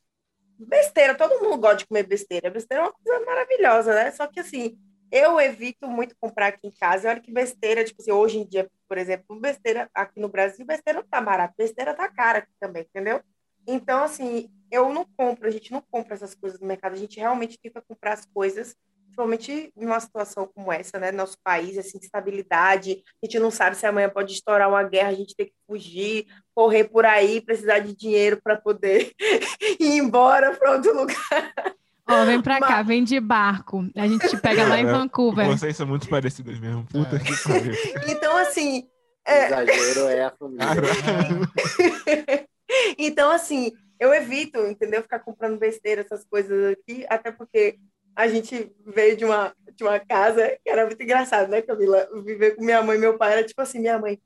[0.57, 2.49] besteira, todo mundo gosta de comer besteira.
[2.49, 4.09] Besteira é uma coisa maravilhosa, né?
[4.11, 4.75] Só que assim,
[5.11, 7.09] eu evito muito comprar aqui em casa.
[7.09, 10.99] Olha que besteira, tipo assim, hoje em dia, por exemplo, besteira aqui no Brasil, besteira
[10.99, 13.21] não tá barata, besteira tá cara aqui também, entendeu?
[13.67, 17.19] Então, assim, eu não compro, a gente não compra essas coisas no mercado, a gente
[17.19, 21.11] realmente tenta comprar as coisas, principalmente numa situação como essa, né?
[21.11, 25.15] Nosso país, assim, instabilidade, a gente não sabe se amanhã pode estourar uma guerra, a
[25.15, 29.11] gente tem que fugir, correr por aí, precisar de dinheiro para poder
[29.79, 31.75] ir embora para outro lugar.
[32.13, 32.69] Ó, vem pra Mas...
[32.69, 33.87] cá, vem de barco.
[33.95, 35.47] A gente te pega lá em Vancouver.
[35.47, 36.85] Vocês são muito parecidas mesmo.
[36.85, 37.19] Puta é.
[37.19, 37.73] que pariu.
[38.07, 38.87] Então, assim.
[39.25, 39.45] É...
[39.45, 40.65] Exagero é a família.
[42.97, 45.03] então, assim, eu evito, entendeu?
[45.03, 47.77] Ficar comprando besteira, essas coisas aqui, até porque
[48.15, 52.07] a gente veio de uma, de uma casa que era muito engraçado, né, Camila?
[52.23, 54.19] Viver com minha mãe e meu pai era tipo assim, minha mãe,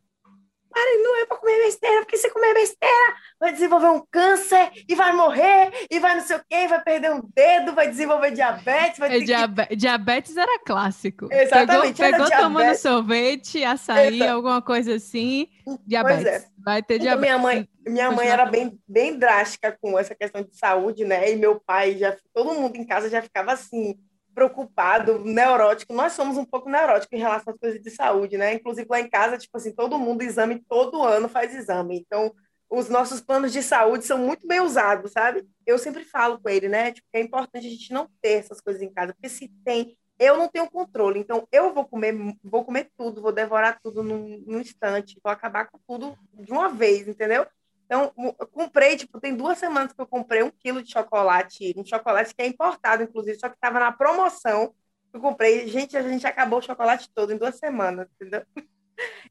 [0.76, 4.94] para, não é para comer besteira, porque se comer besteira vai desenvolver um câncer e
[4.94, 9.00] vai morrer e vai não sei o quê, vai perder um dedo, vai desenvolver diabetes.
[9.00, 9.76] Vai é, diabe que...
[9.78, 11.30] Diabetes era clássico.
[11.32, 11.98] Exatamente.
[11.98, 14.32] Pegou, pegou tomando sorvete, açaí, Exato.
[14.34, 15.48] alguma coisa assim,
[15.88, 16.26] diabetes.
[16.26, 16.46] É.
[16.58, 17.22] Vai ter então, diabetes.
[17.22, 21.32] Minha mãe, minha mãe era bem, bem drástica com essa questão de saúde, né?
[21.32, 23.98] E meu pai já, todo mundo em casa já ficava assim
[24.36, 25.94] preocupado, neurótico.
[25.94, 28.54] Nós somos um pouco neuróticos em relação às coisas de saúde, né?
[28.54, 31.98] Inclusive lá em casa, tipo assim, todo mundo exame todo ano faz exame.
[31.98, 32.36] Então,
[32.70, 35.48] os nossos planos de saúde são muito bem usados, sabe?
[35.66, 36.92] Eu sempre falo com ele, né?
[36.92, 40.38] Tipo, é importante a gente não ter essas coisas em casa, porque se tem, eu
[40.38, 41.20] não tenho controle.
[41.20, 42.14] Então, eu vou comer,
[42.44, 46.70] vou comer tudo, vou devorar tudo num, num instante, vou acabar com tudo de uma
[46.70, 47.48] vez, entendeu?
[47.86, 51.86] Então, eu comprei, tipo, tem duas semanas que eu comprei um quilo de chocolate, um
[51.86, 54.74] chocolate que é importado, inclusive, só que estava na promoção.
[55.14, 58.44] Eu comprei, gente, a gente acabou o chocolate todo em duas semanas, entendeu?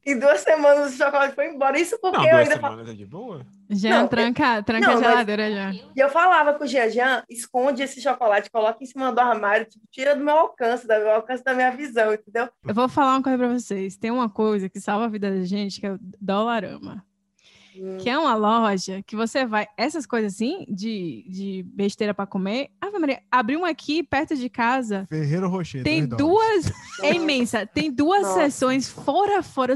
[0.05, 1.79] Em duas semanas o chocolate foi embora.
[1.79, 2.57] Isso porque não, eu ainda.
[2.57, 3.47] Semanas é de boa?
[3.71, 5.73] Jean, não, tranca, tranca não, a geladeira já.
[5.73, 9.65] E eu falava com o Jean, Jean, esconde esse chocolate, coloca em cima do armário,
[9.65, 12.51] tipo, tira do meu alcance, do meu alcance da minha visão, entendeu?
[12.67, 13.97] Eu vou falar uma coisa pra vocês.
[13.97, 17.03] Tem uma coisa que salva a vida da gente, que é o Dolarama.
[18.01, 19.67] Que é uma loja que você vai.
[19.77, 22.71] Essas coisas assim, de, de besteira para comer.
[22.81, 25.07] Ah, Maria, abriu um aqui perto de casa.
[25.09, 25.83] Ferreiro Rocher.
[25.83, 26.73] Tem duas.
[27.03, 27.67] É imensa.
[27.67, 28.43] Tem duas Nossa.
[28.43, 29.75] sessões fora, fora.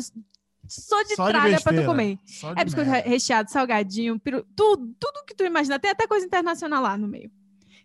[0.68, 2.18] Só de só traga para tu comer.
[2.56, 3.08] É biscoito merda.
[3.08, 5.78] recheado, salgadinho, peru, tudo, tudo que tu imagina.
[5.78, 7.30] Tem até coisa internacional lá no meio.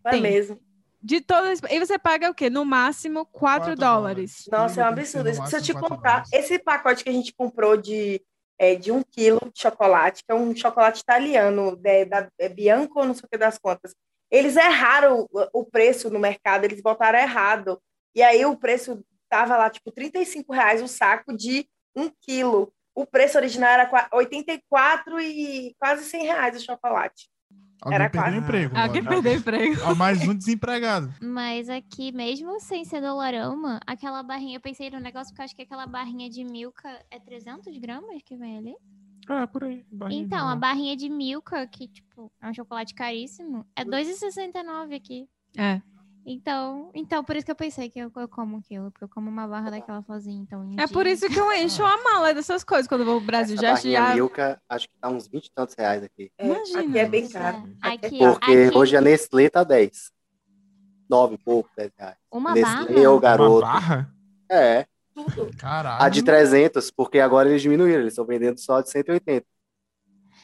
[0.06, 0.22] É tem.
[0.22, 0.60] mesmo.
[1.02, 1.60] De todas.
[1.70, 2.50] E você paga o quê?
[2.50, 4.48] No máximo 4 dólares.
[4.52, 5.34] Nossa, é um absurdo.
[5.48, 8.22] Se eu te contar, esse pacote que a gente comprou de
[8.58, 13.04] é, de um quilo de chocolate, que é um chocolate italiano, de, da é Bianco,
[13.04, 13.94] não sei o que das contas.
[14.32, 17.82] Eles erraram o, preço no mercado, eles botaram errado.
[18.16, 22.74] E aí o preço tava lá, tipo, 35 reais o saco de um quilo.
[22.96, 27.30] O preço original era 84 e quase 100 reais o chocolate.
[27.82, 28.38] Alguém Era perdeu quase...
[28.38, 28.78] emprego.
[28.78, 29.84] Alguém perdeu emprego.
[29.84, 31.14] Há mais um desempregado.
[31.22, 35.56] Mas aqui, mesmo sem ser dolarama, aquela barrinha, eu pensei no negócio porque eu acho
[35.56, 38.76] que aquela barrinha de Milka é 300 gramas que vem ali.
[39.28, 39.86] Ah, por aí.
[40.12, 45.28] Então, a barrinha de Milka, que, tipo, é um chocolate caríssimo, é 2,69 aqui.
[45.58, 45.82] É.
[46.26, 49.30] Então, então, por isso que eu pensei que eu, eu como aquilo, porque eu como
[49.30, 50.70] uma barra daquela sozinha, então.
[50.80, 53.56] É por isso que eu encho a mala dessas coisas quando eu vou pro Brasil.
[53.56, 54.16] Essa já já.
[54.16, 56.32] Milka, acho que tá uns 20 e tantos reais aqui.
[56.38, 56.80] É, Imagina.
[56.80, 57.70] Aqui é bem caro.
[57.84, 57.88] É.
[57.90, 58.78] Aqui, porque aqui...
[58.78, 60.12] hoje a Nestlé tá 10.
[61.10, 62.18] 9 e pouco, 10 reais.
[62.32, 63.10] Uma Nestlé barra?
[63.10, 63.66] ou garoto.
[63.66, 64.14] Uma barra?
[64.50, 64.86] É.
[65.60, 66.04] Caralho.
[66.04, 69.46] A de 300, porque agora eles diminuíram, eles estão vendendo só de 180.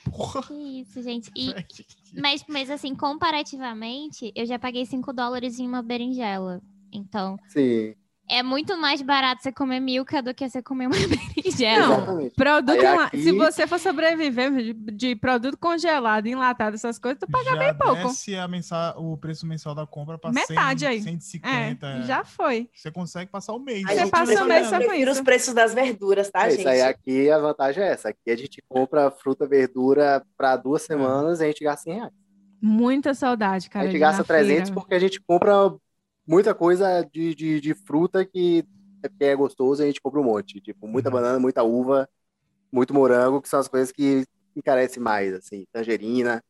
[0.09, 0.43] Porra.
[0.43, 1.31] Que isso, gente.
[1.35, 1.53] E,
[2.19, 6.61] mas, mas assim, comparativamente, eu já paguei 5 dólares em uma berinjela.
[6.91, 7.37] Então.
[7.47, 7.95] Sim.
[8.29, 10.95] É muito mais barato você comer milka do que você comer uma
[11.35, 12.05] berinjela.
[12.05, 13.23] Não, produto aqui...
[13.23, 18.09] Se você for sobreviver de, de, produto congelado, enlatado, essas coisas, tu paga bem pouco.
[18.09, 21.01] Se a mensal, o preço mensal da compra para Metade 100, aí.
[21.01, 21.87] 150.
[21.87, 22.69] É, já foi.
[22.71, 23.81] Você consegue passar o mês.
[23.81, 25.11] Você passa o mês só com isso.
[25.11, 26.59] os preços das verduras, tá, é, gente?
[26.59, 28.09] Isso aí aqui, a vantagem é essa.
[28.09, 31.43] Aqui a gente compra fruta, verdura para duas semanas é.
[31.43, 32.11] e a gente gasta 100 reais.
[32.61, 33.85] Muita saudade, cara.
[33.85, 34.73] A gente gasta 300 feira.
[34.73, 35.73] porque a gente compra
[36.29, 38.63] muita coisa de, de, de fruta que
[39.19, 40.61] é, é gostoso e a gente compra um monte.
[40.61, 41.15] Tipo, muita uhum.
[41.15, 42.07] banana, muita uva,
[42.71, 44.23] muito morango, que são as coisas que
[44.55, 46.43] encarecem mais, assim, tangerina.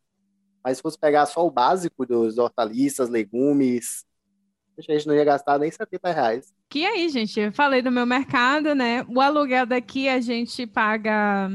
[0.62, 4.06] Mas se fosse pegar só o básico dos hortaliças, legumes,
[4.78, 6.54] a gente não ia gastar nem 70 reais.
[6.70, 9.06] Que aí, gente, eu falei do meu mercado, né?
[9.08, 11.50] O aluguel daqui a gente paga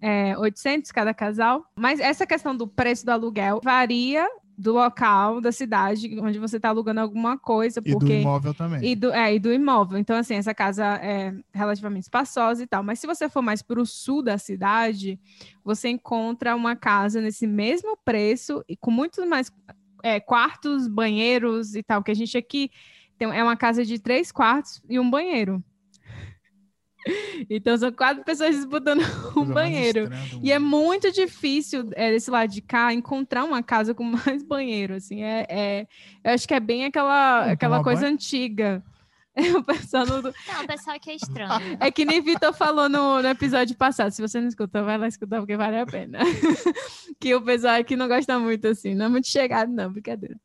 [0.00, 5.50] é, 800 cada casal, mas essa questão do preço do aluguel varia do local, da
[5.50, 7.80] cidade, onde você está alugando alguma coisa.
[7.84, 8.06] E porque...
[8.06, 8.84] do imóvel também.
[8.84, 9.98] E do, é, e do imóvel.
[9.98, 12.82] Então, assim, essa casa é relativamente espaçosa e tal.
[12.82, 15.18] Mas se você for mais para o sul da cidade,
[15.64, 19.50] você encontra uma casa nesse mesmo preço e com muitos mais
[20.02, 22.70] é, quartos, banheiros e tal, que a gente aqui
[23.18, 25.62] tem, é uma casa de três quartos e um banheiro.
[27.50, 29.02] Então são quatro pessoas disputando
[29.36, 30.08] um banheiro.
[30.42, 34.94] e é muito difícil é, desse lado de cá encontrar uma casa com mais banheiro.
[34.94, 35.86] Assim, é, é
[36.24, 38.14] eu acho que é bem aquela, aquela coisa banho?
[38.14, 38.82] antiga.
[39.56, 40.20] O pessoal não...
[40.22, 41.78] não, o pessoal que é estranho.
[41.80, 44.10] É que nem Vitor falou no, no, episódio passado.
[44.10, 46.18] Se você não escutou, vai lá escutar, porque vale a pena.
[47.18, 48.94] que o pessoal aqui não gosta muito, assim.
[48.94, 50.36] Não é muito chegado, não, brincadeira.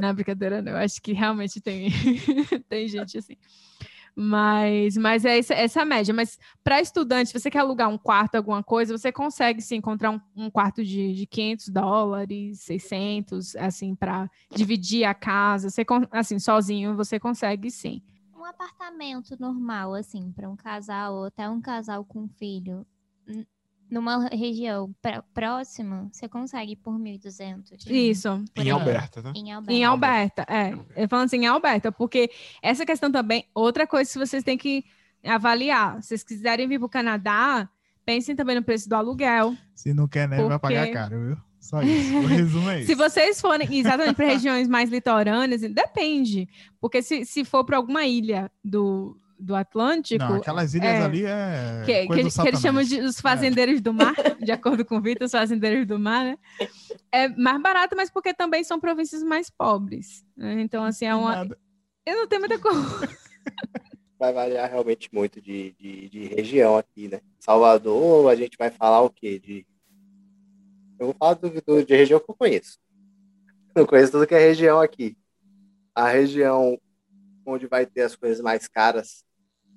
[0.00, 0.76] Não, brincadeira, não.
[0.76, 1.90] Acho que realmente tem,
[2.68, 3.36] tem gente assim.
[4.20, 6.12] Mas, mas é essa, essa média.
[6.12, 10.10] Mas para estudante, se você quer alugar um quarto, alguma coisa, você consegue sim encontrar
[10.10, 15.70] um, um quarto de, de 500 dólares, 600, assim, para dividir a casa.
[15.70, 18.02] Você, assim, sozinho, você consegue sim.
[18.36, 22.84] Um apartamento normal, assim, para um casal, ou até um casal com filho,
[23.90, 24.94] numa região
[25.32, 27.86] próxima, você consegue por 1.200.
[27.86, 28.44] Isso.
[28.54, 29.32] Por em Alberta, tá?
[29.34, 29.72] Em Alberta.
[29.72, 30.74] Em Alberta, é.
[30.96, 32.30] Eu falando assim, em Alberta, porque
[32.62, 34.84] essa questão também, outra coisa que vocês têm que
[35.24, 36.02] avaliar.
[36.02, 37.68] Se vocês quiserem vir para o Canadá,
[38.04, 39.56] pensem também no preço do aluguel.
[39.74, 40.48] Se não quer, né, porque...
[40.48, 41.36] vai pagar caro, viu?
[41.60, 42.16] Só isso.
[42.16, 42.86] O resumo é isso.
[42.86, 46.48] se vocês forem exatamente para regiões mais litorâneas, depende.
[46.80, 50.24] Porque se, se for para alguma ilha do, do Atlântico.
[50.24, 51.82] Não, aquelas ilhas é, ali é.
[51.86, 53.80] Que, que, que, eles chamam de os fazendeiros é.
[53.80, 56.38] do mar, de acordo com o Vitor, os fazendeiros do mar, né?
[57.12, 60.24] É mais barato, mas porque também são províncias mais pobres.
[60.36, 60.60] Né?
[60.60, 61.36] Então, assim, é uma.
[61.36, 61.58] Nada.
[62.04, 62.80] Eu não tenho muita coisa.
[64.18, 67.20] Vai variar realmente muito de, de, de, região aqui, né?
[67.38, 69.38] Salvador, a gente vai falar o quê?
[69.38, 69.64] De...
[70.98, 72.78] Eu vou falar do, do, de região que eu conheço.
[73.76, 75.16] Eu conheço tudo que é região aqui.
[75.94, 76.76] A região
[77.46, 79.24] onde vai ter as coisas mais caras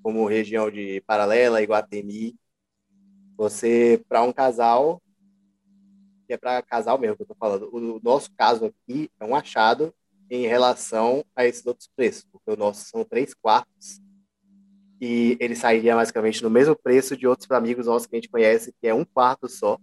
[0.02, 2.36] como região de Paralela, Iguatemi.
[3.38, 5.02] Você, para um casal,
[6.28, 9.36] que é para casal mesmo que eu estou falando, o nosso caso aqui é um
[9.36, 9.94] achado
[10.30, 14.02] em relação a esses outros preços, porque o nosso são três quartos
[15.02, 18.74] e ele sairia basicamente no mesmo preço de outros amigos nossos que a gente conhece,
[18.80, 19.80] que é um quarto só.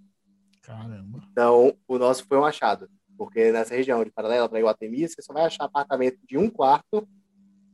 [0.62, 1.20] Caramba.
[1.30, 5.32] Então, o nosso foi um achado, porque nessa região de Paralela para Iguatemi, você só
[5.32, 7.06] vai achar apartamento de um quarto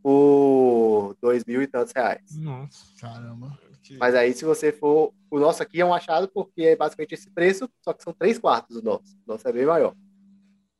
[0.04, 2.36] por dois mil e tantos reais.
[2.36, 3.58] Nossa, caramba.
[3.98, 5.14] Mas aí, se você for.
[5.30, 8.38] O nosso aqui é um achado porque é basicamente esse preço, só que são três
[8.38, 9.16] quartos o nosso.
[9.26, 9.96] O nosso é bem maior.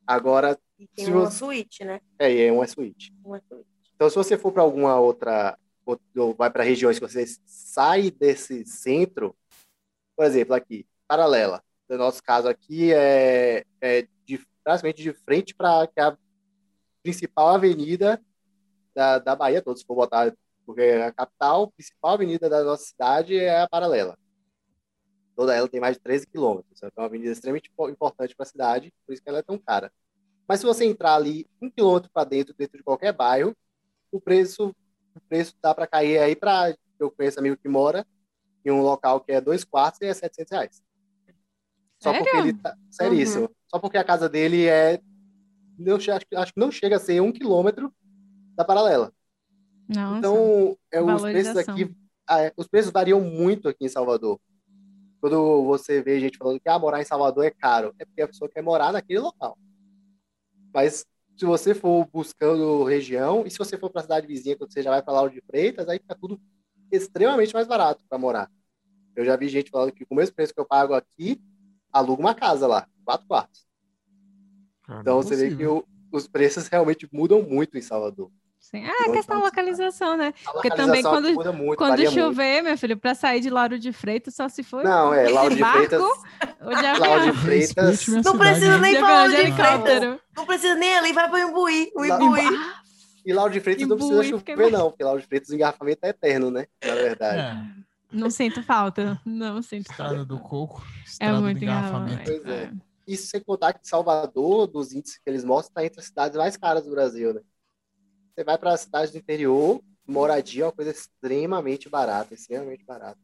[0.07, 0.59] Agora.
[0.79, 1.39] E tem uma você...
[1.39, 2.01] suíte, né?
[2.19, 3.15] É, é uma suíte.
[3.25, 3.67] Uma suíte.
[3.95, 5.59] Então, se você for para alguma outra.
[6.17, 9.37] Ou vai para regiões que você sai desse centro,
[10.17, 11.63] por exemplo, aqui, paralela.
[11.89, 16.17] No nosso caso aqui é, é de, praticamente de frente para é a
[17.03, 18.19] principal avenida
[18.95, 20.35] da, da Bahia todos, for botar,
[20.65, 24.17] porque a capital, a principal avenida da nossa cidade é a Paralela.
[25.37, 28.49] Toda ela tem mais de 13 quilômetros, então é uma avenida extremamente importante para a
[28.49, 29.93] cidade, por isso que ela é tão cara.
[30.47, 33.57] Mas se você entrar ali um quilômetro para dentro, dentro de qualquer bairro,
[34.13, 34.75] o preço,
[35.15, 38.07] o preço dá para cair aí para eu conheço amigo que mora
[38.65, 40.83] em um local que é dois quartos e é 700 reais.
[41.99, 42.25] Só Sério?
[42.25, 43.45] porque ele tá, seríssimo.
[43.47, 43.55] Uhum.
[43.69, 45.01] Só porque a casa dele é
[45.79, 47.93] não, acho, acho que não chega a ser um quilômetro
[48.55, 49.13] da paralela.
[49.89, 51.95] Nossa, então, é, os preços aqui,
[52.27, 54.41] ah, é, os preços variam muito aqui em Salvador.
[55.21, 58.29] Quando você vê gente falando que ah, morar em Salvador é caro, é porque a
[58.29, 59.59] pessoa quer morar naquele local.
[60.73, 64.73] Mas se você for buscando região, e se você for para a cidade vizinha, quando
[64.73, 66.41] você já vai para Lauro de Freitas, aí fica tudo
[66.91, 68.51] extremamente mais barato para morar.
[69.17, 71.41] Eu já vi gente falando que com o mesmo preço que eu pago aqui,
[71.93, 73.67] aluga uma casa lá, quatro quartos.
[74.89, 78.31] Ah, então você vê que o, os preços realmente mudam muito em Salvador.
[78.71, 78.83] Sim.
[78.87, 80.33] Ah, a questão da localização, né?
[80.47, 82.65] A Porque também quando, muito, quando chover, muito.
[82.65, 84.83] meu filho, para sair de Lauro de Freitas, só se for.
[84.83, 86.01] Não, é, Lauro de barco, Freitas.
[86.01, 88.07] Ou de Lauro de Freitas.
[88.09, 90.21] Não precisa nem falar de, de Freitas.
[90.35, 91.93] Não precisa nem ali, vai para o Imbuí.
[91.95, 92.49] O Imbuí.
[93.27, 96.01] E Lauro de Freitas Imbuí, não precisa chover, não, porque Lauro de Freitas o engarrafamento
[96.03, 96.67] é eterno, né?
[96.83, 97.39] Na verdade.
[97.39, 97.85] É.
[98.11, 99.21] Não sinto falta.
[99.27, 100.25] Não sinto estrada falta.
[100.25, 102.25] do coco, é estrada é muito do engarrafamento.
[102.25, 102.71] Pois é.
[103.07, 106.57] Isso sem contar que Salvador, dos índices que eles mostram, está entre as cidades mais
[106.57, 107.43] caras do Brasil, né?
[108.35, 113.19] Você vai para a cidade do interior, moradia é uma coisa extremamente barata, extremamente barata.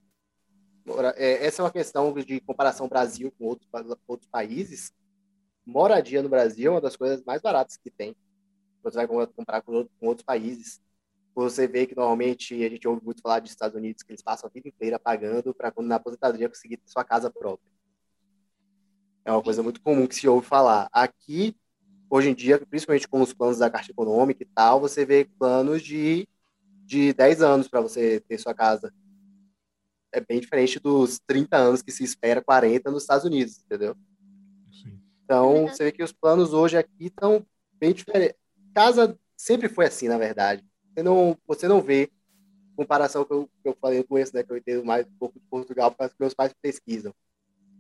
[1.17, 3.69] É, essa é uma questão de comparação Brasil com outros,
[4.07, 4.93] outros países.
[5.67, 8.15] Moradia no Brasil é uma das coisas mais baratas que tem.
[8.85, 10.81] Você vai comparar com, com outros países.
[11.35, 14.49] Você vê que normalmente a gente ouve muito falar dos Estados Unidos, que eles passam
[14.49, 17.71] a vida inteira pagando para quando na aposentadoria conseguir sua casa própria.
[19.25, 20.89] É uma coisa muito comum que se ouve falar.
[20.93, 21.57] Aqui,
[22.11, 25.81] hoje em dia, principalmente com os planos da Caixa Econômica e tal, você vê planos
[25.81, 26.29] de,
[26.85, 28.93] de 10 anos para você ter sua casa.
[30.13, 33.97] É bem diferente dos 30 anos que se espera, 40 nos Estados Unidos, entendeu?
[34.73, 35.01] Sim.
[35.25, 38.37] Então, você vê que os planos hoje aqui estão bem diferentes.
[38.75, 40.65] Casa sempre foi assim, na verdade.
[40.93, 42.11] Você não, você não vê
[42.75, 45.39] comparação que eu, que eu falei no começo, né, que eu entendo mais um pouco
[45.39, 47.15] de Portugal, porque meus pais pesquisam.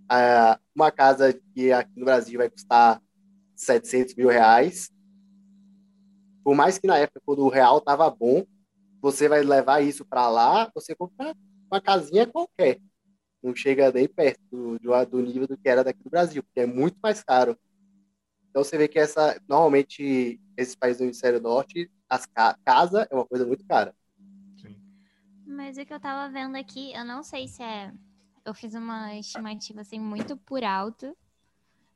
[0.09, 3.03] Ah, uma casa que aqui no Brasil vai custar
[3.61, 4.91] 700 mil reais,
[6.43, 8.45] por mais que na época, quando o real estava bom,
[9.01, 11.35] você vai levar isso para lá, você compra
[11.71, 12.81] uma casinha qualquer.
[13.43, 16.67] Não chega nem perto do, do nível do que era daqui do Brasil, porque é
[16.67, 17.59] muito mais caro.
[18.49, 23.15] Então você vê que essa, normalmente, esses países do hemisfério norte, as ca casa é
[23.15, 23.95] uma coisa muito cara.
[25.47, 27.93] Mas o que eu tava vendo aqui, eu não sei se é.
[28.45, 31.15] Eu fiz uma estimativa assim muito por alto,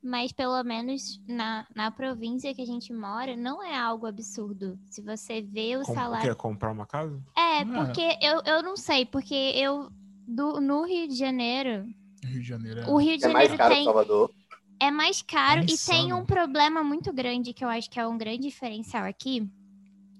[0.04, 4.78] mas pelo menos na, na província que a gente mora, não é algo absurdo.
[4.90, 6.26] Se você vê o Com, salário.
[6.26, 7.18] Quer comprar uma casa?
[7.34, 9.90] É, é, porque eu, eu não sei, porque eu.
[10.26, 11.86] Do, no Rio de Janeiro.
[12.22, 12.86] Rio de Janeiro é...
[12.86, 13.84] O Rio de é Janeiro mais caro tem.
[13.84, 14.30] Salvador.
[14.80, 18.06] É mais caro é e tem um problema muito grande que eu acho que é
[18.06, 19.48] um grande diferencial aqui,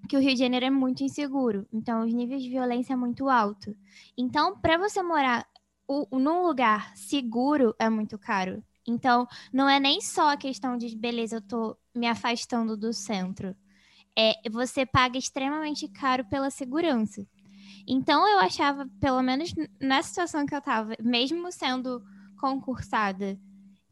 [0.08, 1.66] que o Rio de Janeiro é muito inseguro.
[1.72, 3.76] Então, os níveis de violência é muito alto.
[4.16, 5.46] Então, para você morar
[5.86, 8.62] o, num lugar seguro é muito caro.
[8.86, 13.56] Então, não é nem só a questão de, beleza, eu tô me afastando do centro.
[14.16, 17.26] É, você paga extremamente caro pela segurança.
[17.86, 22.02] Então, eu achava, pelo menos na situação que eu tava, mesmo sendo
[22.40, 23.38] concursada,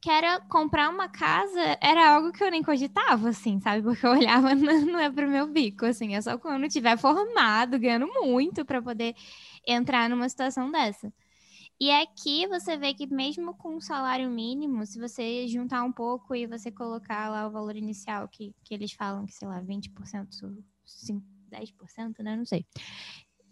[0.00, 3.82] que era comprar uma casa, era algo que eu nem cogitava, assim, sabe?
[3.84, 8.08] Porque eu olhava, não, é pro meu bico, assim, é só quando tiver formado, ganhando
[8.08, 9.14] muito para poder
[9.66, 11.12] entrar numa situação dessa.
[11.82, 16.32] E aqui você vê que mesmo com um salário mínimo, se você juntar um pouco
[16.32, 20.28] e você colocar lá o valor inicial que, que eles falam que, sei lá, 20%,
[20.86, 22.36] 5, 10%, né?
[22.36, 22.64] Não sei.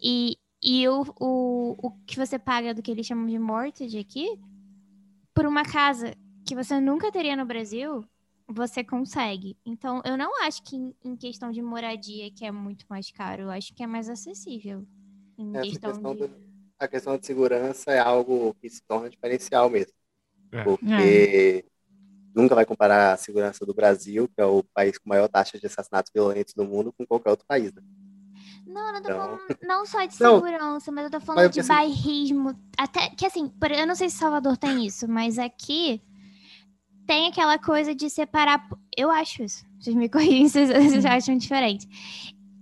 [0.01, 4.39] E, e o, o, o que você paga do que eles chamam de mortgage aqui,
[5.33, 6.15] por uma casa
[6.47, 8.01] que você nunca teria no Brasil,
[8.47, 9.57] você consegue.
[9.65, 13.41] Então, eu não acho que em, em questão de moradia que é muito mais caro,
[13.41, 14.87] eu acho que é mais acessível.
[15.37, 16.27] Em Essa questão, questão de...
[16.27, 16.50] do
[16.83, 19.93] a questão de segurança é algo que se torna diferencial mesmo.
[20.51, 20.63] É.
[20.63, 21.65] Porque é.
[22.35, 25.65] nunca vai comparar a segurança do Brasil, que é o país com maior taxa de
[25.65, 27.71] assassinatos violentos do mundo, com qualquer outro país.
[27.73, 27.81] Né?
[28.65, 29.17] Não, eu não tô então...
[29.17, 31.69] falando não só de segurança, não, mas eu tô falando de assim...
[31.69, 32.59] bairrismo.
[32.77, 36.01] Até que assim, eu não sei se Salvador tem isso, mas aqui
[37.05, 38.67] tem aquela coisa de separar.
[38.97, 39.63] Eu acho isso.
[39.79, 41.87] Vocês me corrigem se vocês acham diferente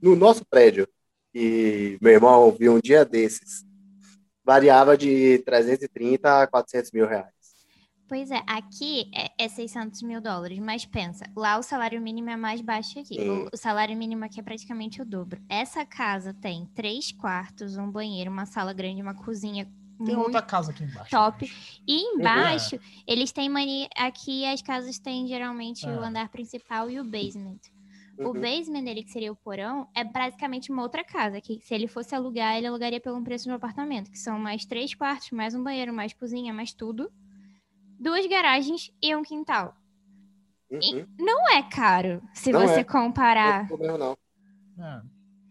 [0.00, 0.86] no nosso prédio,
[1.32, 3.64] que meu irmão viu um dia desses,
[4.44, 7.32] variava de 330 a 400 mil reais.
[8.08, 12.36] Pois é, aqui é, é 600 mil dólares, mas pensa, lá o salário mínimo é
[12.36, 13.18] mais baixo aqui.
[13.18, 15.40] O, o, salário mínimo aqui é praticamente o dobro.
[15.48, 19.66] Essa casa tem três quartos, um banheiro, uma sala grande, uma cozinha.
[20.04, 21.10] Tem outra casa aqui embaixo.
[21.10, 21.50] Top.
[21.88, 22.80] E embaixo, é.
[23.06, 23.88] eles têm mania.
[23.96, 25.90] Aqui as casas têm geralmente é.
[25.90, 27.60] o andar principal e o basement.
[28.22, 28.30] Uhum.
[28.30, 31.86] O basement dele, que seria o porão, é basicamente uma outra casa, que se ele
[31.86, 35.54] fosse alugar, ele alugaria pelo preço de um apartamento, que são mais três quartos, mais
[35.54, 37.12] um banheiro, mais cozinha, mais tudo.
[37.98, 39.76] Duas garagens e um quintal.
[40.70, 40.80] Uhum.
[40.82, 42.84] E não é caro, se não você é.
[42.84, 43.68] comparar.
[43.70, 44.16] Não é não.
[44.78, 45.02] É.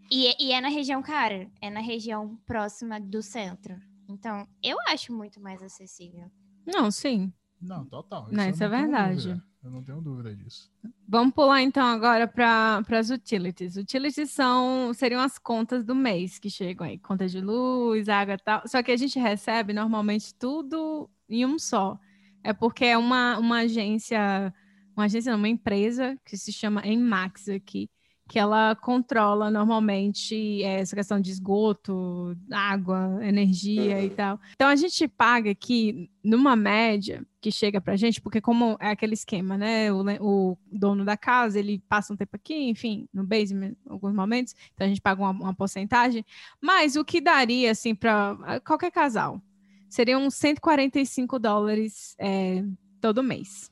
[0.09, 3.79] E, e é na região cara, é na região próxima do centro.
[4.09, 6.29] Então, eu acho muito mais acessível.
[6.65, 7.31] Não, sim.
[7.61, 8.25] Não, total.
[8.25, 9.27] Isso, não, isso é verdade.
[9.27, 9.51] Dúvida.
[9.63, 10.71] Eu não tenho dúvida disso.
[11.07, 13.75] Vamos pular então agora para as utilities.
[13.77, 18.37] Utilities são seriam as contas do mês que chegam aí, conta de luz, água e
[18.39, 18.67] tal.
[18.67, 21.99] Só que a gente recebe normalmente tudo em um só.
[22.43, 24.51] É porque é uma, uma agência,
[24.95, 27.87] uma agência, não, uma empresa que se chama Enmax aqui,
[28.31, 34.03] que ela controla normalmente é, essa questão de esgoto, água, energia uhum.
[34.05, 34.39] e tal.
[34.53, 38.91] Então a gente paga aqui numa média que chega para a gente, porque como é
[38.91, 39.91] aquele esquema, né?
[39.91, 44.13] O, o, dono da casa ele passa um tempo aqui, enfim, no basement, em alguns
[44.13, 46.25] momentos, então a gente paga uma, uma porcentagem.
[46.61, 49.41] Mas o que daria assim para qualquer casal
[49.89, 52.63] seriam 145 dólares é,
[53.01, 53.69] todo mês.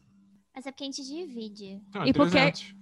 [0.53, 1.81] Mas é porque a gente divide.
[1.93, 2.17] Ah, e 300.
[2.17, 2.78] porque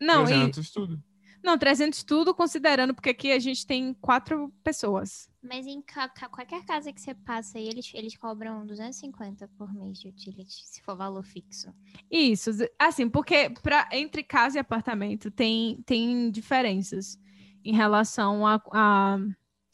[0.00, 0.72] não, 300 e...
[0.72, 1.02] tudo.
[1.46, 5.28] Não, 300 tudo, considerando, porque aqui a gente tem quatro pessoas.
[5.40, 9.96] Mas em ca qualquer casa que você passa aí, eles, eles cobram 250 por mês
[10.00, 11.72] de utility, se for valor fixo.
[12.10, 17.16] Isso, assim, porque pra, entre casa e apartamento tem, tem diferenças
[17.64, 19.18] em relação a, a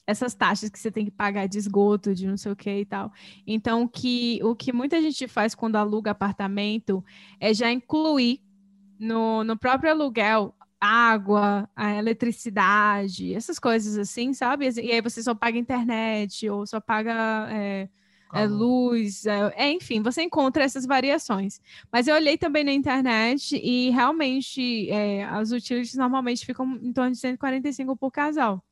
[0.07, 2.85] essas taxas que você tem que pagar de esgoto, de não sei o que e
[2.85, 3.11] tal.
[3.47, 7.03] Então, que, o que muita gente faz quando aluga apartamento
[7.41, 8.43] é já incluir
[9.03, 14.69] no, no próprio aluguel água, a eletricidade, essas coisas assim, sabe?
[14.81, 17.89] E aí você só paga internet ou só paga é,
[18.35, 21.61] é, luz, é, é, enfim, você encontra essas variações.
[21.93, 27.13] Mas eu olhei também na internet e realmente é, as utilities normalmente ficam em torno
[27.13, 28.65] de 145 por casal.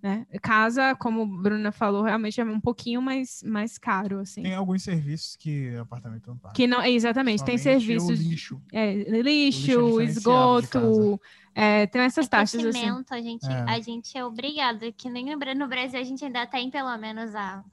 [0.00, 0.26] Né?
[0.40, 4.44] Casa, como a Bruna falou, realmente é um pouquinho mais, mais caro, assim.
[4.44, 6.54] Tem alguns serviços que o apartamento não paga.
[6.54, 8.20] Que não, exatamente, Somente tem serviços...
[8.20, 8.62] lixo.
[8.72, 11.20] É, lixo, lixo esgoto,
[11.52, 12.88] é, tem essas é taxas, assim.
[13.10, 13.62] A gente, é.
[13.68, 17.64] a gente é obrigado, que nem no Brasil a gente ainda tem pelo menos a,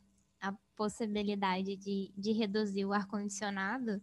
[0.42, 4.02] a possibilidade de, de reduzir o ar-condicionado.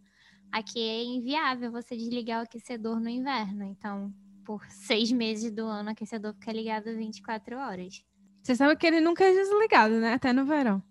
[0.49, 4.13] Aqui é inviável você desligar o aquecedor no inverno, então
[4.45, 8.03] por seis meses do ano o aquecedor fica ligado 24 horas.
[8.43, 10.13] Você sabe que ele nunca é desligado, né?
[10.13, 10.83] Até no verão.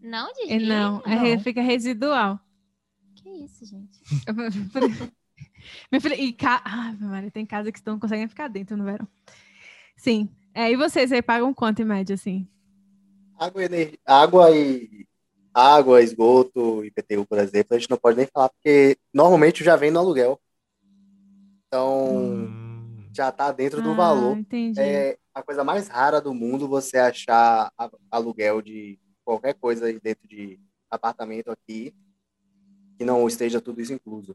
[0.00, 0.64] Não desliga?
[0.64, 1.40] Não, é não.
[1.40, 2.40] Fica residual.
[3.14, 4.00] Que isso, gente?
[5.92, 6.62] Minha filha, e ca...
[6.64, 9.06] ah, Maria, tem casa que não conseguem ficar dentro no verão.
[9.96, 10.30] Sim.
[10.54, 12.48] É, e vocês aí pagam quanto em média, assim?
[13.38, 15.06] Água, energia, água e
[15.52, 19.90] água, esgoto, IPTU, por exemplo, a gente não pode nem falar, porque normalmente já vem
[19.90, 20.40] no aluguel.
[21.66, 23.08] Então, hum.
[23.12, 24.38] já está dentro do ah, valor.
[24.38, 24.80] Entendi.
[24.80, 27.70] É, a coisa mais rara do mundo você achar
[28.10, 30.58] aluguel de qualquer coisa dentro de
[30.90, 31.94] apartamento aqui
[32.96, 34.34] que não esteja tudo isso incluso.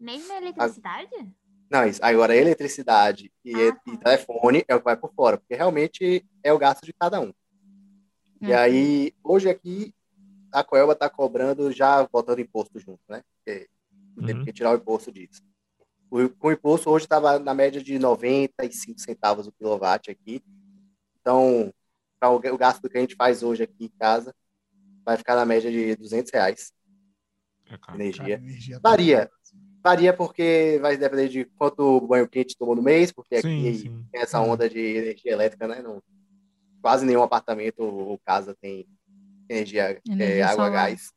[0.00, 1.34] Mesmo a eletricidade?
[1.70, 2.00] Não, isso.
[2.02, 3.82] Agora, eletricidade e, ah, tá.
[3.86, 7.20] e, telefone é o que vai por fora, porque realmente é o gasto de cada
[7.20, 7.26] um.
[8.40, 8.48] Uhum.
[8.48, 9.94] E aí, hoje aqui,
[10.50, 13.22] a Coelba está cobrando já botando imposto junto, né?
[13.36, 13.68] Porque
[14.16, 14.24] uhum.
[14.24, 15.42] teve que tirar o imposto disso.
[16.12, 20.44] O, com o imposto hoje estava na média de 95 centavos o quilowatt aqui.
[21.18, 21.72] Então,
[22.20, 24.34] para o, o, gasto que a gente faz hoje aqui em casa,
[25.06, 26.70] vai ficar na média de 200 reais.
[27.66, 28.36] É energia.
[28.36, 29.30] Cara, energia tá Varia.
[29.82, 34.06] Varia porque vai depender de quanto banho quente tomou no mês, porque sim, aqui sim.
[34.12, 35.80] tem essa onda de energia elétrica, né?
[35.80, 36.02] Não,
[36.82, 38.86] quase nenhum apartamento ou casa tem
[39.48, 41.10] energia, energia é, água, gás.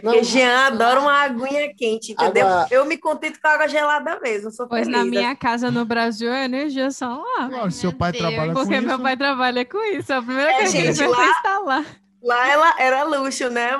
[0.00, 2.46] Porque Jean adora uma aguinha quente, entendeu?
[2.46, 2.66] Água...
[2.70, 4.50] Eu me contento com água gelada mesmo.
[4.50, 4.96] Sou pois feliz.
[4.96, 7.50] na minha casa no Brasil é energia solar.
[7.50, 8.22] Não, seu pai Deus.
[8.22, 8.82] trabalha Porque com isso.
[8.82, 10.12] Porque meu pai trabalha com isso.
[10.12, 11.86] A primeira é, coisa gente, que lá, instalar.
[12.22, 13.70] Lá ela era luxo, né?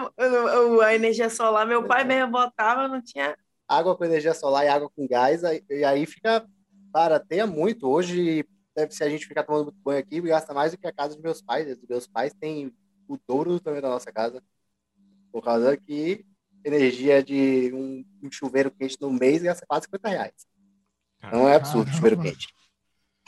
[0.85, 3.36] A energia solar, meu pai mesmo botava, não tinha.
[3.69, 6.45] Água com energia solar e água com gás, e aí fica
[6.90, 7.89] barateia muito.
[7.89, 10.93] Hoje, deve ser a gente ficar tomando muito banho aqui, gasta mais do que a
[10.93, 11.69] casa dos meus pais.
[11.69, 12.73] Os meus pais têm
[13.07, 14.43] o dobro também da nossa casa.
[15.39, 16.24] Por causa que
[16.65, 20.32] energia de um, um chuveiro quente no mês gasta quase 50 reais.
[21.32, 22.48] Não é absurdo chuveiro quente.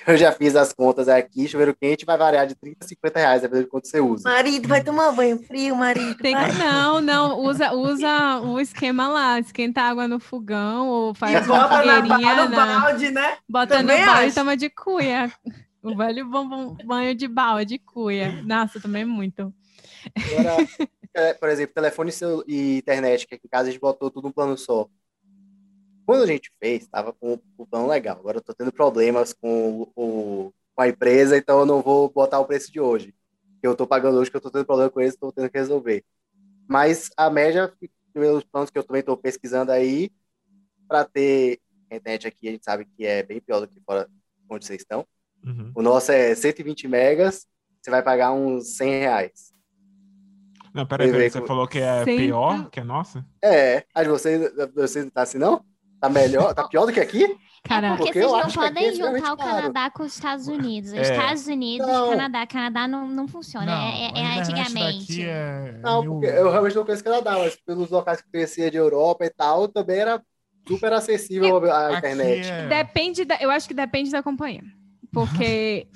[0.05, 3.43] Eu já fiz as contas aqui, chuveiro quente vai variar de 30 a 50 reais,
[3.43, 4.29] dependendo de quanto você usa.
[4.29, 6.17] Marido, vai tomar banho frio, marido.
[6.17, 11.47] Tem que, não, não, usa, usa o esquema lá, esquenta água no fogão ou faz
[11.47, 13.37] e uma bota na, no balde, né?
[13.49, 15.33] Bota também no balde e toma de cuia.
[15.81, 18.43] O velho bom, bom banho de balde, de cuia.
[18.43, 19.55] Nossa, também muito.
[20.17, 20.57] Agora,
[21.39, 22.13] por exemplo, telefone
[22.47, 24.89] e internet, que aqui em casa a gente botou tudo no plano só.
[26.07, 28.19] Quando a gente fez, estava com o plano legal.
[28.19, 32.41] Agora eu tô tendo problemas com, o, com a empresa, então eu não vou botar
[32.41, 33.15] o preço de hoje.
[33.61, 35.59] Que eu tô pagando hoje, que eu tô tendo problema com eles, tô tendo que
[35.59, 36.05] resolver.
[36.67, 37.73] Mas a média,
[38.13, 40.11] pelos planos que eu também tô pesquisando aí,
[40.89, 44.09] para ter internet aqui, a gente sabe que é bem pior do que fora
[44.49, 45.07] onde vocês estão.
[45.45, 45.73] Uhum.
[45.75, 47.47] O nosso é 120 megas,
[47.81, 49.53] você vai pagar uns 100 reais.
[50.73, 52.27] Não, peraí, peraí, você falou que é Sempre.
[52.27, 53.25] pior que a nossa?
[53.43, 55.65] É, mas você, você tá assim, não?
[56.01, 57.37] Tá melhor, tá pior do que aqui?
[57.63, 60.93] Cara, é porque, porque vocês não podem juntar o Canadá com os Estados Unidos.
[60.95, 61.03] É.
[61.03, 62.11] Estados Unidos, não.
[62.11, 62.47] Canadá.
[62.47, 63.67] Canadá não, não funciona.
[63.67, 65.23] Não, é, é, é antigamente.
[65.23, 68.79] É não, porque eu realmente não conheço Canadá, mas pelos locais que eu conhecia de
[68.79, 70.23] Europa e tal, também era
[70.67, 72.49] super acessível a internet.
[72.49, 72.67] É...
[72.69, 74.63] Depende da, eu acho que depende da companhia.
[75.13, 75.89] Porque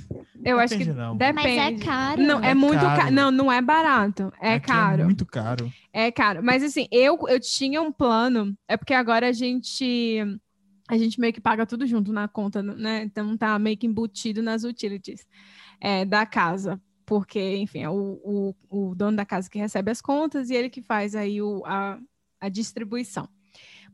[0.44, 1.16] eu acho que não.
[1.16, 1.56] depende.
[1.56, 2.22] Mas é caro.
[2.22, 3.00] Não, é, é muito caro.
[3.00, 3.14] caro.
[3.14, 4.32] Não, não é barato.
[4.40, 5.02] É Aqui é caro.
[5.02, 5.72] É muito caro.
[5.92, 6.42] É caro.
[6.42, 8.56] Mas assim, eu, eu tinha um plano.
[8.68, 10.20] É porque agora a gente
[10.88, 13.04] a gente meio que paga tudo junto na conta, né?
[13.04, 15.26] Então tá meio que embutido nas utilities
[15.80, 16.80] é, da casa.
[17.06, 20.70] Porque, enfim, é o, o, o, dono da casa que recebe as contas e ele
[20.70, 21.98] que faz aí o, a,
[22.40, 23.28] a distribuição.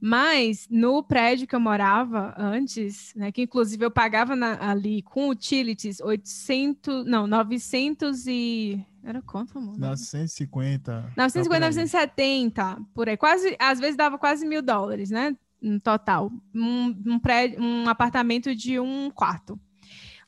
[0.01, 5.29] Mas no prédio que eu morava antes, né, que inclusive eu pagava na, ali com
[5.29, 9.79] utilities 800, não, 900 e era quanto, amor?
[9.79, 11.13] 950.
[11.17, 13.17] 950, 970, por aí.
[13.17, 15.37] Quase, às vezes dava quase mil dólares, né?
[15.61, 16.31] No total.
[16.55, 19.59] Um, um, prédio, um apartamento de um quarto.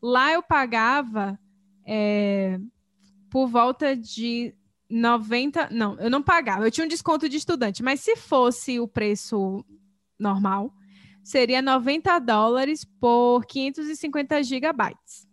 [0.03, 1.39] Lá eu pagava
[1.87, 2.59] é,
[3.31, 4.55] por volta de
[4.93, 5.71] 90.
[5.71, 6.67] Não, eu não pagava.
[6.67, 9.65] Eu tinha um desconto de estudante, mas se fosse o preço
[10.19, 10.73] normal,
[11.25, 15.27] seria 90 dólares por 550 gigabytes.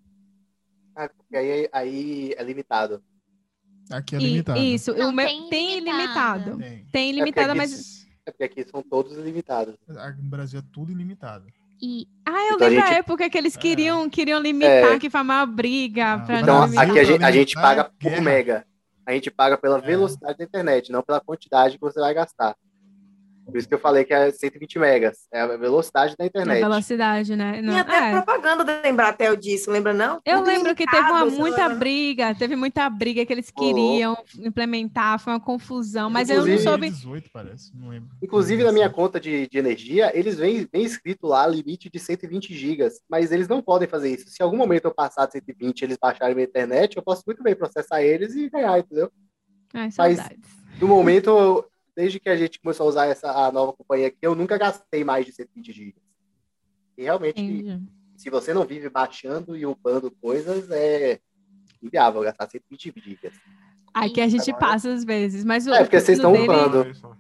[0.96, 3.04] Ah, aí, aí é limitado.
[3.92, 4.60] Aqui é limitado.
[4.60, 6.58] Isso, não, o meu, tem, tem ilimitado.
[6.58, 8.08] Tem, tem ilimitado, é mas.
[8.26, 9.76] É porque aqui são todos ilimitados.
[9.88, 11.48] No Brasil é tudo ilimitado.
[11.82, 12.08] E...
[12.26, 12.96] Ah, eu então, lembro a, gente...
[12.96, 13.60] a época que eles é.
[13.60, 14.10] queriam, é.
[14.10, 15.00] queriam limitar, é.
[15.00, 16.24] que foi uma briga.
[16.28, 18.66] Ah, então, aqui a gente, a gente paga por mega
[19.10, 19.82] a gente paga pela é.
[19.82, 22.56] velocidade da internet, não pela quantidade que você vai gastar.
[23.50, 25.28] Por isso que eu falei que é 120 megas.
[25.32, 26.64] É a velocidade da internet.
[26.64, 27.62] A velocidade, né?
[27.62, 28.12] Não, e até é.
[28.12, 30.22] propaganda da Embratel disso, lembra não?
[30.26, 34.48] Eu lembro que teve uma muita briga, teve muita briga que eles queriam oh.
[34.48, 36.90] implementar, foi uma confusão, mas Inclusive, eu não soube...
[36.90, 38.10] 18, parece, não lembro.
[38.22, 42.54] Inclusive, na minha conta de, de energia, eles vêm, vêm escrito lá limite de 120
[42.54, 44.30] gigas, mas eles não podem fazer isso.
[44.30, 47.44] Se em algum momento eu passar de 120 eles baixarem minha internet, eu posso muito
[47.44, 49.12] bem processar eles e ganhar, entendeu?
[49.74, 50.20] Ai, mas,
[50.80, 54.36] no momento, desde que a gente começou a usar essa a nova companhia aqui, eu
[54.36, 55.96] nunca gastei mais de 120 GB.
[56.98, 57.82] E realmente, Entendi.
[58.16, 61.20] se você não vive baixando e upando coisas, é
[61.82, 63.32] inviável gastar 120 GB.
[63.94, 66.46] Aqui a gente passa às vezes, mas o É, porque vocês estão dele...
[66.46, 67.20] upando.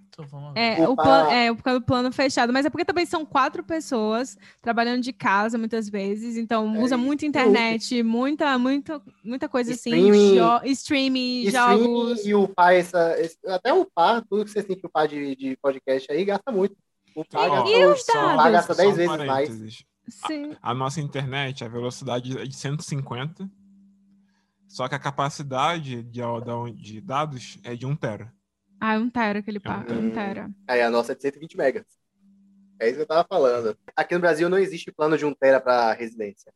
[0.55, 5.01] É, o plano, é, o plano fechado, mas é porque também são quatro pessoas trabalhando
[5.01, 10.35] de casa muitas vezes, então é, usa muita internet, muita, muita, muita coisa assim, streaming,
[10.35, 12.25] jo streaming, jogos.
[12.25, 16.11] E upar essa, esse, até upar, tudo que vocês têm que upar de, de podcast
[16.11, 16.75] aí gasta muito.
[17.15, 18.51] O gasta, e os dados?
[18.51, 19.85] gasta 10 vezes mais.
[20.07, 20.55] Sim.
[20.61, 23.49] A, a nossa internet, a velocidade é de 150
[24.69, 26.21] só que a capacidade de,
[26.75, 28.31] de dados é de 1 tera.
[28.80, 29.93] Ah, é 1 tera que ele paga.
[29.93, 30.49] É 1 tera.
[30.68, 31.85] Aí a nossa é de 120 megas.
[32.80, 33.77] É isso que eu tava falando.
[33.95, 36.53] Aqui no Brasil não existe plano de 1 tera para residência.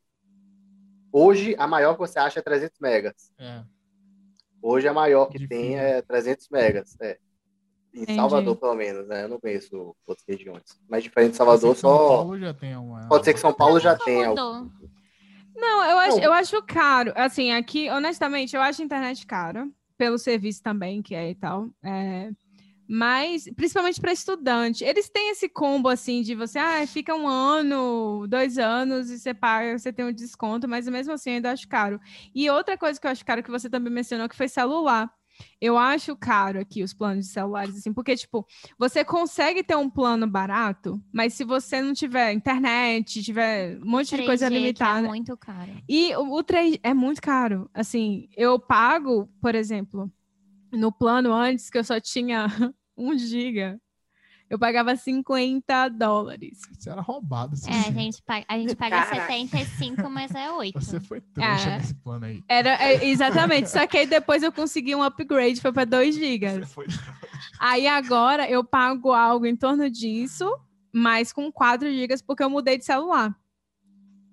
[1.12, 3.32] Hoje, a maior que você acha é 300 megas.
[3.38, 3.64] É.
[4.62, 6.98] Hoje, a maior que tem é 300 megas.
[7.02, 7.18] É.
[7.94, 8.16] Em Entendi.
[8.16, 9.26] Salvador, pelo menos, né?
[9.26, 10.64] Eu não conheço outras regiões.
[10.90, 11.98] Mas diferente de Salvador, só.
[11.98, 13.08] São Paulo já tem uma.
[13.08, 14.34] Pode ser que São Paulo já tenha.
[14.34, 17.14] Não, eu acho, eu acho caro.
[17.16, 19.70] Assim, aqui, honestamente, eu acho a internet cara,
[20.04, 21.70] pelo serviço também que é e tal.
[21.82, 22.30] É,
[22.86, 28.28] mas, principalmente para estudante, eles têm esse combo assim de você, ah, fica um ano,
[28.28, 31.70] dois anos e você paga, você tem um desconto, mas mesmo assim eu ainda acho
[31.70, 32.02] caro.
[32.36, 35.10] E outra coisa que eu acho caro que você também mencionou que foi celular.
[35.60, 38.46] Eu acho caro aqui os planos de celulares, assim, porque, tipo,
[38.78, 44.16] você consegue ter um plano barato, mas se você não tiver internet, tiver um monte
[44.16, 45.06] de coisa é limitada.
[45.06, 45.72] É muito caro.
[45.88, 47.70] E o, o 3 é muito caro.
[47.74, 50.12] Assim, eu pago, por exemplo,
[50.72, 52.48] no plano antes que eu só tinha
[52.98, 53.80] um giga,
[54.54, 56.62] eu pagava 50 dólares.
[56.78, 57.56] Isso era roubado.
[57.68, 60.80] É, a gente paga, a gente paga 75, mas é 8.
[60.80, 62.44] Você foi trouxa é, nesse plano aí.
[62.48, 63.72] Era, é, exatamente.
[63.72, 66.72] Só que aí depois eu consegui um upgrade, foi para 2 gigas.
[67.60, 70.48] Aí agora eu pago algo em torno disso,
[70.94, 73.36] mas com 4 gigas, porque eu mudei de celular.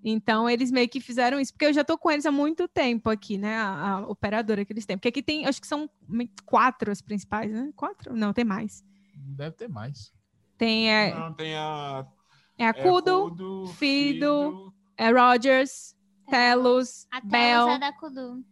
[0.04, 3.08] Então, eles meio que fizeram isso, porque eu já tô com eles há muito tempo
[3.08, 3.56] aqui, né?
[3.56, 4.98] A, a, operadora que eles têm.
[4.98, 5.88] Porque aqui tem, acho que são
[6.44, 7.70] quatro as principais, né?
[7.74, 8.14] Quatro?
[8.14, 8.84] Não, tem mais.
[9.22, 10.12] Deve ter mais.
[10.56, 12.06] Tem, é, Não, tem a.
[12.58, 15.96] É a Kudo, é Kudo Fido, Fido, é Rogers,
[16.28, 17.68] Telos, a Bell.
[17.70, 18.44] é da Kudo.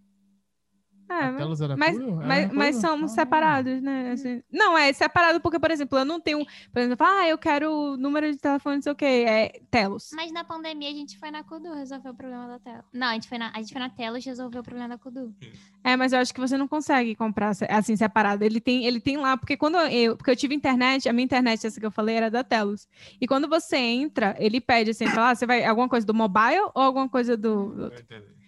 [1.09, 4.13] É, mas, mas, mas, mas somos ah, separados, né?
[4.13, 6.45] Assim, não, é separado porque, por exemplo, eu não tenho.
[6.71, 10.11] Por exemplo, ah, eu quero o número de telefone, não sei o quê, é Telos.
[10.13, 12.85] Mas na pandemia a gente foi na Kudu resolver o problema da Telos.
[12.93, 15.35] Não, a gente foi na, a gente foi na Telos resolver o problema da Kudu.
[15.83, 18.45] É, mas eu acho que você não consegue comprar assim separado.
[18.45, 20.15] Ele tem, ele tem lá, porque quando eu.
[20.15, 22.87] Porque eu tive internet, a minha internet, essa que eu falei, era da Telos.
[23.19, 26.71] E quando você entra, ele pede assim, fala, ah, você vai alguma coisa do mobile
[26.75, 27.89] ou alguma coisa do.
[27.89, 27.93] do...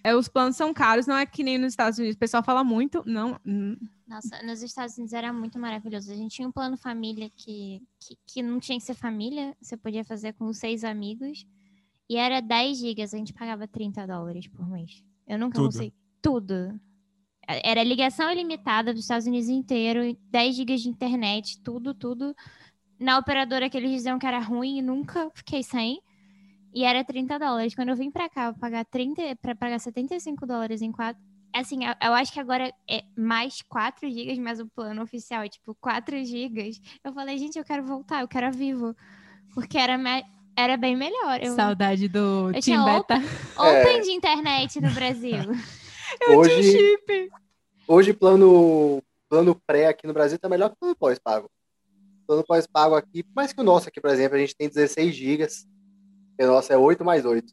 [0.03, 2.17] É, os planos são caros, não é que nem nos Estados Unidos.
[2.17, 3.39] O pessoal fala muito, não.
[3.47, 3.77] Hum.
[4.07, 6.11] Nossa, nos Estados Unidos era muito maravilhoso.
[6.11, 9.77] A gente tinha um plano família que, que, que não tinha que ser família, você
[9.77, 11.47] podia fazer com seis amigos.
[12.09, 15.05] E era 10 gigas, a gente pagava 30 dólares por mês.
[15.29, 15.67] Eu nunca Tudo.
[15.67, 15.95] consegui.
[16.21, 16.81] Tudo.
[17.47, 22.35] Era ligação ilimitada dos Estados Unidos inteiro, 10 gigas de internet, tudo, tudo.
[22.99, 26.03] Na operadora que eles diziam que era ruim, nunca fiquei sem.
[26.73, 27.75] E era 30 dólares.
[27.75, 31.21] Quando eu vim pra cá pagar 30, pra pagar 75 dólares em quatro.
[31.53, 35.49] Assim, eu, eu acho que agora é mais 4 gigas, mas o plano oficial é
[35.49, 36.81] tipo 4 gigas.
[37.03, 38.95] Eu falei, gente, eu quero voltar, eu quero a Vivo.
[39.53, 40.23] Porque era, me...
[40.57, 41.43] era bem melhor.
[41.43, 41.57] Eu...
[41.57, 43.17] Saudade do eu Team Beta.
[43.17, 43.29] Open,
[43.59, 44.01] open é...
[44.01, 45.43] de internet no Brasil.
[46.29, 47.31] eu hoje, tinha chip.
[47.89, 51.51] Hoje, plano, plano pré aqui no Brasil tá melhor que o plano pós-pago.
[52.29, 55.67] Plano pós-pago aqui, mais que o nosso aqui, por exemplo, a gente tem 16 gigas
[56.41, 57.53] porque o nosso é 8 mais 8.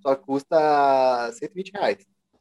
[0.00, 1.98] Só custa 120 reais.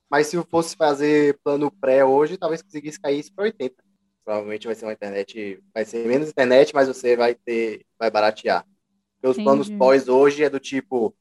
[0.10, 3.76] Mas se eu fosse fazer plano pré hoje, talvez conseguisse cair isso para 80.
[4.24, 8.66] Provavelmente vai ser uma internet, vai ser menos internet, mas você vai ter, vai baratear.
[9.16, 9.44] Porque os Entendi.
[9.44, 11.14] planos pós hoje é do tipo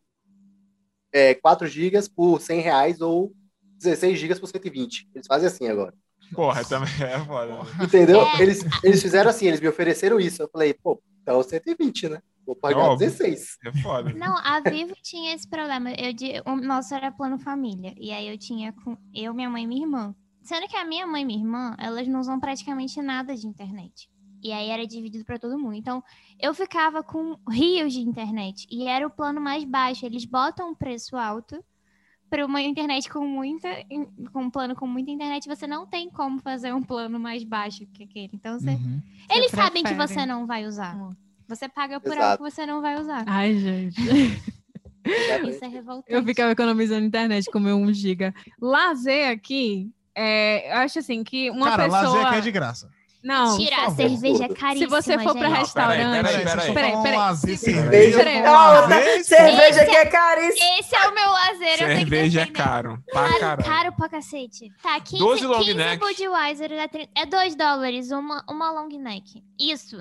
[1.12, 3.34] é, 4 GB por 100 reais ou
[3.78, 5.08] 16 GB por 120.
[5.12, 5.92] Eles fazem assim agora.
[6.32, 7.52] Porra, também é foda.
[7.82, 8.20] Entendeu?
[8.38, 10.40] Eles, eles fizeram assim, eles me ofereceram isso.
[10.40, 12.22] Eu falei, pô, então 120, né?
[12.46, 13.58] Vou pagar é 16.
[13.64, 14.12] É foda.
[14.12, 15.90] Não, a Vivo tinha esse problema.
[15.90, 16.14] Eu,
[16.46, 17.92] o nosso era plano família.
[17.98, 20.14] E aí eu tinha com eu, minha mãe e minha irmã.
[20.42, 24.08] Sendo que a minha mãe e minha irmã, elas não usam praticamente nada de internet.
[24.40, 25.74] E aí era dividido para todo mundo.
[25.74, 26.04] Então,
[26.38, 28.64] eu ficava com rios de internet.
[28.70, 30.06] E era o plano mais baixo.
[30.06, 31.64] Eles botam um preço alto
[32.30, 33.68] para uma internet com muita.
[34.32, 35.48] com um plano com muita internet.
[35.48, 38.30] Você não tem como fazer um plano mais baixo que aquele.
[38.32, 39.02] Então, você, uhum.
[39.28, 40.96] eles você sabem que você não vai usar.
[40.96, 41.25] Uhum.
[41.48, 42.22] Você paga por Exato.
[42.22, 43.24] algo que você não vai usar.
[43.26, 44.00] Ai, gente.
[45.48, 46.12] Isso é revoltante.
[46.12, 48.34] Eu ficava economizando internet com meu 1 giga.
[48.60, 52.02] Lazer aqui, é, eu acho assim que uma Cara, pessoa...
[52.02, 52.90] lazer aqui é de graça.
[53.26, 53.58] Não.
[53.58, 54.76] Tirar a cerveja é caríssima.
[54.76, 56.22] Se você for para restaurante.
[56.22, 57.02] Peraí, peraí, peraí.
[57.02, 57.56] peraí.
[57.56, 59.24] Cerveja, peraí.
[59.24, 60.78] cerveja que é caríssima.
[60.78, 61.78] Esse é o meu lazer.
[61.78, 63.02] Cerveja é caro.
[63.10, 63.64] Pra caro.
[63.64, 64.70] Caro pra cacete.
[64.80, 65.98] Tá, 15, 12 long 15 neck.
[65.98, 66.70] Budweiser
[67.16, 69.42] é 2 dólares uma, uma long neck.
[69.58, 69.98] Isso.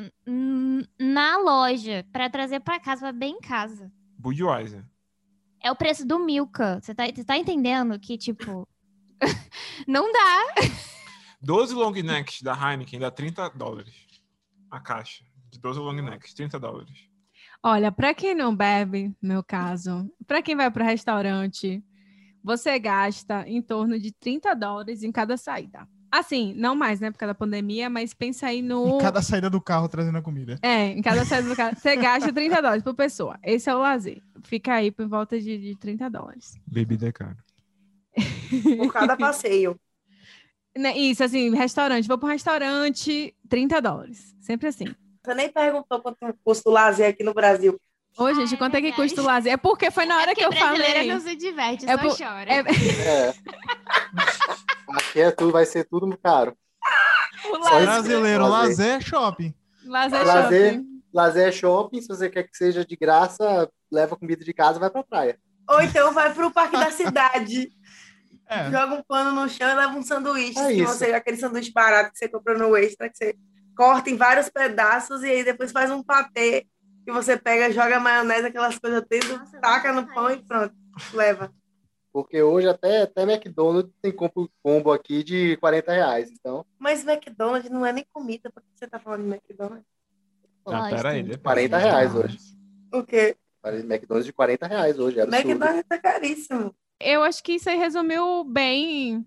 [1.00, 2.06] Na loja.
[2.14, 3.92] Pra trazer pra casa, pra bem em casa.
[4.20, 4.86] Budweiser.
[5.64, 6.80] É o preço do Milka.
[6.80, 8.68] Você tá, você tá entendendo que, tipo.
[9.88, 10.46] não dá.
[11.42, 13.94] 12 long necks da Heineken dá 30 dólares.
[14.70, 17.10] A caixa de 12 long necks, 30 dólares.
[17.64, 21.84] Olha, para quem não bebe, no meu caso, para quem vai para o restaurante,
[22.44, 25.88] você gasta em torno de 30 dólares em cada saída.
[26.12, 28.98] Assim, não mais, né, por causa da pandemia, mas pensa aí no.
[28.98, 30.58] Em cada saída do carro trazendo a comida.
[30.62, 31.76] É, em cada saída do carro.
[31.76, 33.38] Você gasta 30 dólares por pessoa.
[33.44, 34.22] Esse é o lazer.
[34.44, 36.54] Fica aí por volta de, de 30 dólares.
[36.66, 37.38] Bebida é caro.
[38.78, 39.78] Por cada passeio.
[40.78, 42.08] Né, isso, assim, restaurante.
[42.08, 44.36] Vou para um restaurante, 30 dólares.
[44.42, 44.94] Sempre assim.
[45.24, 47.80] Você nem perguntou quanto custa o lazer aqui no Brasil.
[48.18, 49.54] Ô, gente, quanto é, que custa o lazer?
[49.54, 51.08] É porque foi na hora é que eu falei.
[51.08, 52.18] não se diverte, é só por...
[52.18, 52.50] chora.
[52.50, 52.60] É...
[52.60, 53.34] é.
[54.90, 56.56] Aqui é tudo, vai ser tudo caro.
[57.50, 57.82] O lazer.
[57.82, 59.54] Brasileiro, lazer é shopping.
[59.86, 61.02] Lazer, é lazer shopping.
[61.14, 62.02] Lazer é shopping.
[62.02, 65.38] Se você quer que seja de graça, leva comida de casa e vai pra praia.
[65.70, 67.72] Ou então vai pro parque da cidade.
[68.48, 68.72] É.
[68.72, 70.60] Joga um pano no chão e leva um sanduíche.
[70.60, 73.36] É você, aquele sanduíche barato que você comprou no extra, que você
[73.76, 76.66] corta em vários pedaços e aí depois faz um patê
[77.06, 80.74] que você pega, joga maionese, aquelas coisas dentro, Nossa, taca no pão e pronto,
[81.14, 81.54] leva.
[82.12, 86.66] Porque hoje até, até McDonald's tem combo, combo aqui de 40 reais, então...
[86.80, 89.86] Mas McDonald's não é nem comida, por que você tá falando de McDonald's?
[90.66, 92.40] Ah, peraí, 40 reais hoje.
[92.92, 93.36] O quê?
[93.64, 96.74] McDonald's de 40 reais hoje, é McDonald's tá caríssimo.
[97.00, 99.26] Eu acho que isso aí resumiu bem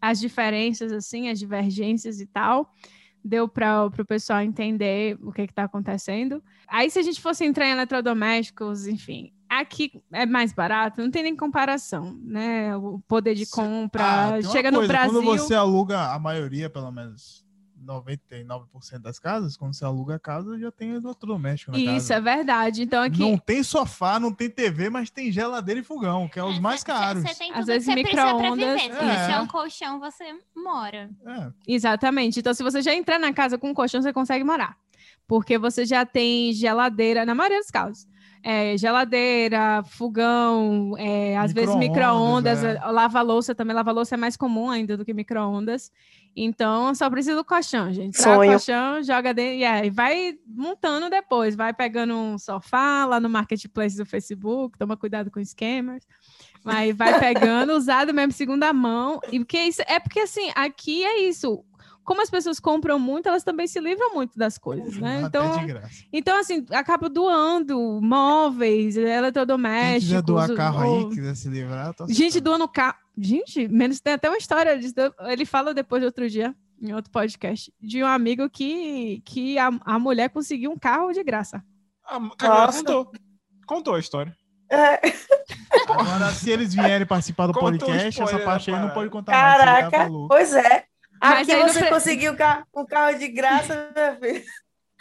[0.00, 2.72] as diferenças, assim, as divergências e tal.
[3.24, 6.42] Deu para o pessoal entender o que está acontecendo.
[6.66, 11.22] Aí, se a gente fosse entrar em eletrodomésticos, enfim, aqui é mais barato, não tem
[11.22, 12.76] nem comparação, né?
[12.76, 14.34] O poder de compra.
[14.34, 15.22] Ah, chega no Brasil.
[15.22, 17.41] Quando você aluga a maioria, pelo menos,
[17.84, 21.98] 99% das casas, quando você aluga a casa, já tem eletrodoméstico na Isso, casa.
[21.98, 22.82] Isso, é verdade.
[22.82, 23.18] Então aqui...
[23.18, 26.82] Não tem sofá, não tem TV, mas tem geladeira e fogão, que é os mais
[26.84, 27.22] caros.
[27.22, 28.82] Você tem tudo Às vezes micro-ondas.
[28.82, 29.40] Se é.
[29.40, 31.10] um colchão, você mora.
[31.26, 31.52] É.
[31.66, 32.40] Exatamente.
[32.40, 34.76] Então se você já entrar na casa com um colchão, você consegue morar.
[35.26, 38.06] Porque você já tem geladeira, na maioria dos casos
[38.42, 42.74] é, geladeira, fogão, é, às micro vezes micro-ondas, é.
[42.86, 43.74] lava-louça também.
[43.74, 45.92] Lava-louça é mais comum ainda do que micro-ondas.
[46.34, 48.18] Então, só precisa do colchão, gente.
[48.18, 51.54] Traga o colchão, joga dentro yeah, e vai montando depois.
[51.54, 56.06] Vai pegando um sofá lá no marketplace do Facebook, toma cuidado com esquemas.
[56.64, 59.20] Mas vai pegando, usado mesmo, segunda mão.
[59.30, 61.64] E porque isso, é porque assim, aqui é isso
[62.04, 65.22] como as pessoas compram muito, elas também se livram muito das coisas, né?
[65.22, 65.52] Então,
[66.12, 70.08] então assim, acaba doando móveis, eletrodomésticos.
[70.08, 71.08] Quem quiser doar carro ou...
[71.08, 72.96] aí, quiser se livrar, tô Gente doando carro.
[73.16, 74.78] Gente, menos tem até uma história.
[75.28, 79.70] Ele fala depois do outro dia, em outro podcast, de um amigo que, que a,
[79.84, 81.62] a mulher conseguiu um carro de graça.
[82.04, 82.18] Ah,
[82.72, 83.12] contou.
[83.66, 84.34] Contou a história.
[84.70, 85.00] É.
[85.88, 90.28] Agora, se eles vierem participar do podcast, essa parte aí não pode contar Caraca, mais,
[90.28, 90.86] pois é.
[91.22, 91.88] Aqui você pre...
[91.88, 92.32] conseguiu
[92.74, 94.42] um carro de graça, minha filha.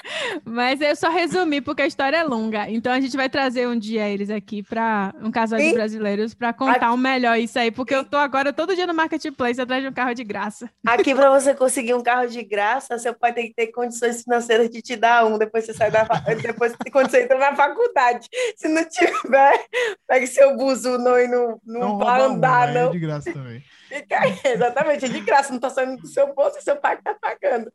[0.46, 2.70] Mas eu só resumi porque a história é longa.
[2.70, 6.54] Então a gente vai trazer um dia eles aqui para um casal de brasileiros para
[6.54, 6.94] contar aqui...
[6.94, 9.94] um melhor isso aí, porque eu tô agora todo dia no marketplace atrás de um
[9.94, 10.70] carro de graça.
[10.86, 14.70] Aqui para você conseguir um carro de graça, seu pai tem que ter condições financeiras
[14.70, 16.04] de te dar um depois você sai da
[16.42, 18.28] depois quando você entra na faculdade.
[18.56, 19.66] Se não tiver,
[20.08, 22.90] pegue seu buzu não e não, não, não vai andar um, não.
[22.90, 23.64] É de graça também.
[23.92, 26.98] Fica aí, exatamente, é de graça, não tá saindo do seu bolso e seu pai
[27.02, 27.70] tá pagando.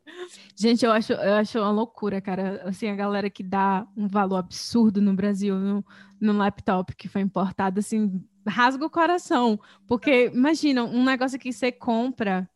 [0.55, 2.63] Gente, eu acho, eu acho uma loucura, cara.
[2.65, 5.85] Assim, a galera que dá um valor absurdo no Brasil, no,
[6.19, 9.59] no laptop que foi importado, assim, rasga o coração.
[9.85, 12.49] Porque, imagina, um negócio que você compra,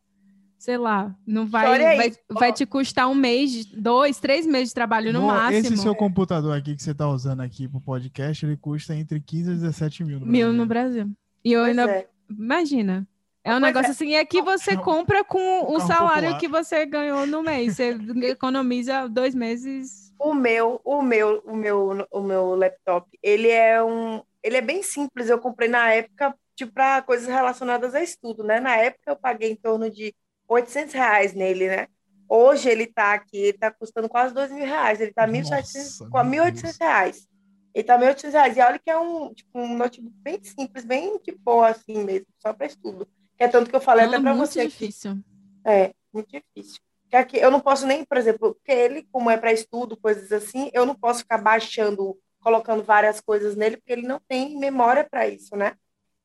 [0.58, 5.14] sei lá, não vai, vai, vai, te custar um mês, dois, três meses de trabalho
[5.14, 5.76] no Bom, máximo.
[5.76, 9.52] Esse seu computador aqui que você tá usando aqui pro podcast, ele custa entre 15
[9.52, 10.32] e 17 mil no Brasil.
[10.32, 11.12] Mil no Brasil.
[11.46, 11.92] E eu pois ainda.
[11.92, 12.08] É.
[12.28, 13.08] Imagina,
[13.44, 13.92] é um Mas negócio é...
[13.92, 16.40] assim, e aqui você compra com o salário popular.
[16.40, 17.78] que você ganhou no mês.
[17.78, 20.14] Você economiza dois meses.
[20.20, 24.84] O meu, o meu, o meu, o meu laptop, ele é um, ele é bem
[24.84, 25.30] simples.
[25.30, 28.60] Eu comprei na época tipo para coisas relacionadas a estudo, né?
[28.60, 30.14] Na época eu paguei em torno de
[30.48, 31.88] 800 reais nele, né?
[32.30, 35.02] Hoje ele tá aqui, ele tá custando quase dois mil reais.
[35.02, 37.28] Ele tá 1.700, com 1.800 reais.
[37.74, 38.58] Ele tá 1.800 reais.
[38.58, 42.28] E olha que é um, tipo, um notebook bem simples, bem de boa assim mesmo,
[42.40, 43.08] só para estudo.
[43.42, 44.60] É tanto que eu falei não, até para você.
[44.60, 45.18] Muito difícil.
[45.66, 46.80] É, muito difícil.
[47.10, 50.32] Que aqui eu não posso nem, por exemplo, porque ele, como é para estudo, coisas
[50.32, 55.04] assim, eu não posso ficar baixando, colocando várias coisas nele, porque ele não tem memória
[55.10, 55.74] para isso, né?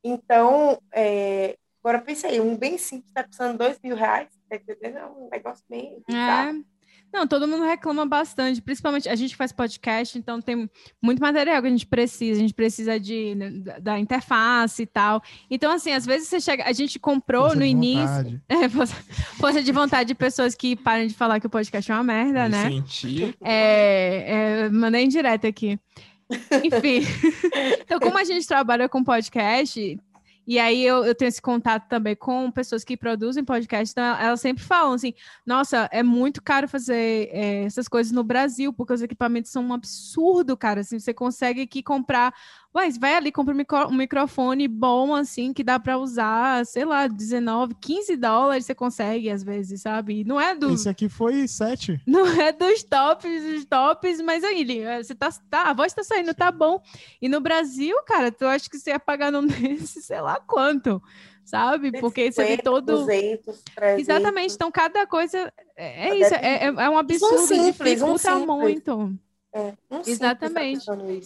[0.05, 4.98] Então, é, agora pensei, um bem simples está custando dois mil reais, tá entendendo?
[4.98, 6.02] É um negócio bem.
[6.10, 6.76] É.
[7.16, 10.68] Não, todo mundo reclama bastante, principalmente a gente faz podcast, então tem
[11.01, 15.22] muito material que a gente precisa, a gente precisa de, né, da interface e tal.
[15.51, 18.06] Então, assim, às vezes você chega, a gente comprou força no início.
[18.48, 18.94] É, força,
[19.38, 22.44] força, de vontade de pessoas que param de falar que o podcast é uma merda,
[22.44, 22.68] Me né?
[22.68, 23.34] Senti.
[23.43, 25.78] É, é, mandei em direto aqui.
[26.62, 27.01] Enfim.
[27.80, 29.98] então, como a gente trabalha com podcast,
[30.47, 34.40] e aí eu, eu tenho esse contato também com pessoas que produzem podcast, então elas
[34.40, 35.12] sempre falam assim:
[35.44, 39.73] nossa, é muito caro fazer é, essas coisas no Brasil, porque os equipamentos são um
[39.73, 40.82] absurdo, cara.
[40.82, 42.32] Assim, você consegue aqui comprar
[42.77, 46.85] mas vai ali, compra um, micro, um microfone bom, assim, que dá para usar, sei
[46.85, 50.24] lá, 19, 15 dólares você consegue, às vezes, sabe?
[50.24, 50.74] Não é do.
[50.74, 51.98] Esse aqui foi 7.
[52.07, 55.70] Não é dos tops, dos tops, mas aí, é, você tá, tá.
[55.70, 56.78] A voz tá saindo, tá bom.
[57.23, 61.01] E no Brasil, cara, tu acha que você ia pagar num desses, sei lá quanto
[61.47, 61.93] sabe?
[61.93, 62.98] Porque 50, você vê todo.
[62.98, 64.01] 200, 300.
[64.01, 64.55] Exatamente.
[64.55, 65.51] Então, cada coisa.
[65.77, 69.19] É, é isso, é, é, um absurdo, um simples, dificulta um muito.
[69.52, 70.85] É, um Exatamente.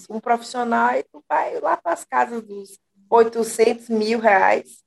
[0.09, 2.79] Um profissional e tu vai lá para as casas dos
[3.09, 4.85] 800 mil reais.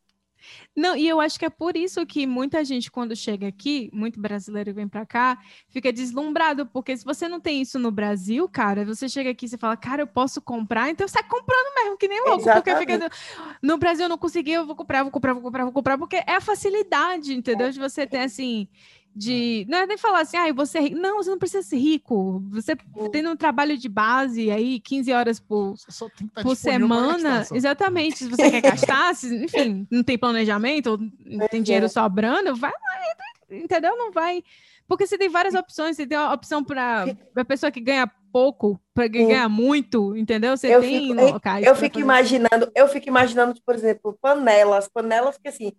[0.76, 4.20] Não, e eu acho que é por isso que muita gente, quando chega aqui, muito
[4.20, 5.38] brasileiro vem para cá,
[5.70, 9.58] fica deslumbrado, porque se você não tem isso no Brasil, cara, você chega aqui e
[9.58, 12.64] fala, cara, eu posso comprar, então você tá comprando mesmo, que nem louco, Exatamente.
[12.64, 13.10] porque fica
[13.62, 16.18] no Brasil eu não consegui, eu vou comprar, vou comprar, vou comprar, vou comprar, porque
[16.18, 17.72] é a facilidade, entendeu?
[17.72, 18.68] De você ter assim
[19.16, 19.66] de.
[19.70, 22.44] Não é nem falar assim, ah, você é Não, você não precisa ser rico.
[22.52, 22.76] Você
[23.12, 25.76] tendo um trabalho de base aí, 15 horas por,
[26.42, 27.46] por semana.
[27.54, 28.20] Exatamente.
[28.20, 33.58] Se você quer gastar, se, enfim, não tem planejamento, não tem dinheiro sobrando, vai lá,
[33.58, 33.98] entendeu?
[33.98, 34.44] Não vai.
[34.88, 38.80] Porque você tem várias opções, você tem a opção para a pessoa que ganha pouco,
[38.94, 40.58] para quem ganha muito, entendeu?
[40.58, 41.66] Você eu tem fico, locais.
[41.66, 45.72] Eu fico imaginando, eu fico imaginando, por exemplo, panelas, panelas que assim,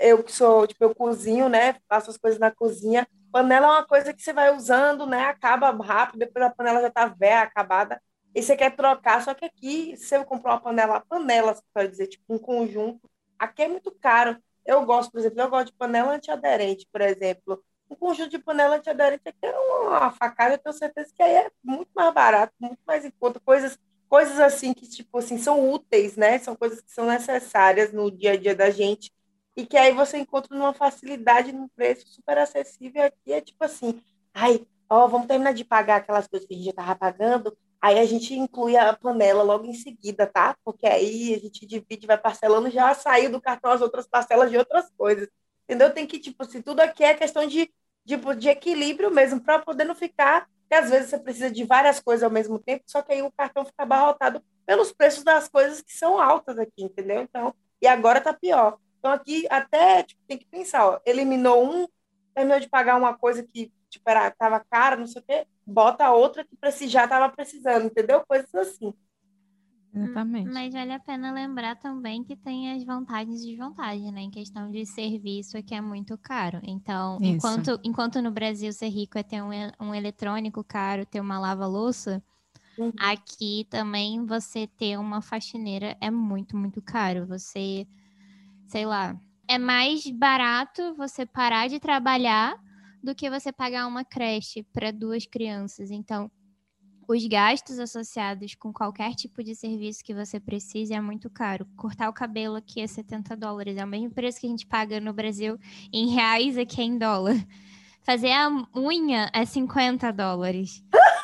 [0.00, 1.76] eu que sou, tipo, eu cozinho, né?
[1.88, 3.06] Faço as coisas na cozinha.
[3.30, 5.24] Panela é uma coisa que você vai usando, né?
[5.24, 8.00] Acaba rápido, depois a panela já está velha, acabada.
[8.34, 11.90] E você quer trocar, só que aqui, se você comprar uma panela, panela, você pode
[11.90, 14.36] dizer, tipo um conjunto, aqui é muito caro.
[14.64, 17.62] Eu gosto, por exemplo, eu gosto de panela antiaderente, por exemplo.
[17.90, 21.50] Um conjunto de panela antiaderente aqui é uma facada, eu tenho certeza que aí é
[21.62, 23.40] muito mais barato, muito mais em conta.
[23.40, 23.78] Coisas,
[24.08, 26.38] coisas assim que, tipo assim, são úteis, né?
[26.38, 29.12] São coisas que são necessárias no dia a dia da gente
[29.56, 33.04] e que aí você encontra numa facilidade, num preço super acessível.
[33.04, 34.00] Aqui é tipo assim,
[34.32, 37.98] ai, ó, vamos terminar de pagar aquelas coisas que a gente já estava pagando, aí
[37.98, 40.56] a gente inclui a panela logo em seguida, tá?
[40.64, 44.58] Porque aí a gente divide, vai parcelando, já saiu do cartão as outras parcelas de
[44.58, 45.28] outras coisas.
[45.64, 45.92] Entendeu?
[45.92, 47.72] Tem que, tipo, se tudo aqui é questão de,
[48.04, 52.00] de, de equilíbrio mesmo, para poder não ficar, que às vezes você precisa de várias
[52.00, 55.80] coisas ao mesmo tempo, só que aí o cartão fica abarrotado pelos preços das coisas
[55.80, 57.22] que são altas aqui, entendeu?
[57.22, 58.78] Então, e agora tá pior.
[59.00, 61.88] Então, aqui até tipo, tem que pensar, ó, eliminou um,
[62.34, 66.04] terminou de pagar uma coisa que tipo, era, tava cara, não sei o quê, bota
[66.04, 68.24] a outra que já estava precisando, entendeu?
[68.26, 68.94] Coisas assim.
[69.92, 70.52] Exatamente.
[70.52, 74.20] Mas vale a pena lembrar também que tem as vantagens e desvantagens, né?
[74.20, 76.60] Em questão de serviço é que é muito caro.
[76.62, 79.50] Então, enquanto, enquanto no Brasil ser rico é ter um,
[79.80, 82.22] um eletrônico caro, ter uma lava-louça,
[82.78, 82.92] uhum.
[83.00, 87.26] aqui também você ter uma faxineira é muito, muito caro.
[87.26, 87.84] Você
[88.70, 92.56] sei lá, é mais barato você parar de trabalhar
[93.02, 95.90] do que você pagar uma creche para duas crianças.
[95.90, 96.30] Então,
[97.08, 101.66] os gastos associados com qualquer tipo de serviço que você precise é muito caro.
[101.76, 105.00] Cortar o cabelo aqui é 70 dólares, é o mesmo preço que a gente paga
[105.00, 105.58] no Brasil
[105.92, 107.34] em reais aqui é em dólar.
[108.04, 110.84] Fazer a unha é 50 dólares.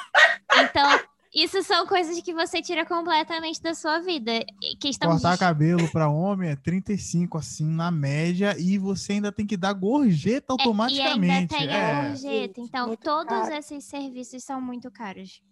[0.58, 0.88] Então,
[1.36, 4.32] isso são coisas que você tira completamente da sua vida.
[4.80, 5.38] Questão Cortar de...
[5.38, 10.54] cabelo para homem é 35, assim, na média, e você ainda tem que dar gorjeta
[10.54, 11.26] automaticamente.
[11.26, 11.90] É, e ainda tem é.
[11.90, 12.60] a gorjeta.
[12.62, 13.54] Então, muito todos caro.
[13.54, 15.42] esses serviços são muito caros.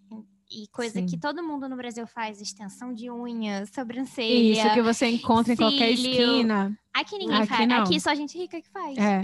[0.51, 1.07] E coisa Sim.
[1.07, 4.53] que todo mundo no Brasil faz, extensão de unha, sobrancelha.
[4.53, 5.69] Isso que você encontra cílio.
[5.69, 6.79] em qualquer esquina.
[6.93, 7.69] Aqui ninguém aqui faz.
[7.69, 7.83] Não.
[7.83, 8.97] Aqui só gente rica que faz.
[8.97, 9.23] É.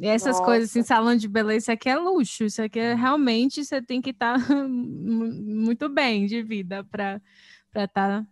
[0.00, 0.44] E essas Nossa.
[0.44, 2.44] coisas assim, salão de beleza, isso aqui é luxo.
[2.44, 7.20] Isso aqui é realmente você tem que estar tá muito bem de vida para
[7.74, 7.88] estar.
[7.88, 8.26] Tá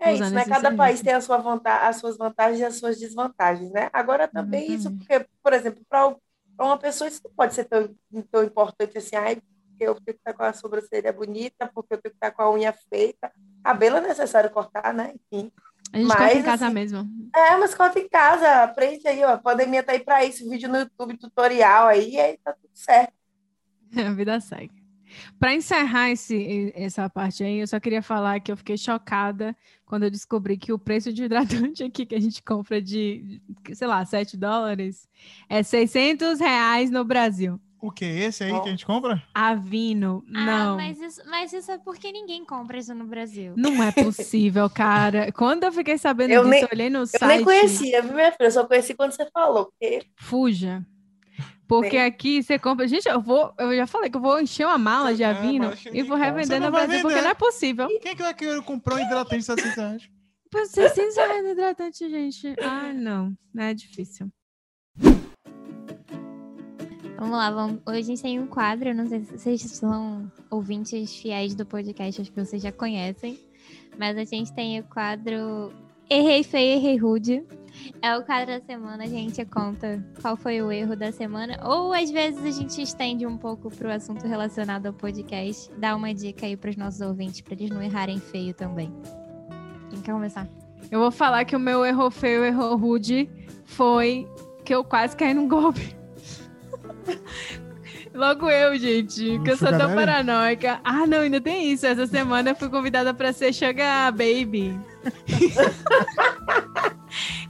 [0.00, 0.44] é isso, né?
[0.44, 0.76] Cada serviço.
[0.76, 3.90] país tem a sua vantagem, as suas vantagens e as suas desvantagens, né?
[3.92, 6.14] Agora também isso, porque, por exemplo, para
[6.60, 7.92] uma pessoa isso não pode ser tão,
[8.30, 9.42] tão importante assim, ai,
[9.78, 12.42] porque eu tenho que estar com a sobrancelha bonita, porque eu tenho que estar com
[12.42, 13.30] a unha feita.
[13.62, 15.14] Cabelo é necessário cortar, né?
[15.14, 15.52] Enfim.
[15.92, 17.08] A gente mas, corta em casa assim, mesmo.
[17.34, 19.34] É, mas corta em casa, aprende aí, ó.
[19.34, 22.70] A pandemia tá aí para isso, vídeo no YouTube, tutorial aí, e aí tá tudo
[22.74, 23.12] certo.
[23.96, 24.76] A vida segue.
[25.38, 29.56] Para encerrar esse, essa parte aí, eu só queria falar que eu fiquei chocada
[29.86, 33.40] quando eu descobri que o preço de hidratante aqui que a gente compra de,
[33.72, 35.08] sei lá, 7 dólares
[35.48, 37.58] é 600 reais no Brasil.
[37.80, 38.04] O que?
[38.04, 38.60] Esse aí oh.
[38.60, 39.22] que a gente compra?
[39.32, 40.76] Avino, ah, não.
[40.76, 43.54] Mas isso, mas isso é porque ninguém compra isso no Brasil.
[43.56, 45.30] Não é possível, cara.
[45.30, 47.22] Quando eu fiquei sabendo eu disso, nem, eu olhei no eu site...
[47.22, 48.48] Eu nem conhecia, viu, minha filha?
[48.48, 49.66] Eu só conheci quando você falou.
[49.66, 50.06] Porque...
[50.16, 50.84] Fuja.
[51.68, 52.88] Porque aqui você compra.
[52.88, 53.52] Gente, eu vou.
[53.58, 56.58] Eu já falei que eu vou encher uma mala de avino é, e vou revender
[56.58, 57.86] no Brasil, porque não é possível.
[58.00, 60.10] Quem que vai querer comprar um hidratante de 600 reais?
[60.50, 62.54] 600 reais de hidratante, gente.
[62.62, 63.36] Ah, não.
[63.54, 64.32] É difícil.
[67.18, 67.80] Vamos lá, vamos...
[67.84, 72.20] hoje a gente tem um quadro, não sei se vocês são ouvintes fiéis do podcast,
[72.20, 73.36] acho que vocês já conhecem,
[73.98, 75.72] mas a gente tem o quadro
[76.08, 77.44] Errei Feio, Errei Rude.
[78.00, 81.92] É o quadro da semana, a gente conta qual foi o erro da semana, ou
[81.92, 86.14] às vezes a gente estende um pouco para o assunto relacionado ao podcast, dá uma
[86.14, 88.94] dica aí para os nossos ouvintes, para eles não errarem feio também.
[89.90, 90.48] Quem quer começar?
[90.88, 93.28] Eu vou falar que o meu erro feio, erro rude
[93.64, 94.24] foi
[94.64, 95.97] que eu quase caí num golpe.
[98.14, 100.80] Logo eu, gente, que eu sou tão paranoica.
[100.82, 101.86] Ah, não, ainda tem isso.
[101.86, 104.78] Essa semana eu fui convidada para ser Sugar Baby.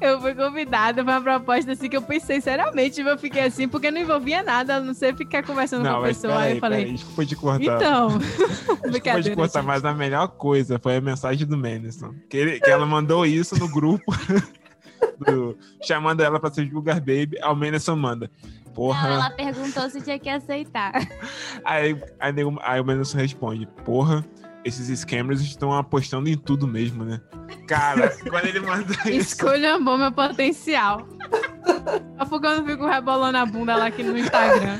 [0.00, 3.90] eu fui convidada para uma proposta assim que eu pensei seriamente, eu fiquei assim, porque
[3.90, 6.38] não envolvia nada, a não ser ficar conversando não, com a pessoa.
[6.38, 6.92] Aí, aí eu falei.
[6.92, 7.76] Desculpa de cortar.
[7.76, 8.18] Então.
[8.90, 12.14] desculpa de cortar, mas a melhor coisa foi a mensagem do Menison.
[12.28, 14.04] Que, ele, que ela mandou isso no grupo.
[15.18, 18.30] do, chamando ela para ser Sugar Baby, ao Menison manda
[18.78, 19.08] porra.
[19.08, 20.92] Não, ela perguntou se tinha que aceitar.
[21.64, 24.24] Aí, aí, aí o Mendelssohn responde, porra,
[24.64, 27.20] esses scammers estão apostando em tudo mesmo, né?
[27.66, 29.34] Cara, quando ele manda isso...
[29.34, 31.08] Escolha bom meu potencial.
[32.18, 34.78] Só porque eu não fico rebolando a bunda lá aqui no Instagram.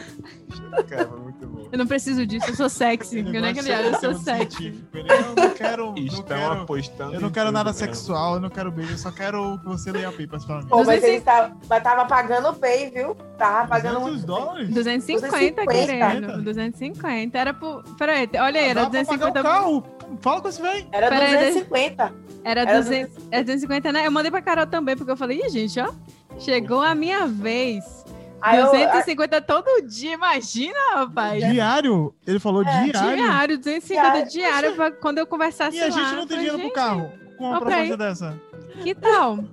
[0.88, 1.27] Cara.
[1.70, 3.18] Eu não preciso disso, eu sou sexy.
[3.18, 4.82] Eu nem que eu sou sexy.
[4.92, 5.88] Eu não quero.
[5.98, 7.14] Não Estão quero apostando.
[7.14, 7.78] eu não quero nada mesmo.
[7.86, 10.66] sexual, eu não quero beijo, eu só quero que você leia pipas pra mim.
[10.68, 11.08] Pô, mas 250.
[11.12, 13.14] ele tava, mas tava pagando o pay, viu?
[13.36, 14.26] Tava pagando 200 muito.
[14.26, 14.68] dólares?
[14.70, 15.72] 250, 250.
[15.72, 16.42] querendo.
[16.42, 17.38] 250.
[17.38, 17.82] Era por.
[17.98, 19.40] Peraí, olha aí, era Dá pra pagar 250.
[19.40, 19.84] o carro.
[20.20, 20.86] Fala com esse velho.
[20.92, 22.14] Era Peraí, 250.
[22.44, 24.06] Era Era 200, é 250, né?
[24.06, 25.92] Eu mandei pra Carol também, porque eu falei, Ih, gente, ó.
[26.38, 27.97] Chegou a minha vez.
[28.40, 31.42] Aí eu, 250 todo dia, imagina, rapaz.
[31.44, 32.14] Diário?
[32.26, 33.16] Ele falou É, diário.
[33.16, 34.30] Diário, 250 Diário.
[34.30, 35.90] diário pra quando eu conversasse E a lá.
[35.90, 38.40] gente não Eu tem dinheiro pro "Gente, carro com uma pra proposta dessa.
[38.82, 39.44] Que tal?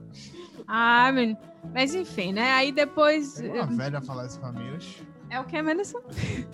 [0.68, 1.38] Ah, menino.
[1.74, 2.52] Mas enfim, né?
[2.54, 3.34] Aí depois.
[3.34, 4.86] Tem uma velha a falar isso famílias.
[5.32, 6.00] É o que, Menderson?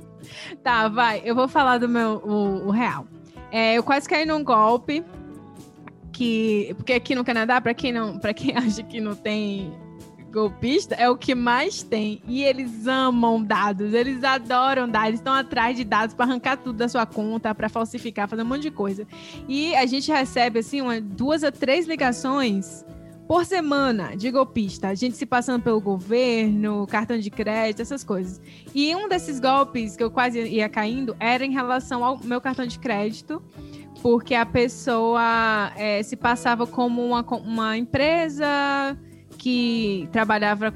[0.64, 1.22] tá, vai.
[1.26, 3.06] Eu vou falar do meu o, o real.
[3.52, 5.03] É, eu quase caí num golpe
[6.14, 9.74] que porque aqui no Canadá, para quem não, para quem acha que não tem
[10.32, 12.22] golpista, é o que mais tem.
[12.28, 16.88] E eles amam dados, eles adoram dados, estão atrás de dados para arrancar tudo da
[16.88, 19.06] sua conta, para falsificar, fazer um monte de coisa.
[19.48, 22.86] E a gente recebe assim uma, duas a três ligações
[23.28, 28.41] por semana de golpista, a gente se passando pelo governo, cartão de crédito, essas coisas.
[28.76, 32.66] E um desses golpes que eu quase ia caindo era em relação ao meu cartão
[32.66, 33.41] de crédito,
[34.02, 38.98] porque a pessoa eh, se passava como uma, uma empresa
[39.41, 40.72] que trabalhava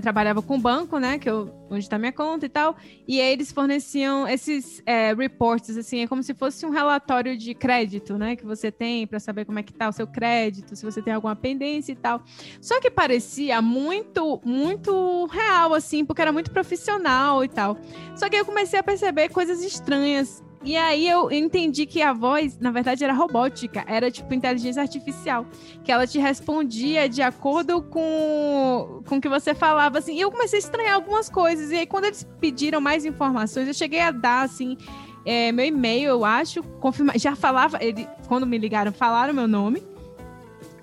[0.00, 2.76] trabalhava com banco, né, que eu, onde está minha conta e tal,
[3.08, 7.54] e aí eles forneciam esses é, reports, assim, é como se fosse um relatório de
[7.54, 10.84] crédito, né, que você tem para saber como é que tá o seu crédito, se
[10.84, 12.22] você tem alguma pendência e tal.
[12.60, 17.76] Só que parecia muito, muito real, assim, porque era muito profissional e tal.
[18.14, 20.42] Só que eu comecei a perceber coisas estranhas.
[20.62, 25.46] E aí eu entendi que a voz, na verdade, era robótica, era tipo inteligência artificial,
[25.82, 30.16] que ela te respondia de acordo com, com o que você falava, assim.
[30.16, 31.70] E eu comecei a estranhar algumas coisas.
[31.70, 34.76] E aí, quando eles pediram mais informações, eu cheguei a dar, assim,
[35.24, 39.82] é, meu e-mail, eu acho, confirma, já falava, ele, quando me ligaram, falaram meu nome.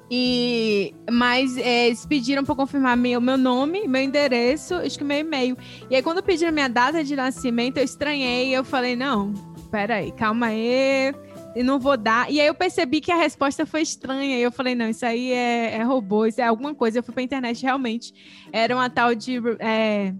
[0.09, 5.19] E mas é, eles pediram para confirmar meu, meu nome, meu endereço, acho que meu
[5.19, 5.57] e-mail.
[5.89, 9.33] E aí quando pediram minha data de nascimento, eu estranhei, eu falei: "Não,
[9.67, 11.13] peraí, calma aí,
[11.63, 12.31] não vou dar".
[12.31, 15.31] E aí eu percebi que a resposta foi estranha, e eu falei: "Não, isso aí
[15.31, 16.99] é, é robô, isso é alguma coisa".
[16.99, 18.13] Eu fui pra internet realmente.
[18.51, 20.13] Era uma tal de é,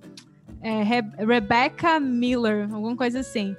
[0.61, 3.56] é, Re- Rebecca Miller, alguma coisa assim.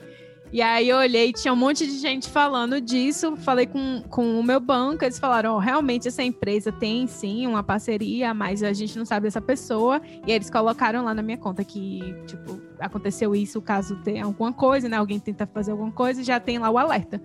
[0.51, 4.43] E aí eu olhei, tinha um monte de gente falando disso, falei com, com o
[4.43, 8.97] meu banco, eles falaram, ó, realmente essa empresa tem sim uma parceria, mas a gente
[8.97, 13.61] não sabe dessa pessoa, e eles colocaram lá na minha conta que, tipo, aconteceu isso,
[13.61, 17.21] caso tenha alguma coisa, né, alguém tenta fazer alguma coisa, já tem lá o alerta.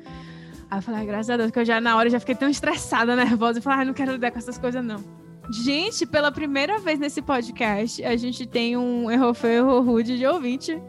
[0.70, 2.50] Aí eu falei, ai, graças a Deus, que eu já na hora já fiquei tão
[2.50, 5.02] estressada, nervosa, e falei, ai, não quero lidar com essas coisas não.
[5.50, 10.26] Gente, pela primeira vez nesse podcast, a gente tem um erro feio, erro rude de
[10.26, 10.82] ouvinte,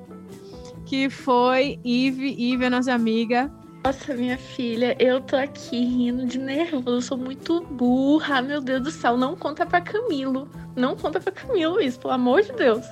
[0.95, 3.51] que foi Ive, Ive, a nossa amiga.
[3.85, 8.81] Nossa, minha filha, eu tô aqui rindo de nervoso, eu sou muito burra, meu Deus
[8.81, 9.17] do céu.
[9.17, 10.49] Não conta pra Camilo.
[10.77, 12.87] Não conta pra Camilo isso, pelo amor de Deus.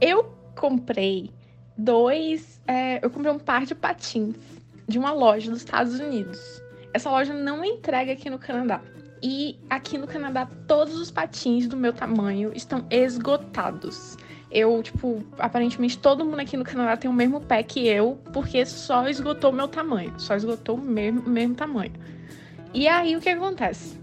[0.00, 0.24] Eu
[0.58, 1.30] comprei
[1.76, 2.58] dois.
[2.66, 4.34] é, eu comprei um par de patins
[4.88, 6.40] de uma loja dos Estados Unidos.
[6.94, 8.80] Essa loja não entrega aqui no Canadá.
[9.22, 14.16] E aqui no Canadá, todos os patins do meu tamanho estão esgotados.
[14.56, 18.64] Eu, tipo, aparentemente todo mundo aqui no Canadá tem o mesmo pé que eu, porque
[18.64, 20.14] só esgotou meu tamanho.
[20.16, 21.92] Só esgotou o mesmo, mesmo tamanho.
[22.72, 23.98] E aí, o que acontece?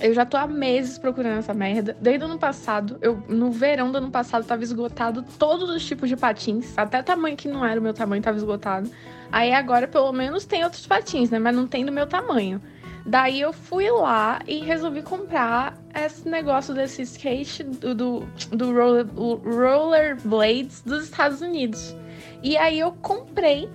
[0.00, 1.96] Eu já tô há meses procurando essa merda.
[2.00, 6.08] Desde o ano passado, eu no verão do ano passado tava esgotado todos os tipos
[6.08, 8.88] de patins, até tamanho que não era o meu tamanho tava esgotado.
[9.32, 12.62] Aí agora pelo menos tem outros patins, né, mas não tem do meu tamanho.
[13.08, 18.20] Daí eu fui lá e resolvi comprar esse negócio desse skate do, do,
[18.50, 21.96] do roller, rollerblades dos Estados Unidos.
[22.42, 23.66] E aí eu comprei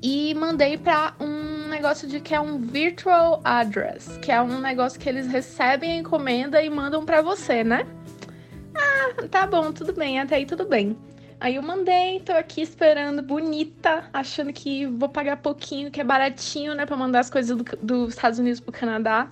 [0.00, 5.00] e mandei pra um negócio de que é um virtual address, que é um negócio
[5.00, 7.84] que eles recebem a encomenda e mandam pra você, né?
[8.76, 10.96] Ah, tá bom, tudo bem, até aí tudo bem.
[11.40, 16.74] Aí eu mandei, tô aqui esperando, bonita, achando que vou pagar pouquinho, que é baratinho,
[16.74, 19.26] né, pra mandar as coisas do- dos Estados Unidos pro Canadá.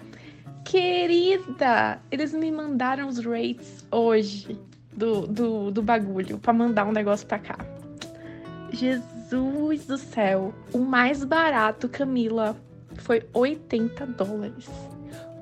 [0.65, 4.59] Querida, eles me mandaram os rates hoje
[4.93, 7.59] do, do, do bagulho pra mandar um negócio pra cá.
[8.73, 12.57] Jesus do céu, o mais barato, Camila,
[12.97, 14.67] foi 80 dólares.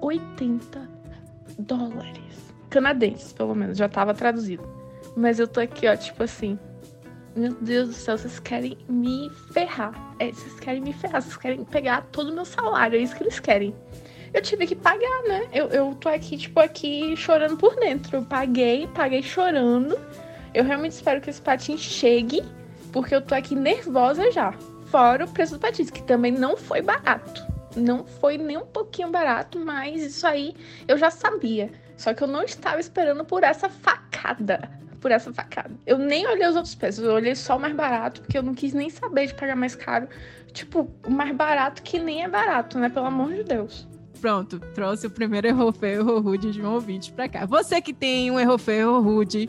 [0.00, 0.88] 80
[1.58, 2.52] dólares.
[2.70, 4.75] Canadenses, pelo menos, já tava traduzido.
[5.16, 6.58] Mas eu tô aqui, ó, tipo assim.
[7.34, 10.14] Meu Deus do céu, vocês querem me ferrar.
[10.18, 13.22] É, vocês querem me ferrar, vocês querem pegar todo o meu salário, é isso que
[13.22, 13.74] eles querem.
[14.32, 15.48] Eu tive que pagar, né?
[15.52, 18.18] Eu, eu tô aqui, tipo, aqui chorando por dentro.
[18.18, 19.98] Eu paguei, paguei chorando.
[20.52, 22.42] Eu realmente espero que esse patinho chegue
[22.92, 24.52] Porque eu tô aqui nervosa já.
[24.86, 27.44] Fora o preço do patins, que também não foi barato.
[27.74, 30.54] Não foi nem um pouquinho barato, mas isso aí
[30.86, 31.70] eu já sabia.
[31.96, 34.85] Só que eu não estava esperando por essa facada.
[35.00, 35.74] Por essa facada.
[35.86, 38.54] Eu nem olhei os outros preços, eu olhei só o mais barato, porque eu não
[38.54, 40.08] quis nem saber de pagar mais caro.
[40.52, 42.88] Tipo, o mais barato que nem é barato, né?
[42.88, 43.86] Pelo amor de Deus.
[44.20, 47.44] Pronto, trouxe o primeiro erro feio, erro rude de um ouvinte pra cá.
[47.44, 49.48] Você que tem um erro feio, erro rude,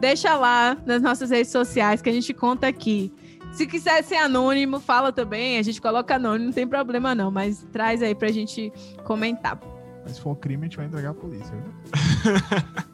[0.00, 3.12] deixa lá nas nossas redes sociais que a gente conta aqui.
[3.52, 5.58] Se quiser ser anônimo, fala também.
[5.58, 7.30] A gente coloca anônimo, não tem problema não.
[7.30, 8.72] Mas traz aí pra gente
[9.04, 9.58] comentar.
[10.04, 11.52] Mas se for crime, a gente vai entregar a polícia.
[11.54, 12.80] Viu?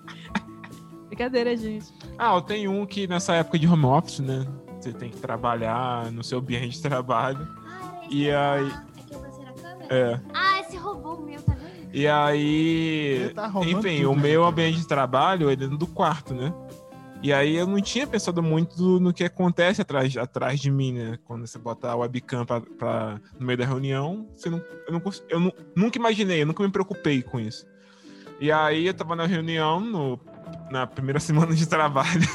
[1.08, 1.86] Brincadeira, gente.
[2.18, 4.46] Ah, eu tenho um que nessa época de home office, né?
[4.80, 7.46] Você tem que trabalhar no seu ambiente de trabalho.
[7.66, 8.72] Ah, E esse aí-
[9.88, 9.98] É?
[10.12, 10.20] É.
[10.34, 11.94] Ah, esse roubou o meu, tá vendo?
[11.94, 13.30] E aí.
[13.34, 14.22] Tá roubando enfim, tudo, o né?
[14.22, 16.52] meu ambiente de trabalho é dentro do quarto, né?
[17.22, 21.18] E aí eu não tinha pensado muito no que acontece atrás, atrás de mim, né?
[21.24, 25.02] Quando você bota a webcam pra, pra- no meio da reunião, você não, eu, não,
[25.30, 27.64] eu nu- nunca imaginei, eu nunca me preocupei com isso.
[28.38, 30.20] E aí eu tava na reunião, no-
[30.70, 32.28] na primeira semana de trabalho.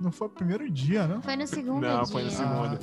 [0.00, 1.18] Não foi o primeiro dia, né?
[1.22, 2.12] Foi no segundo Não, dia.
[2.12, 2.30] foi no Ah.
[2.32, 2.78] segundo.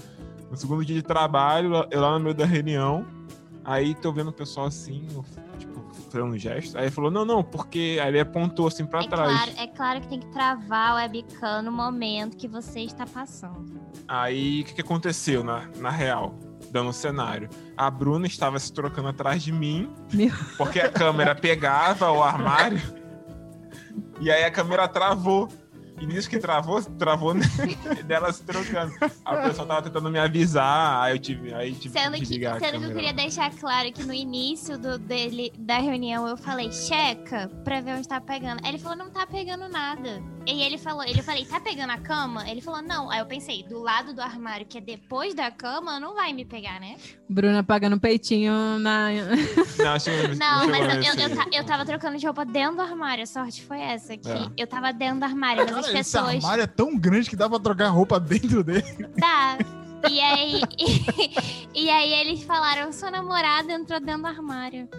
[0.51, 3.05] No segundo dia de trabalho, lá- eu lá no meio da reunião,
[3.65, 5.07] aí tô vendo o pessoal assim,
[5.57, 6.77] tipo, fazendo um gesto.
[6.77, 7.97] Aí ele falou, não, não, porque.
[8.01, 9.31] Aí ele apontou assim pra É trás.
[9.31, 13.81] claro, é claro que tem que travar a webcam no momento que você está passando.
[14.07, 16.37] Aí o que, que aconteceu na, na real?
[16.71, 17.49] Dando o cenário.
[17.77, 20.31] A Bruna estava se trocando atrás de mim, Meu.
[20.57, 22.79] porque a câmera pegava o armário.
[24.23, 25.49] e aí a câmera travou.
[25.99, 27.33] E nisso que travou, travou
[28.05, 28.93] dela se trocando.
[29.23, 32.79] A pessoa tava tentando me avisar, aí eu tive, aí tive Sendo que a sendo
[32.79, 37.49] que eu queria deixar claro que no início do, dele, da reunião eu falei, checa
[37.63, 38.59] pra ver onde tá pegando.
[38.63, 40.21] Aí ele falou, não tá pegando nada.
[40.45, 42.49] E ele falou, ele falei, tá pegando a cama?
[42.49, 43.09] Ele falou, não.
[43.09, 46.43] Aí eu pensei, do lado do armário, que é depois da cama, não vai me
[46.43, 46.97] pegar, né?
[47.29, 49.09] Bruna pagando peitinho na.
[49.11, 49.97] Não,
[50.35, 53.23] Não, mas eu, eu, eu, eu tava trocando de roupa dentro do armário.
[53.23, 54.49] A sorte foi essa, que É.
[54.57, 56.35] eu tava dentro do armário, mas as Cara, esse pessoas.
[56.35, 58.83] armário é tão grande que dá pra trocar roupa dentro dele.
[59.19, 59.57] Tá.
[60.09, 60.61] E aí,
[61.73, 64.89] e, aí eles falaram, sua namorada entrou dentro do armário.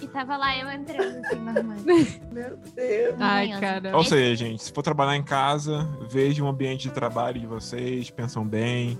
[0.00, 1.84] E tava lá eu entrando assim no armário.
[2.32, 3.14] Meu Deus.
[3.20, 3.96] Ai, cara.
[3.96, 8.10] Ou seja, gente, se for trabalhar em casa, vejam o ambiente de trabalho de vocês,
[8.10, 8.98] pensam bem.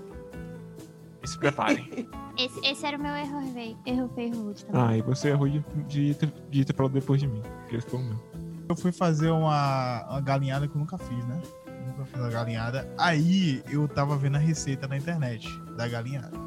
[1.23, 2.07] E se preparem.
[2.37, 3.77] Esse, esse era o meu erro feio.
[3.85, 4.81] Erro feio rude também.
[4.81, 7.41] ah, e você errou de, de, ter, de ter falado depois de mim.
[7.61, 8.19] Porque esse foi o meu.
[8.67, 11.39] Eu fui fazer uma, uma galinhada que eu nunca fiz, né?
[11.85, 12.89] Nunca fiz uma galinhada.
[12.97, 15.47] Aí eu tava vendo a receita na internet
[15.77, 16.37] da galinhada.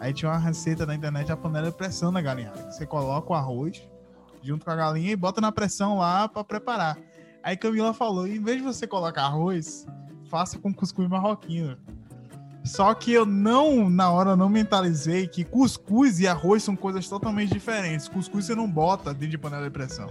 [0.00, 2.70] Aí tinha uma receita na internet da panela de pressão na galinhada.
[2.70, 3.82] Você coloca o arroz
[4.42, 6.98] junto com a galinha e bota na pressão lá pra preparar.
[7.42, 9.86] Aí Camila falou: em vez de você colocar arroz,
[10.30, 11.76] faça com cuscuz marroquino.
[12.64, 17.52] Só que eu não, na hora, não mentalizei que cuscuz e arroz são coisas totalmente
[17.52, 18.08] diferentes.
[18.08, 20.10] Cuscuz você não bota dentro de panela de pressão.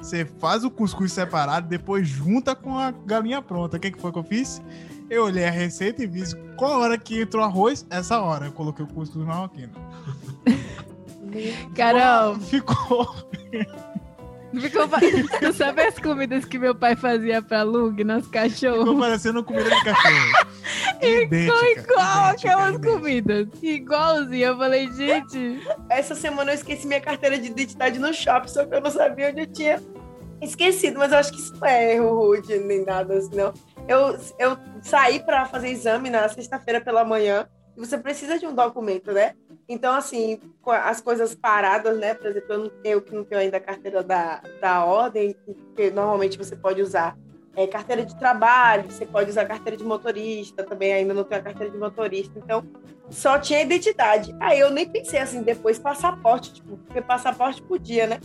[0.00, 3.76] Você faz o cuscuz separado, depois junta com a galinha pronta.
[3.76, 4.62] O que, que foi que eu fiz?
[5.10, 6.22] Eu olhei a receita e vi
[6.56, 7.86] qual a hora que entrou arroz.
[7.90, 9.72] Essa hora eu coloquei o cuscuz marroquino.
[11.74, 13.14] Carol, Ficou.
[14.54, 14.88] Ficou.
[14.88, 14.98] pa-
[15.40, 18.98] Tu sabe as comidas que meu pai fazia pra Lug, nos Ficou cachorros?
[19.00, 20.48] parecendo comida de cachorro.
[21.00, 22.92] Idêntica, Ficou igual idêntica, aquelas idêntica.
[22.92, 23.48] comidas.
[23.62, 24.44] Igualzinho.
[24.46, 25.60] Eu falei, gente.
[25.88, 29.28] Essa semana eu esqueci minha carteira de identidade no shopping, só que eu não sabia
[29.30, 29.80] onde eu tinha
[30.40, 33.52] esquecido, mas eu acho que isso não é erro rude nem nada assim, não.
[33.88, 37.46] Eu, eu saí para fazer exame na sexta-feira pela manhã
[37.76, 39.32] e você precisa de um documento, né?
[39.68, 42.14] Então, assim, as coisas paradas, né?
[42.14, 45.36] Por exemplo, eu, não- eu que não tenho ainda a carteira da, da ordem,
[45.76, 47.16] que normalmente você pode usar
[47.54, 51.44] é, carteira de trabalho, você pode usar carteira de motorista, também ainda não tenho a
[51.44, 52.64] carteira de motorista, então
[53.10, 54.34] só tinha identidade.
[54.40, 58.20] Aí eu nem pensei assim, depois passaporte, tipo, porque passaporte podia, né?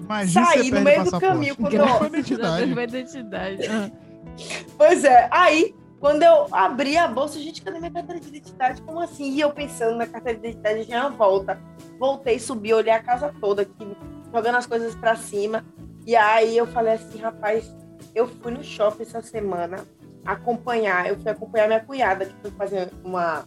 [0.00, 1.26] Imagina Saí no meio do passaporte.
[1.34, 2.74] caminho quando eu- foi identidade.
[2.74, 3.58] Foi identidade.
[4.78, 8.82] Pois é, aí quando eu abri a bolsa, gente, cadê minha carteira de identidade?
[8.82, 9.34] Como assim?
[9.34, 11.60] E eu pensando na carteira de identidade, já volta.
[11.96, 13.96] Voltei, subi, olhei a casa toda aqui,
[14.34, 15.64] jogando as coisas pra cima.
[16.04, 17.72] E aí eu falei assim, rapaz,
[18.16, 19.86] eu fui no shopping essa semana
[20.24, 23.44] acompanhar, eu fui acompanhar minha cunhada, que foi fazer uma,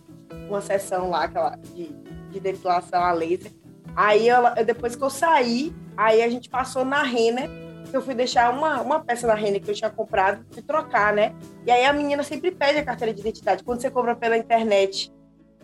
[0.48, 1.90] uma sessão lá, aquela de,
[2.32, 3.52] de depilação a laser.
[3.98, 7.50] Aí ela, depois que eu saí, aí a gente passou na Renner,
[7.96, 11.36] eu fui deixar uma, uma peça na Renner que eu tinha comprado, de trocar, né?
[11.66, 15.14] E aí a menina sempre pede a carteira de identidade quando você compra pela internet.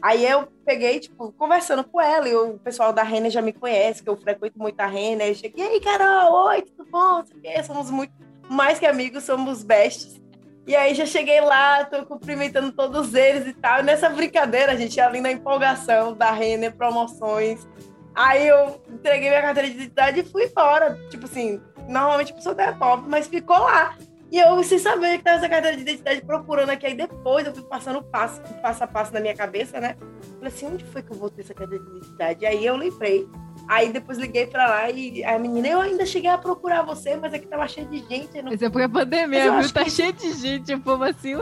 [0.02, 4.02] Aí eu peguei, tipo, conversando com ela, e o pessoal da Renner já me conhece,
[4.02, 5.28] que eu frequento muito a Renner.
[5.28, 7.24] Eu cheguei, e aí, Carol, oi, tudo bom?
[7.64, 8.14] Somos muito
[8.50, 10.20] mais que amigos, somos bestes.
[10.66, 13.80] E aí já cheguei lá, tô cumprimentando todos eles e tal.
[13.80, 17.68] E nessa brincadeira, gente, ali na empolgação da Renner Promoções.
[18.14, 21.00] Aí eu entreguei minha carteira de identidade e fui embora.
[21.10, 21.62] Tipo assim,
[21.92, 23.96] normalmente a pessoa é pobre, mas ficou lá.
[24.32, 26.86] E eu, sem saber que tava essa carteira de identidade, procurando aqui.
[26.86, 29.98] Aí depois eu fui passando passo, passo a passo na minha cabeça, né?
[30.38, 32.46] Falei assim, onde foi que eu vou ter essa carteira de identidade?
[32.46, 33.28] Aí eu lembrei.
[33.68, 37.34] Aí depois liguei pra lá e a menina, eu ainda cheguei a procurar você, mas
[37.34, 38.42] aqui tava cheio de gente.
[38.42, 38.54] Não...
[38.54, 39.74] Isso é porque a pandemia, viu?
[39.74, 41.42] Tá que- cheio de gente, o povo assim, uh,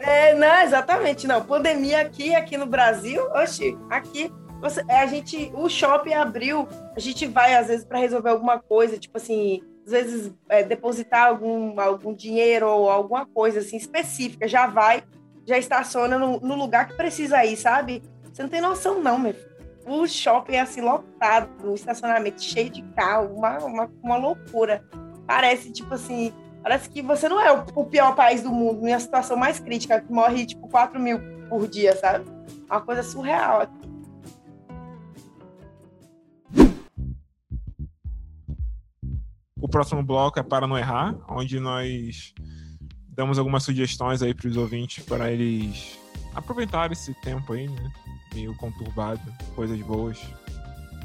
[0.00, 1.42] É, não, exatamente, não.
[1.42, 4.30] Pandemia aqui, aqui no Brasil, oxi, aqui
[4.64, 6.66] você, é, a gente, o shopping abriu,
[6.96, 11.28] a gente vai às vezes para resolver alguma coisa, tipo assim, às vezes é, depositar
[11.28, 15.04] algum, algum dinheiro ou alguma coisa assim específica, já vai,
[15.44, 18.02] já estaciona no, no lugar que precisa ir, sabe?
[18.32, 19.54] Você não tem noção não, meu filho.
[19.86, 24.82] O shopping é assim lotado, o estacionamento cheio de carro, uma, uma, uma loucura.
[25.26, 26.32] Parece tipo assim,
[26.62, 29.60] Parece que você não é o, o pior país do mundo, em a situação mais
[29.60, 31.20] crítica, que morre tipo 4 mil
[31.50, 32.24] por dia, sabe?
[32.70, 33.60] É uma coisa surreal.
[33.60, 33.83] aqui.
[39.74, 42.32] Próximo bloco é Para Não Errar, onde nós
[43.08, 45.98] damos algumas sugestões aí para os ouvintes para eles
[46.32, 47.92] aproveitarem esse tempo aí, né?
[48.32, 49.20] Meio conturbado,
[49.56, 50.20] coisas boas.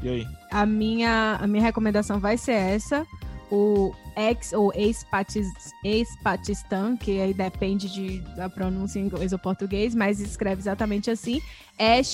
[0.04, 0.26] E aí?
[0.52, 3.04] a minha, a minha recomendação vai ser essa.
[3.50, 9.96] O ex ou ex-Patis- ex-Patistan, que aí depende de, da pronúncia em inglês ou português,
[9.96, 11.42] mas escreve exatamente assim:
[11.76, 12.04] é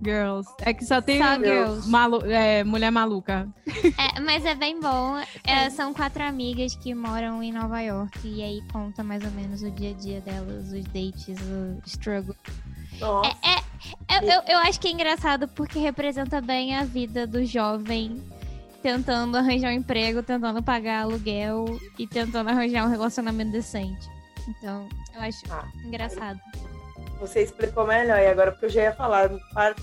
[0.03, 0.49] Girls.
[0.61, 1.89] É que só tem Só Girls.
[1.89, 3.49] malu é, mulher maluca.
[3.67, 5.17] É, mas é bem bom.
[5.45, 8.19] É, são quatro amigas que moram em Nova York.
[8.25, 12.35] E aí conta mais ou menos o dia a dia delas, os dates, o struggle.
[12.99, 13.37] Nossa.
[13.43, 18.23] É, eu, eu, eu acho que é engraçado porque representa bem a vida do jovem
[18.83, 21.67] tentando arranjar um emprego, tentando pagar aluguel
[21.99, 24.09] e tentando arranjar um relacionamento decente.
[24.49, 26.41] Então, eu acho Ah, engraçado.
[27.21, 29.29] Você explicou melhor, e agora porque eu já ia falar,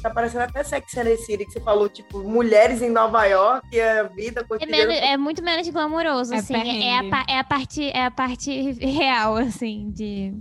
[0.01, 3.67] tá parecendo até Sex and the City, que você falou, tipo, mulheres em Nova York,
[3.71, 4.87] e a vida É, cotidiana.
[4.87, 6.55] menos- é muito menos glamouroso, É assim.
[6.55, 10.33] É, a, é a parte, é a parte real, assim, de.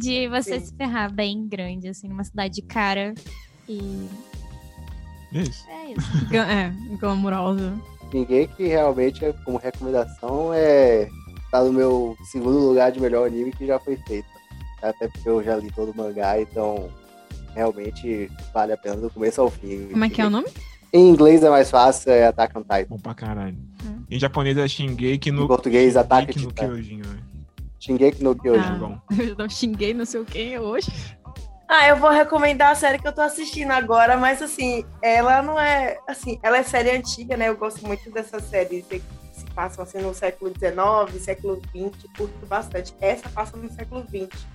[0.00, 0.66] de você Sim.
[0.66, 3.12] se ferrar bem grande, assim, numa cidade cara.
[3.68, 4.08] E.
[5.32, 5.66] Isso.
[5.68, 6.34] É isso.
[6.36, 7.74] É, glamurosa.
[8.12, 11.08] Ninguém que realmente, como recomendação, é
[11.50, 14.28] tá no meu segundo lugar de melhor anime que já foi feito.
[14.82, 16.90] Até porque eu já li todo o mangá, então
[17.54, 19.88] realmente vale a pena do começo ao fim.
[19.88, 20.48] Como é que é o nome?
[20.92, 22.86] Em inglês é mais fácil, é Attack on Titan.
[22.88, 23.56] Bom pra caralho.
[23.84, 24.04] Hum.
[24.10, 25.48] Em japonês é Shingeki Em no...
[25.48, 26.52] português, Ataque Shingeki no.
[26.52, 27.18] Kyojin, né?
[27.80, 28.60] Shingeki no Kyojin.
[28.60, 28.78] Ah.
[28.78, 28.98] Bom.
[29.18, 30.90] Eu não xinguei não sei o quem hoje.
[31.66, 35.58] Ah, eu vou recomendar a série que eu tô assistindo agora, mas assim, ela não
[35.58, 35.98] é.
[36.06, 37.48] Assim, ela é série antiga, né?
[37.48, 39.02] Eu gosto muito dessas séries que
[39.32, 42.94] se passam assim no século XIX, século XX, curto bastante.
[43.00, 44.46] Essa passa no século XX,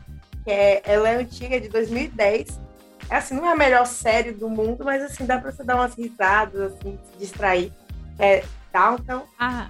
[0.50, 2.60] que é, ela é antiga, é de 2010.
[3.08, 5.76] É assim, não é a melhor série do mundo, mas assim, dá pra você dar
[5.76, 7.72] umas risadas, assim, se distrair.
[8.18, 8.44] É
[8.74, 9.68] Downtown Ah,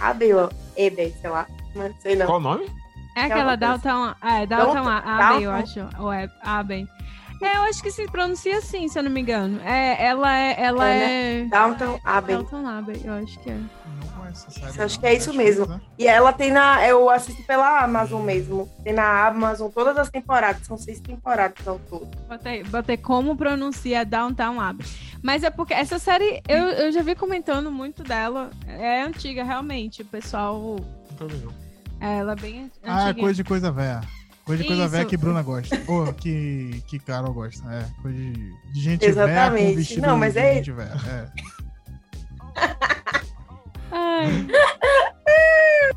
[0.00, 0.30] Abbey,
[0.76, 1.46] Eden, sei lá.
[1.74, 2.26] Não sei não.
[2.26, 2.66] Qual o nome?
[3.16, 3.52] é aquela.
[3.52, 5.80] Ah, é Downtown Downtown- Abbey, eu acho.
[6.00, 6.86] Ou é Abbey.
[7.42, 9.60] É, eu acho que se pronuncia assim, se eu não me engano.
[9.62, 10.56] É, ela é.
[10.60, 11.44] Ela É, é.
[11.44, 12.34] Downtown Abbey.
[12.36, 13.58] Downtown Abbey, eu acho que é.
[14.78, 15.66] Acho que é isso Netflix, mesmo.
[15.66, 15.80] né?
[15.98, 16.86] E ela tem na.
[16.86, 18.68] Eu assisto pela Amazon mesmo.
[18.84, 20.66] Tem na Amazon todas as temporadas.
[20.66, 22.06] São seis temporadas ao todo.
[22.28, 24.86] Botei, botei como pronuncia Downtown Abbey.
[25.22, 28.50] Mas é porque essa série, eu, eu já vi comentando muito dela.
[28.66, 30.02] É antiga, realmente.
[30.02, 30.76] O pessoal.
[31.18, 31.52] Vendo.
[32.00, 32.80] Ela é bem antiga.
[32.84, 34.00] Ah, é coisa de coisa velha.
[34.44, 34.92] Coisa de coisa Isso.
[34.92, 35.80] velha que Bruna gosta.
[35.88, 37.64] Ou que, que Carol gosta.
[37.72, 38.32] É, coisa de,
[38.72, 39.76] de gente velha com Exatamente.
[39.76, 40.94] vestido Não, mas de é- gente velha.
[41.08, 41.26] É.
[43.90, 44.26] Ai,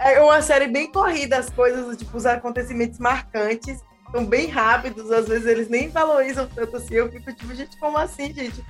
[0.00, 3.80] É uma série bem corrida, as coisas, tipo, os acontecimentos marcantes
[4.10, 6.94] são bem rápidos, às vezes eles nem valorizam tanto assim.
[6.94, 8.64] Eu fico tipo, gente, como assim, gente?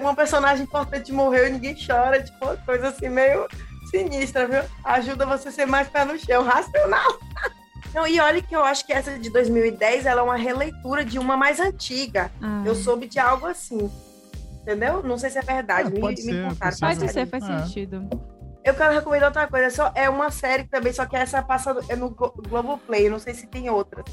[0.00, 3.46] Uma personagem importante morreu e ninguém chora, tipo, uma coisa assim meio
[3.90, 4.62] sinistra, viu?
[4.84, 7.18] Ajuda você a ser mais pé no chão, racional.
[7.94, 11.18] Não, e olha que eu acho que essa de 2010 ela é uma releitura de
[11.18, 12.30] uma mais antiga.
[12.40, 12.68] ai.
[12.68, 13.90] Eu soube de algo assim.
[14.66, 15.00] Entendeu?
[15.00, 15.88] Não sei se é verdade.
[15.88, 16.76] É, me, pode me ser, contaram.
[16.80, 17.58] Pode ser, faz É.
[17.62, 18.08] sentido.
[18.64, 19.66] Eu quero recomendar outra coisa.
[19.66, 23.08] É, só, é uma série também, só que essa passa no- é no Glo- Globoplay.
[23.08, 24.04] Não sei se tem outras.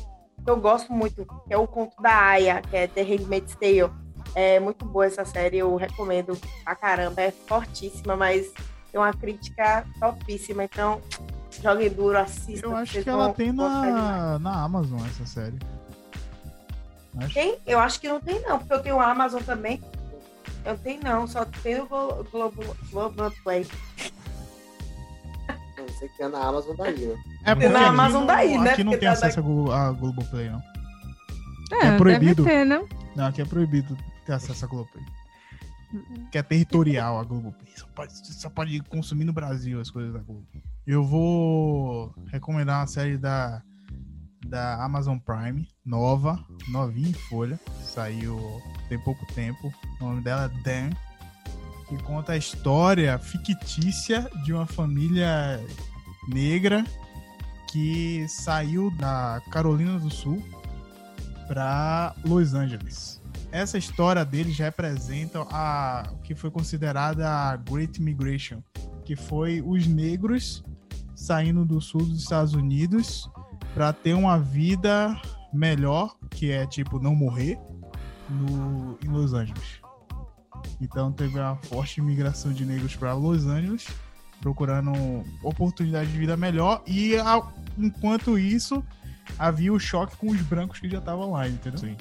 [0.46, 3.92] Eu gosto muito, que é o Conto da Aya, que é The Handmaid's Tale.
[4.36, 7.20] É muito boa essa série, eu recomendo pra caramba.
[7.22, 8.52] É fortíssima, mas
[8.92, 10.66] tem uma crítica topíssima.
[10.66, 11.02] Então,
[11.64, 12.68] joguem duro, assistam.
[12.68, 15.58] Eu acho que ela tem na, na Amazon essa série.
[17.18, 17.34] Acho.
[17.34, 17.58] Tem?
[17.66, 19.82] Eu acho que não tem, não, porque eu tenho a Amazon também.
[20.66, 23.68] Eu tenho, não, só tem o Glo- Globo, Globoplay.
[25.78, 27.16] Não sei que é na Amazon daí, né?
[27.46, 28.72] É Tem na Amazon não- daí, né?
[28.72, 30.62] Aqui não Porque tem tá acesso a Glo- a Globoplay, não.
[31.82, 32.44] É, É proibido.
[32.44, 32.88] Deve ter, não?
[33.16, 35.04] Não, aqui é proibido ter acesso a Globoplay.
[36.32, 37.72] Que é territorial a Globoplay.
[37.76, 40.46] Só pode, só pode consumir no Brasil as coisas da Globo.
[40.88, 43.62] Eu vou recomendar uma série da,
[44.46, 47.60] da Amazon Prime, nova, novinha em folha.
[47.82, 49.74] Saiu tem pouco tempo.
[50.00, 50.90] O nome dela é Dan.
[51.88, 55.60] Que conta a história fictícia de uma família
[56.28, 56.84] negra
[57.72, 60.44] que saiu da Carolina do Sul
[61.48, 63.22] para Los Angeles.
[63.52, 68.64] Essa história deles representa a, o que foi considerada a Great Migration,
[69.06, 70.64] que foi os negros
[71.16, 73.30] saindo do sul dos Estados Unidos
[73.74, 75.20] para ter uma vida
[75.54, 77.58] melhor, que é tipo não morrer,
[78.30, 79.82] no, em Los Angeles.
[80.82, 83.88] Então teve uma forte imigração de negros para Los Angeles,
[84.42, 84.92] procurando
[85.44, 87.42] oportunidade de vida melhor, e a-
[87.78, 88.84] enquanto isso
[89.40, 91.80] havia o choque com os brancos que já estavam lá, entendeu?
[91.80, 91.98] Sim.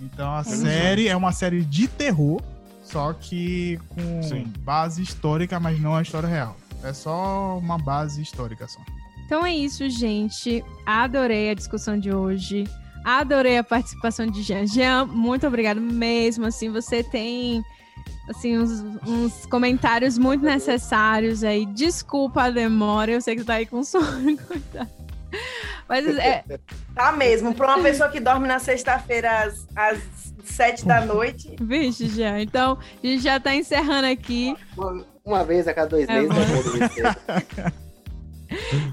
[0.00, 0.56] Então a Entendi.
[0.58, 2.40] série é uma série de terror,
[2.84, 4.44] só que com Sim.
[4.60, 6.56] base histórica, mas não a história real.
[6.84, 8.80] É só uma base histórica só.
[9.28, 10.64] Então é isso, gente.
[10.86, 12.64] Adorei a discussão de hoje.
[13.04, 14.66] Adorei a participação de Jean.
[14.66, 16.46] Jean, muito obrigado mesmo.
[16.46, 17.62] Assim, você tem
[18.26, 21.66] assim uns, uns comentários muito necessários aí.
[21.66, 23.10] Desculpa a demora.
[23.12, 24.88] Eu sei que você tá aí com sono, coitado.
[25.86, 26.42] Mas é,
[26.94, 27.54] Tá mesmo.
[27.54, 29.98] Pra uma pessoa que dorme na sexta-feira às, às
[30.42, 31.54] sete da noite.
[31.60, 32.40] vixe, Jean.
[32.40, 34.56] Então, a gente já tá encerrando aqui.
[34.74, 36.32] Uma, uma vez a cada dois É meses,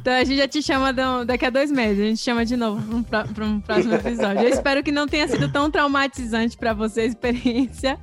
[0.02, 0.91] Então a gente já te chama
[1.26, 1.99] daqui a dois meses.
[2.03, 4.41] A gente chama de novo para um, um próximo episódio.
[4.44, 7.99] Eu espero que não tenha sido tão traumatizante pra você a experiência.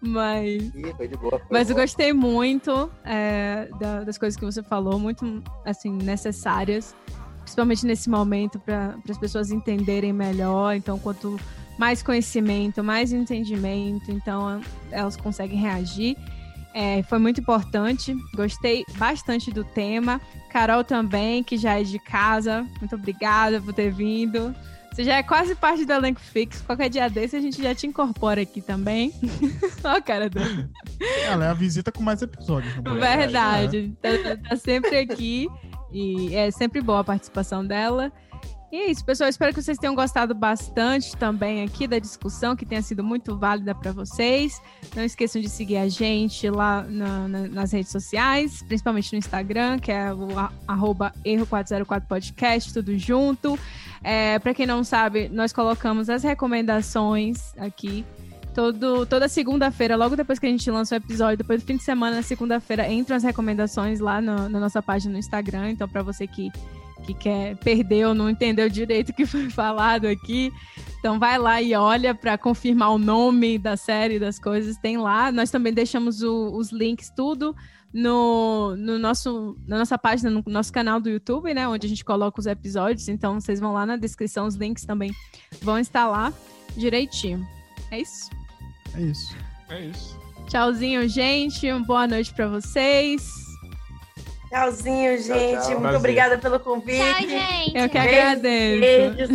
[0.00, 1.38] Mas Ih, foi de boa.
[1.38, 1.84] foi Mas eu boa.
[1.86, 6.94] gostei muito é, da- das coisas que você falou, muito assim necessárias,
[7.42, 10.74] principalmente nesse momento para as pessoas entenderem melhor.
[10.74, 11.38] Então, quanto
[11.78, 14.60] mais conhecimento, mais entendimento, então
[14.90, 16.16] elas conseguem reagir.
[16.74, 20.20] É, foi muito importante, gostei bastante do tema.
[20.50, 24.52] Carol também, que já é de casa, muito obrigada por ter vindo.
[24.92, 26.62] Você já é quase parte do elenco fixo.
[26.64, 29.12] Qualquer dia desse a gente já te incorpora aqui também.
[29.82, 30.68] Ó, a cara dela.
[31.26, 32.72] Ela é a visita com mais episódios.
[32.74, 33.00] programa.
[33.00, 33.92] Verdade.
[34.00, 35.48] Tá, tá- tá sempre aqui.
[35.92, 38.12] E é sempre boa a participação dela.
[38.74, 39.30] E é isso, pessoal.
[39.30, 43.72] Espero que vocês tenham gostado bastante também aqui da discussão, que tenha sido muito válida
[43.72, 44.60] para vocês.
[44.96, 49.78] Não esqueçam de seguir a gente lá na- na- nas redes sociais, principalmente no Instagram,
[49.78, 53.56] que é o a- arroba erro404podcast, tudo junto.
[54.02, 58.04] É, para quem não sabe, nós colocamos as recomendações aqui
[58.52, 61.82] Todo, toda segunda-feira, logo depois que a gente lança o episódio, depois do fim de
[61.82, 65.70] semana, na segunda-feira, entram as recomendações lá no- na nossa página no Instagram.
[65.72, 66.52] Então, para você que
[67.04, 70.50] que quer perder ou não entendeu direito o que foi falado aqui.
[70.98, 75.30] Então vai lá e olha para confirmar o nome da série, das coisas, tem lá.
[75.30, 77.54] Nós também deixamos o- os links tudo
[77.92, 81.68] no, no nosso, na nossa página, no nosso canal do YouTube, né?
[81.68, 83.06] Onde a gente coloca os episódios.
[83.08, 85.12] Então vocês vão lá na descrição, os links também
[85.60, 86.32] vão estar lá
[86.76, 87.46] direitinho.
[87.90, 88.30] É isso.
[88.94, 89.36] É isso.
[89.68, 90.18] É isso.
[90.48, 91.70] Tchauzinho, gente.
[91.70, 93.43] Uma boa noite para vocês.
[94.54, 95.60] Tchauzinho, gente.
[95.62, 95.68] tchau.
[95.70, 95.98] Muito Prazer.
[95.98, 96.98] obrigada pelo convite.
[96.98, 97.76] Tchau, gente.
[97.76, 98.80] Eu que Beijo, agradeço.
[98.80, 99.28] Beijos.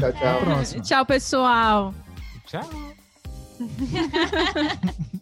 [0.00, 0.82] Tchau, tchau.
[0.82, 1.94] Tchau, pessoal.
[2.46, 2.68] Tchau.